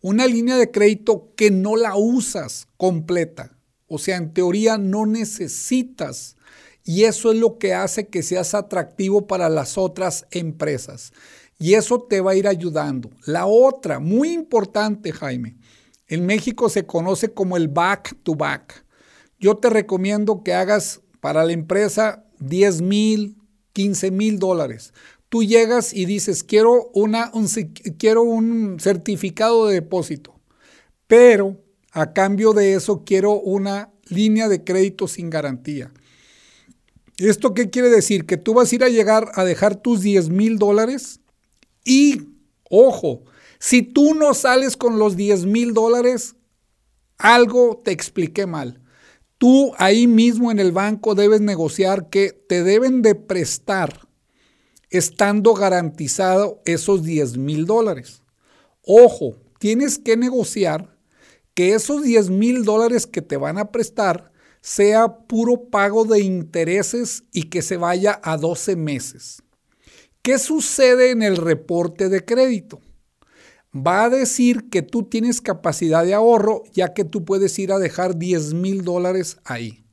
una 0.01 0.26
línea 0.26 0.57
de 0.57 0.72
crédito 0.72 1.33
que 1.37 1.53
no 1.53 1.76
la 1.76 1.95
usas 1.95 2.66
completa. 2.76 3.57
O 3.87 3.99
sea, 3.99 4.16
en 4.16 4.35
teoría 4.35 4.76
no 4.76 5.07
necesitas. 5.07 6.35
Y 6.83 7.05
eso 7.05 7.30
es 7.30 7.39
lo 7.39 7.59
que 7.59 7.74
hace 7.74 8.09
que 8.09 8.24
seas 8.24 8.55
atractivo 8.55 9.28
para 9.28 9.49
las 9.49 9.78
otras 9.78 10.26
empresas. 10.33 11.12
Y 11.63 11.75
eso 11.75 12.01
te 12.01 12.21
va 12.21 12.33
a 12.33 12.35
ir 12.35 12.49
ayudando. 12.49 13.11
La 13.25 13.47
otra, 13.47 14.01
muy 14.01 14.33
importante, 14.33 15.13
Jaime, 15.13 15.57
en 16.09 16.27
México 16.27 16.69
se 16.69 16.87
conoce 16.87 17.33
como 17.33 17.57
el 17.57 17.69
back 17.69 18.17
to 18.23 18.35
back. 18.35 18.85
Yo 19.39 19.57
te 19.57 19.71
recomiendo 19.71 20.43
que 20.43 20.55
hagas 20.55 21.01
para 21.21 21.45
la 21.45 21.53
empresa 21.53 22.25
10 22.41 22.83
mil, 22.83 23.37
15 23.73 24.11
mil 24.11 24.39
dólares 24.39 24.93
tú 25.33 25.43
llegas 25.43 25.95
y 25.95 26.05
dices, 26.05 26.45
quiero, 26.45 26.91
una, 26.93 27.31
un, 27.33 27.49
quiero 27.97 28.23
un 28.23 28.79
certificado 28.79 29.67
de 29.67 29.77
depósito, 29.77 30.39
pero 31.07 31.57
a 31.91 32.13
cambio 32.13 32.53
de 32.53 32.75
eso 32.75 33.03
quiero 33.07 33.41
una 33.41 33.91
línea 34.09 34.51
de 34.51 34.63
crédito 34.63 35.09
sin 35.09 35.31
garantía. 35.31 35.91
¿Esto 37.17 37.55
qué 37.55 37.71
quiere 37.71 37.89
decir? 37.89 38.27
Que 38.27 38.37
tú 38.37 38.53
vas 38.53 38.71
a 38.71 38.75
ir 38.75 38.85
a 38.85 38.91
llegar 38.91 39.33
a 39.33 39.45
dejar 39.45 39.77
tus 39.77 40.03
10 40.03 40.29
mil 40.29 40.59
dólares 40.59 41.22
y, 41.85 42.22
ojo, 42.68 43.24
si 43.59 43.83
tú 43.83 44.14
no 44.14 44.35
sales 44.35 44.76
con 44.76 44.99
los 44.99 45.16
10 45.16 45.47
mil 45.47 45.74
dólares, 45.74 46.37
algo 47.18 47.80
te 47.85 47.93
expliqué 47.93 48.47
mal. 48.47 48.80
Tú 49.39 49.72
ahí 49.78 50.07
mismo 50.07 50.51
en 50.51 50.59
el 50.59 50.72
banco 50.72 51.14
debes 51.14 51.41
negociar 51.41 52.09
que 52.09 52.33
te 52.33 52.62
deben 52.62 53.03
de 53.03 53.14
prestar 53.14 54.09
estando 54.91 55.55
garantizado 55.55 56.61
esos 56.64 57.03
10 57.03 57.39
mil 57.39 57.66
dólares. 57.66 58.22
Ojo, 58.85 59.37
tienes 59.59 59.99
que 59.99 60.16
negociar 60.16 60.97
que 61.55 61.74
esos 61.74 62.03
10 62.03 62.30
mil 62.30 62.64
dólares 62.64 63.07
que 63.07 63.22
te 63.22 63.37
van 63.37 63.59
a 63.59 63.70
prestar 63.70 64.33
sea 64.61 65.18
puro 65.26 65.70
pago 65.70 66.05
de 66.05 66.20
intereses 66.20 67.24
y 67.33 67.45
que 67.45 67.62
se 67.62 67.76
vaya 67.76 68.20
a 68.22 68.37
12 68.37 68.76
meses. 68.76 69.43
¿Qué 70.23 70.39
sucede 70.39 71.11
en 71.11 71.23
el 71.23 71.37
reporte 71.37 72.09
de 72.09 72.25
crédito? 72.25 72.81
Va 73.75 74.05
a 74.05 74.09
decir 74.09 74.70
que 74.70 74.83
tú 74.83 75.03
tienes 75.03 75.41
capacidad 75.41 76.05
de 76.05 76.14
ahorro 76.14 76.62
ya 76.73 76.95
que 76.95 77.05
tú 77.05 77.25
puedes 77.25 77.59
ir 77.59 77.73
a 77.73 77.81
dejar 77.81 78.16
10 78.16 78.55
mil 78.55 78.85
dólares 78.85 79.39
ahí. 79.45 79.85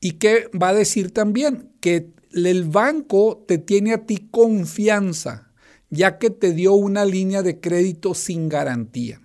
¿Y 0.00 0.12
qué 0.12 0.50
va 0.60 0.70
a 0.70 0.74
decir 0.74 1.12
también? 1.12 1.70
Que 1.80 2.12
el 2.32 2.64
banco 2.64 3.44
te 3.46 3.58
tiene 3.58 3.92
a 3.92 4.04
ti 4.04 4.28
confianza, 4.32 5.52
ya 5.90 6.18
que 6.18 6.30
te 6.30 6.52
dio 6.52 6.72
una 6.72 7.04
línea 7.04 7.42
de 7.42 7.60
crédito 7.60 8.14
sin 8.14 8.48
garantía. 8.48 9.20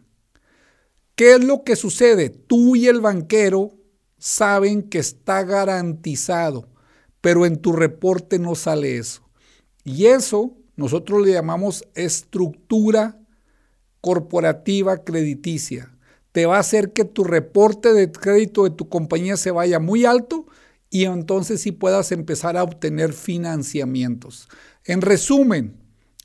¿Qué 1.15 1.33
es 1.33 1.43
lo 1.43 1.63
que 1.63 1.75
sucede? 1.75 2.29
Tú 2.29 2.75
y 2.75 2.85
el 2.87 3.01
banquero 3.01 3.71
saben 4.19 4.83
que 4.83 4.99
está 4.99 5.41
garantizado, 5.43 6.69
pero 7.21 7.47
en 7.47 7.57
tu 7.57 7.71
reporte 7.71 8.37
no 8.37 8.53
sale 8.53 8.97
eso. 8.97 9.26
Y 9.87 10.07
eso 10.07 10.53
nosotros 10.75 11.25
le 11.25 11.31
llamamos 11.31 11.85
estructura 11.95 13.21
corporativa 14.01 15.05
crediticia. 15.05 15.95
Te 16.33 16.45
va 16.45 16.57
a 16.57 16.59
hacer 16.59 16.91
que 16.91 17.05
tu 17.05 17.23
reporte 17.23 17.93
de 17.93 18.11
crédito 18.11 18.65
de 18.65 18.71
tu 18.71 18.89
compañía 18.89 19.37
se 19.37 19.49
vaya 19.49 19.79
muy 19.79 20.03
alto 20.03 20.45
y 20.89 21.05
entonces 21.05 21.61
sí 21.61 21.71
puedas 21.71 22.11
empezar 22.11 22.57
a 22.57 22.63
obtener 22.63 23.13
financiamientos. 23.13 24.49
En 24.83 24.99
resumen, 24.99 25.77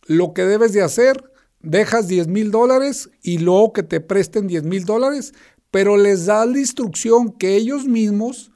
lo 0.06 0.34
que 0.34 0.42
debes 0.42 0.72
de 0.72 0.82
hacer, 0.82 1.22
dejas 1.60 2.08
10 2.08 2.26
mil 2.26 2.50
dólares 2.50 3.10
y 3.22 3.38
luego 3.38 3.72
que 3.72 3.84
te 3.84 4.00
presten 4.00 4.48
10 4.48 4.64
mil 4.64 4.84
dólares, 4.84 5.34
pero 5.70 5.96
les 5.96 6.26
das 6.26 6.48
la 6.48 6.58
instrucción 6.58 7.30
que 7.30 7.54
ellos 7.54 7.86
mismos 7.86 8.50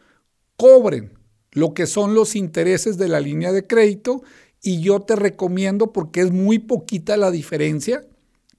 cobren 0.56 1.16
lo 1.56 1.72
que 1.72 1.86
son 1.86 2.14
los 2.14 2.36
intereses 2.36 2.98
de 2.98 3.08
la 3.08 3.18
línea 3.18 3.50
de 3.50 3.66
crédito 3.66 4.22
y 4.66 4.80
yo 4.80 4.98
te 4.98 5.14
recomiendo 5.14 5.92
porque 5.92 6.20
es 6.20 6.32
muy 6.32 6.58
poquita 6.58 7.16
la 7.16 7.30
diferencia, 7.30 8.04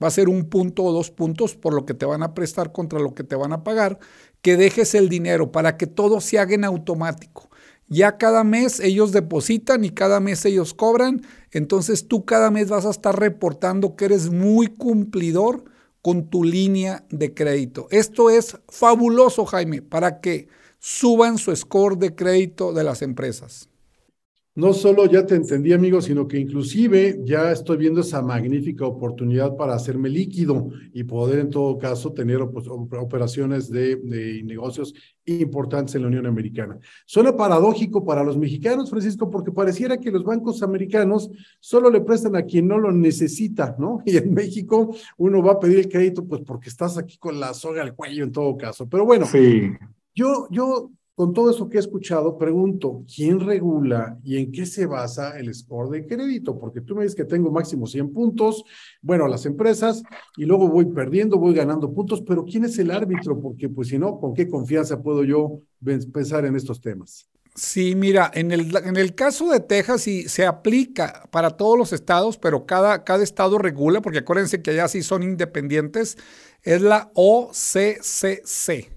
va 0.02 0.08
a 0.08 0.12
ser 0.12 0.30
un 0.30 0.46
punto 0.46 0.86
o 0.86 0.94
dos 0.94 1.12
puntos 1.12 1.56
por 1.56 1.74
lo 1.74 1.86
que 1.86 1.94
te 1.94 2.06
van 2.06 2.24
a 2.24 2.34
prestar 2.34 2.72
contra 2.72 2.98
lo 2.98 3.14
que 3.14 3.26
te 3.26 3.36
van 3.36 3.52
a 3.52 3.66
pagar, 3.66 4.00
que 4.42 4.56
dejes 4.56 4.96
el 4.96 5.10
dinero 5.10 5.52
para 5.52 5.76
que 5.76 5.86
todo 5.86 6.22
se 6.22 6.40
haga 6.40 6.56
en 6.56 6.64
automático. 6.64 7.50
Ya 7.90 8.18
cada 8.18 8.46
mes 8.46 8.80
ellos 8.80 9.12
depositan 9.12 9.84
y 9.84 9.90
cada 9.90 10.22
mes 10.22 10.46
ellos 10.46 10.74
cobran, 10.74 11.24
entonces 11.52 12.08
tú 12.08 12.24
cada 12.24 12.52
mes 12.52 12.70
vas 12.70 12.86
a 12.86 12.92
estar 12.92 13.20
reportando 13.20 13.98
que 13.98 14.06
eres 14.06 14.30
muy 14.30 14.68
cumplidor 14.68 15.66
con 16.02 16.30
tu 16.30 16.46
línea 16.46 17.04
de 17.10 17.34
crédito. 17.34 17.88
Esto 17.92 18.30
es 18.30 18.58
fabuloso, 18.70 19.46
Jaime, 19.46 19.82
para 19.82 20.22
que 20.22 20.48
suban 20.80 21.38
su 21.38 21.54
score 21.54 21.98
de 21.98 22.16
crédito 22.16 22.72
de 22.72 22.86
las 22.86 23.02
empresas 23.02 23.68
no 24.58 24.74
solo 24.74 25.06
ya 25.06 25.24
te 25.24 25.36
entendí, 25.36 25.72
amigo, 25.72 26.02
sino 26.02 26.28
que 26.28 26.40
inclusive 26.40 27.22
ya 27.24 27.52
estoy 27.52 27.78
viendo 27.78 28.02
esa 28.02 28.24
magnífica 28.24 28.88
oportunidad 28.88 29.56
para 29.56 29.76
hacerme 29.76 30.10
líquido 30.10 30.70
y 30.94 31.04
poder 31.04 31.42
en 31.42 31.52
todo 31.52 31.78
caso 31.78 32.12
tener 32.12 32.42
operaciones 32.42 33.70
de, 33.70 34.02
negocios 34.44 34.96
importantes 35.26 35.94
en 35.94 36.02
la 36.02 36.08
Unión 36.08 36.26
Americana. 36.26 36.80
Suena 37.06 37.38
paradójico 37.38 38.04
para 38.04 38.24
los 38.24 38.36
mexicanos, 38.36 38.90
Francisco, 38.90 39.30
porque 39.30 39.52
pareciera 39.52 40.00
que 40.00 40.10
los 40.10 40.24
bancos 40.24 40.64
americanos 40.64 41.30
solo 41.60 41.92
le 41.92 42.02
prestan 42.02 42.36
a 42.36 42.42
quien 42.42 42.68
no 42.68 42.80
lo 42.80 42.92
necesita, 42.92 43.76
¿no? 43.78 44.02
Y 44.08 44.18
en 44.18 44.34
México 44.34 44.96
uno 45.18 45.44
va 45.44 45.52
a 45.52 45.60
pedir 45.60 45.78
el 45.78 45.90
crédito 45.90 46.26
pues 46.26 46.42
porque 46.42 46.70
estás 46.70 46.98
aquí 46.98 47.20
con 47.20 47.40
la 47.40 47.54
soga 47.54 47.84
al 47.84 47.94
cuello 47.94 48.24
en 48.24 48.32
todo 48.32 48.58
caso. 48.58 48.90
Pero 48.90 49.06
bueno, 49.06 49.28
sí. 49.28 49.70
yo, 50.16 50.48
yo 50.50 50.90
con 51.18 51.34
todo 51.34 51.50
eso 51.50 51.68
que 51.68 51.78
he 51.78 51.80
escuchado, 51.80 52.38
pregunto, 52.38 53.04
¿quién 53.12 53.40
regula 53.40 54.20
y 54.24 54.38
en 54.38 54.52
qué 54.52 54.68
se 54.68 54.86
basa 54.86 55.40
el 55.40 55.52
score 55.52 55.90
de 55.90 56.06
crédito? 56.06 56.60
Porque 56.60 56.80
tú 56.82 56.96
me 56.96 57.02
dices 57.02 57.16
que 57.16 57.26
tengo 57.26 57.50
máximo 57.50 57.88
100 57.88 58.14
puntos, 58.14 58.64
bueno, 59.02 59.28
las 59.28 59.48
empresas, 59.48 60.04
y 60.38 60.46
luego 60.46 60.68
voy 60.68 60.86
perdiendo, 60.86 61.40
voy 61.40 61.56
ganando 61.56 61.92
puntos, 61.92 62.22
pero 62.22 62.46
¿quién 62.46 62.66
es 62.66 62.78
el 62.78 62.92
árbitro? 62.92 63.42
Porque 63.42 63.68
pues 63.68 63.88
si 63.88 63.98
no, 63.98 64.20
¿con 64.20 64.36
qué 64.36 64.48
confianza 64.48 65.02
puedo 65.02 65.24
yo 65.24 65.62
pensar 66.14 66.46
en 66.46 66.56
estos 66.56 66.80
temas? 66.82 67.28
Sí, 67.56 67.96
mira, 67.96 68.30
en 68.36 68.52
el, 68.52 68.78
en 68.78 68.96
el 68.96 69.16
caso 69.16 69.50
de 69.50 69.60
Texas 69.60 70.02
sí 70.02 70.30
se 70.30 70.46
aplica 70.46 71.28
para 71.32 71.50
todos 71.50 71.80
los 71.80 71.94
estados, 71.94 72.38
pero 72.38 72.68
cada, 72.68 73.04
cada 73.04 73.24
estado 73.24 73.58
regula, 73.58 74.04
porque 74.04 74.20
acuérdense 74.20 74.62
que 74.62 74.70
allá 74.70 74.88
sí 74.88 75.02
son 75.02 75.24
independientes, 75.24 76.16
es 76.62 76.84
la 76.84 77.10
OCCC 77.16 78.97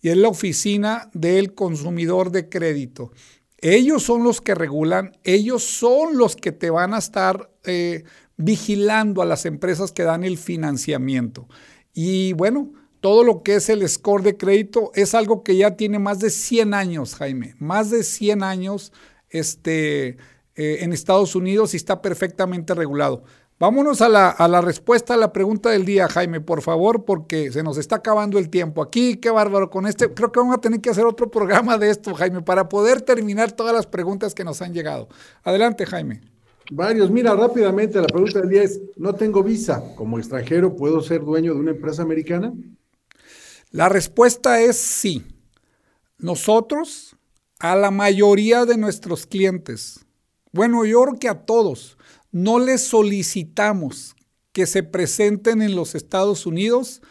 y 0.00 0.10
es 0.10 0.16
la 0.16 0.28
Oficina 0.28 1.10
del 1.12 1.54
Consumidor 1.54 2.30
de 2.30 2.48
Crédito. 2.48 3.12
Ellos 3.58 4.04
son 4.04 4.22
los 4.22 4.40
que 4.40 4.54
regulan, 4.54 5.18
ellos 5.24 5.64
son 5.64 6.16
los 6.16 6.36
que 6.36 6.52
te 6.52 6.70
van 6.70 6.94
a 6.94 6.98
estar 6.98 7.50
eh, 7.64 8.04
vigilando 8.36 9.20
a 9.20 9.26
las 9.26 9.46
empresas 9.46 9.90
que 9.90 10.04
dan 10.04 10.22
el 10.22 10.38
financiamiento. 10.38 11.48
Y 11.92 12.32
bueno, 12.34 12.72
todo 13.00 13.24
lo 13.24 13.42
que 13.42 13.56
es 13.56 13.68
el 13.68 13.88
score 13.88 14.22
de 14.22 14.36
crédito 14.36 14.92
es 14.94 15.14
algo 15.14 15.42
que 15.42 15.56
ya 15.56 15.76
tiene 15.76 15.98
más 15.98 16.20
de 16.20 16.30
100 16.30 16.74
años, 16.74 17.14
Jaime, 17.16 17.54
más 17.58 17.90
de 17.90 18.04
100 18.04 18.42
años 18.42 18.92
este, 19.30 20.16
eh, 20.54 20.78
en 20.80 20.92
Estados 20.92 21.34
Unidos 21.34 21.74
y 21.74 21.76
está 21.76 22.02
perfectamente 22.02 22.74
regulado. 22.74 23.24
Vámonos 23.60 24.00
a 24.02 24.08
la, 24.08 24.30
a 24.30 24.46
la, 24.46 24.60
respuesta 24.60 25.14
a 25.14 25.16
la 25.16 25.32
pregunta 25.32 25.70
del 25.70 25.84
día, 25.84 26.08
Jaime, 26.08 26.40
por 26.40 26.62
favor, 26.62 27.04
porque 27.04 27.50
se 27.50 27.64
nos 27.64 27.76
está 27.76 27.96
acabando 27.96 28.38
el 28.38 28.50
tiempo. 28.50 28.82
Aquí, 28.82 29.16
qué 29.16 29.30
bárbaro, 29.30 29.68
con 29.68 29.86
este, 29.86 30.14
creo 30.14 30.30
que 30.30 30.38
vamos 30.38 30.56
a 30.56 30.60
tener 30.60 30.80
que 30.80 30.90
hacer 30.90 31.04
otro 31.04 31.28
programa 31.28 31.76
de 31.76 31.90
esto, 31.90 32.14
Jaime, 32.14 32.40
para 32.42 32.68
poder 32.68 33.02
terminar 33.02 33.50
todas 33.50 33.74
las 33.74 33.86
preguntas 33.86 34.32
que 34.32 34.44
nos 34.44 34.62
han 34.62 34.72
llegado. 34.72 35.08
Adelante, 35.42 35.86
Jaime. 35.86 36.20
Varios. 36.70 37.10
Mira, 37.10 37.34
rápidamente, 37.34 38.00
la 38.00 38.06
pregunta 38.06 38.40
del 38.40 38.48
día 38.48 38.62
es, 38.62 38.80
no 38.96 39.14
tengo 39.14 39.42
visa. 39.42 39.82
Como 39.96 40.18
extranjero, 40.18 40.76
¿puedo 40.76 41.00
ser 41.00 41.24
dueño 41.24 41.54
de 41.54 41.60
una 41.60 41.70
empresa 41.72 42.02
americana? 42.02 42.52
La 43.72 43.88
respuesta 43.88 44.60
es 44.60 44.76
sí. 44.76 45.26
Nosotros, 46.18 47.16
a 47.58 47.74
la 47.74 47.90
mayoría 47.90 48.66
de 48.66 48.76
nuestros 48.76 49.26
clientes, 49.26 50.06
bueno, 50.52 50.84
yo 50.84 51.02
creo 51.02 51.18
que 51.18 51.28
a 51.28 51.44
todos, 51.44 51.97
no 52.42 52.58
les 52.58 52.82
solicitamos 52.82 54.14
que 54.52 54.66
se 54.66 54.82
presenten 54.82 55.60
en 55.60 55.74
los 55.74 55.94
Estados 55.94 56.46
Unidos 56.46 57.02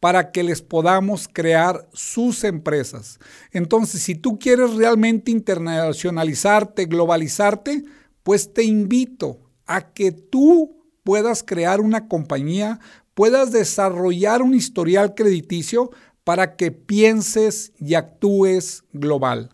para 0.00 0.32
que 0.32 0.42
les 0.42 0.60
podamos 0.60 1.28
crear 1.32 1.88
sus 1.92 2.42
empresas. 2.42 3.20
Entonces, 3.52 4.02
si 4.02 4.16
tú 4.16 4.40
quieres 4.40 4.74
realmente 4.74 5.30
internacionalizarte, 5.30 6.86
globalizarte, 6.86 7.84
pues 8.24 8.52
te 8.52 8.64
invito 8.64 9.38
a 9.66 9.92
que 9.92 10.10
tú 10.10 10.84
puedas 11.04 11.44
crear 11.44 11.80
una 11.80 12.08
compañía, 12.08 12.80
puedas 13.14 13.52
desarrollar 13.52 14.42
un 14.42 14.54
historial 14.54 15.14
crediticio 15.14 15.90
para 16.24 16.56
que 16.56 16.72
pienses 16.72 17.72
y 17.78 17.94
actúes 17.94 18.82
global. 18.92 19.50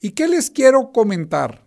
¿Y 0.00 0.10
qué 0.10 0.26
les 0.26 0.50
quiero 0.50 0.90
comentar? 0.92 1.64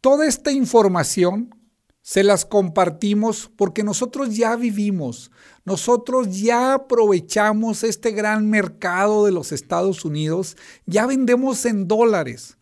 Toda 0.00 0.26
esta 0.26 0.50
información 0.50 1.54
se 2.02 2.24
las 2.24 2.44
compartimos 2.44 3.50
porque 3.56 3.82
nosotros 3.82 4.36
ya 4.36 4.56
vivimos, 4.56 5.30
nosotros 5.64 6.40
ya 6.40 6.74
aprovechamos 6.74 7.84
este 7.84 8.12
gran 8.12 8.48
mercado 8.48 9.26
de 9.26 9.32
los 9.32 9.52
Estados 9.52 10.04
Unidos, 10.04 10.56
ya 10.86 11.06
vendemos 11.06 11.64
en 11.66 11.86
dólares 11.86 12.56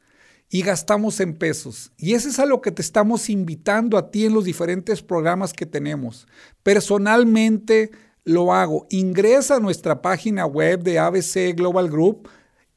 y 0.50 0.62
gastamos 0.62 1.20
en 1.20 1.34
pesos. 1.34 1.92
Y 1.96 2.14
eso 2.14 2.28
es 2.28 2.38
a 2.38 2.46
lo 2.46 2.60
que 2.60 2.72
te 2.72 2.82
estamos 2.82 3.28
invitando 3.28 3.98
a 3.98 4.10
ti 4.10 4.24
en 4.26 4.34
los 4.34 4.44
diferentes 4.44 5.02
programas 5.02 5.52
que 5.52 5.66
tenemos. 5.66 6.26
Personalmente 6.62 7.90
lo 8.24 8.52
hago. 8.52 8.86
Ingresa 8.90 9.56
a 9.56 9.60
nuestra 9.60 10.02
página 10.02 10.46
web 10.46 10.82
de 10.82 10.98
ABC 10.98 11.54
Global 11.56 11.88
Group 11.88 12.28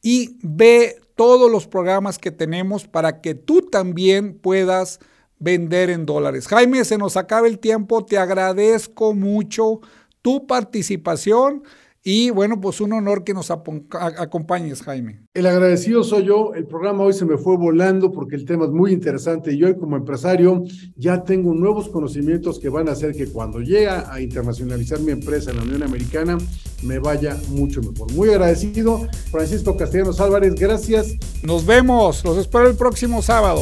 y 0.02 0.38
ve 0.42 1.02
todos 1.16 1.52
los 1.52 1.68
programas 1.68 2.18
que 2.18 2.32
tenemos 2.32 2.88
para 2.88 3.22
que 3.22 3.36
tú 3.36 3.62
también 3.62 4.38
puedas 4.38 5.00
vender 5.42 5.90
en 5.90 6.06
dólares. 6.06 6.48
Jaime, 6.48 6.86
se 6.86 6.98
nos 6.98 7.18
acaba 7.18 7.48
el 7.48 7.60
tiempo, 7.60 8.06
te 8.06 8.18
agradezco 8.18 9.14
mucho 9.14 9.82
tu 10.22 10.46
participación 10.46 11.64
y 12.04 12.32
bueno, 12.32 12.60
pues 12.60 12.82
un 12.82 12.94
honor 12.94 13.24
que 13.24 13.34
nos 13.34 13.52
acompañes, 13.52 14.82
Jaime. 14.82 15.22
El 15.36 15.46
agradecido 15.46 16.04
soy 16.04 16.26
yo. 16.26 16.54
El 16.56 16.66
programa 16.66 17.04
hoy 17.04 17.14
se 17.14 17.26
me 17.26 17.38
fue 17.38 17.58
volando 17.58 18.12
porque 18.12 18.36
el 18.36 18.46
tema 18.46 18.66
es 18.66 18.72
muy 18.72 18.92
interesante 18.92 19.54
y 19.54 19.58
yo 19.58 19.78
como 19.78 19.98
empresario 19.98 20.64
ya 20.96 21.24
tengo 21.24 21.54
nuevos 21.54 21.90
conocimientos 21.90 22.60
que 22.60 22.70
van 22.70 22.90
a 22.90 22.94
hacer 22.94 23.16
que 23.16 23.28
cuando 23.28 23.60
llegue 23.60 23.88
a 23.88 24.20
internacionalizar 24.20 25.00
mi 25.00 25.12
empresa 25.12 25.52
en 25.52 25.58
la 25.58 25.64
Unión 25.64 25.84
Americana 25.84 26.40
me 26.84 26.98
vaya 26.98 27.38
mucho 27.50 27.82
mejor. 27.82 28.12
Muy 28.14 28.30
agradecido. 28.30 29.08
Francisco 29.30 29.78
Castellanos 29.78 30.20
Álvarez, 30.20 30.56
gracias. 30.56 31.16
Nos 31.44 31.66
vemos. 31.68 32.24
Los 32.24 32.38
espero 32.38 32.68
el 32.68 32.76
próximo 32.76 33.22
sábado. 33.22 33.62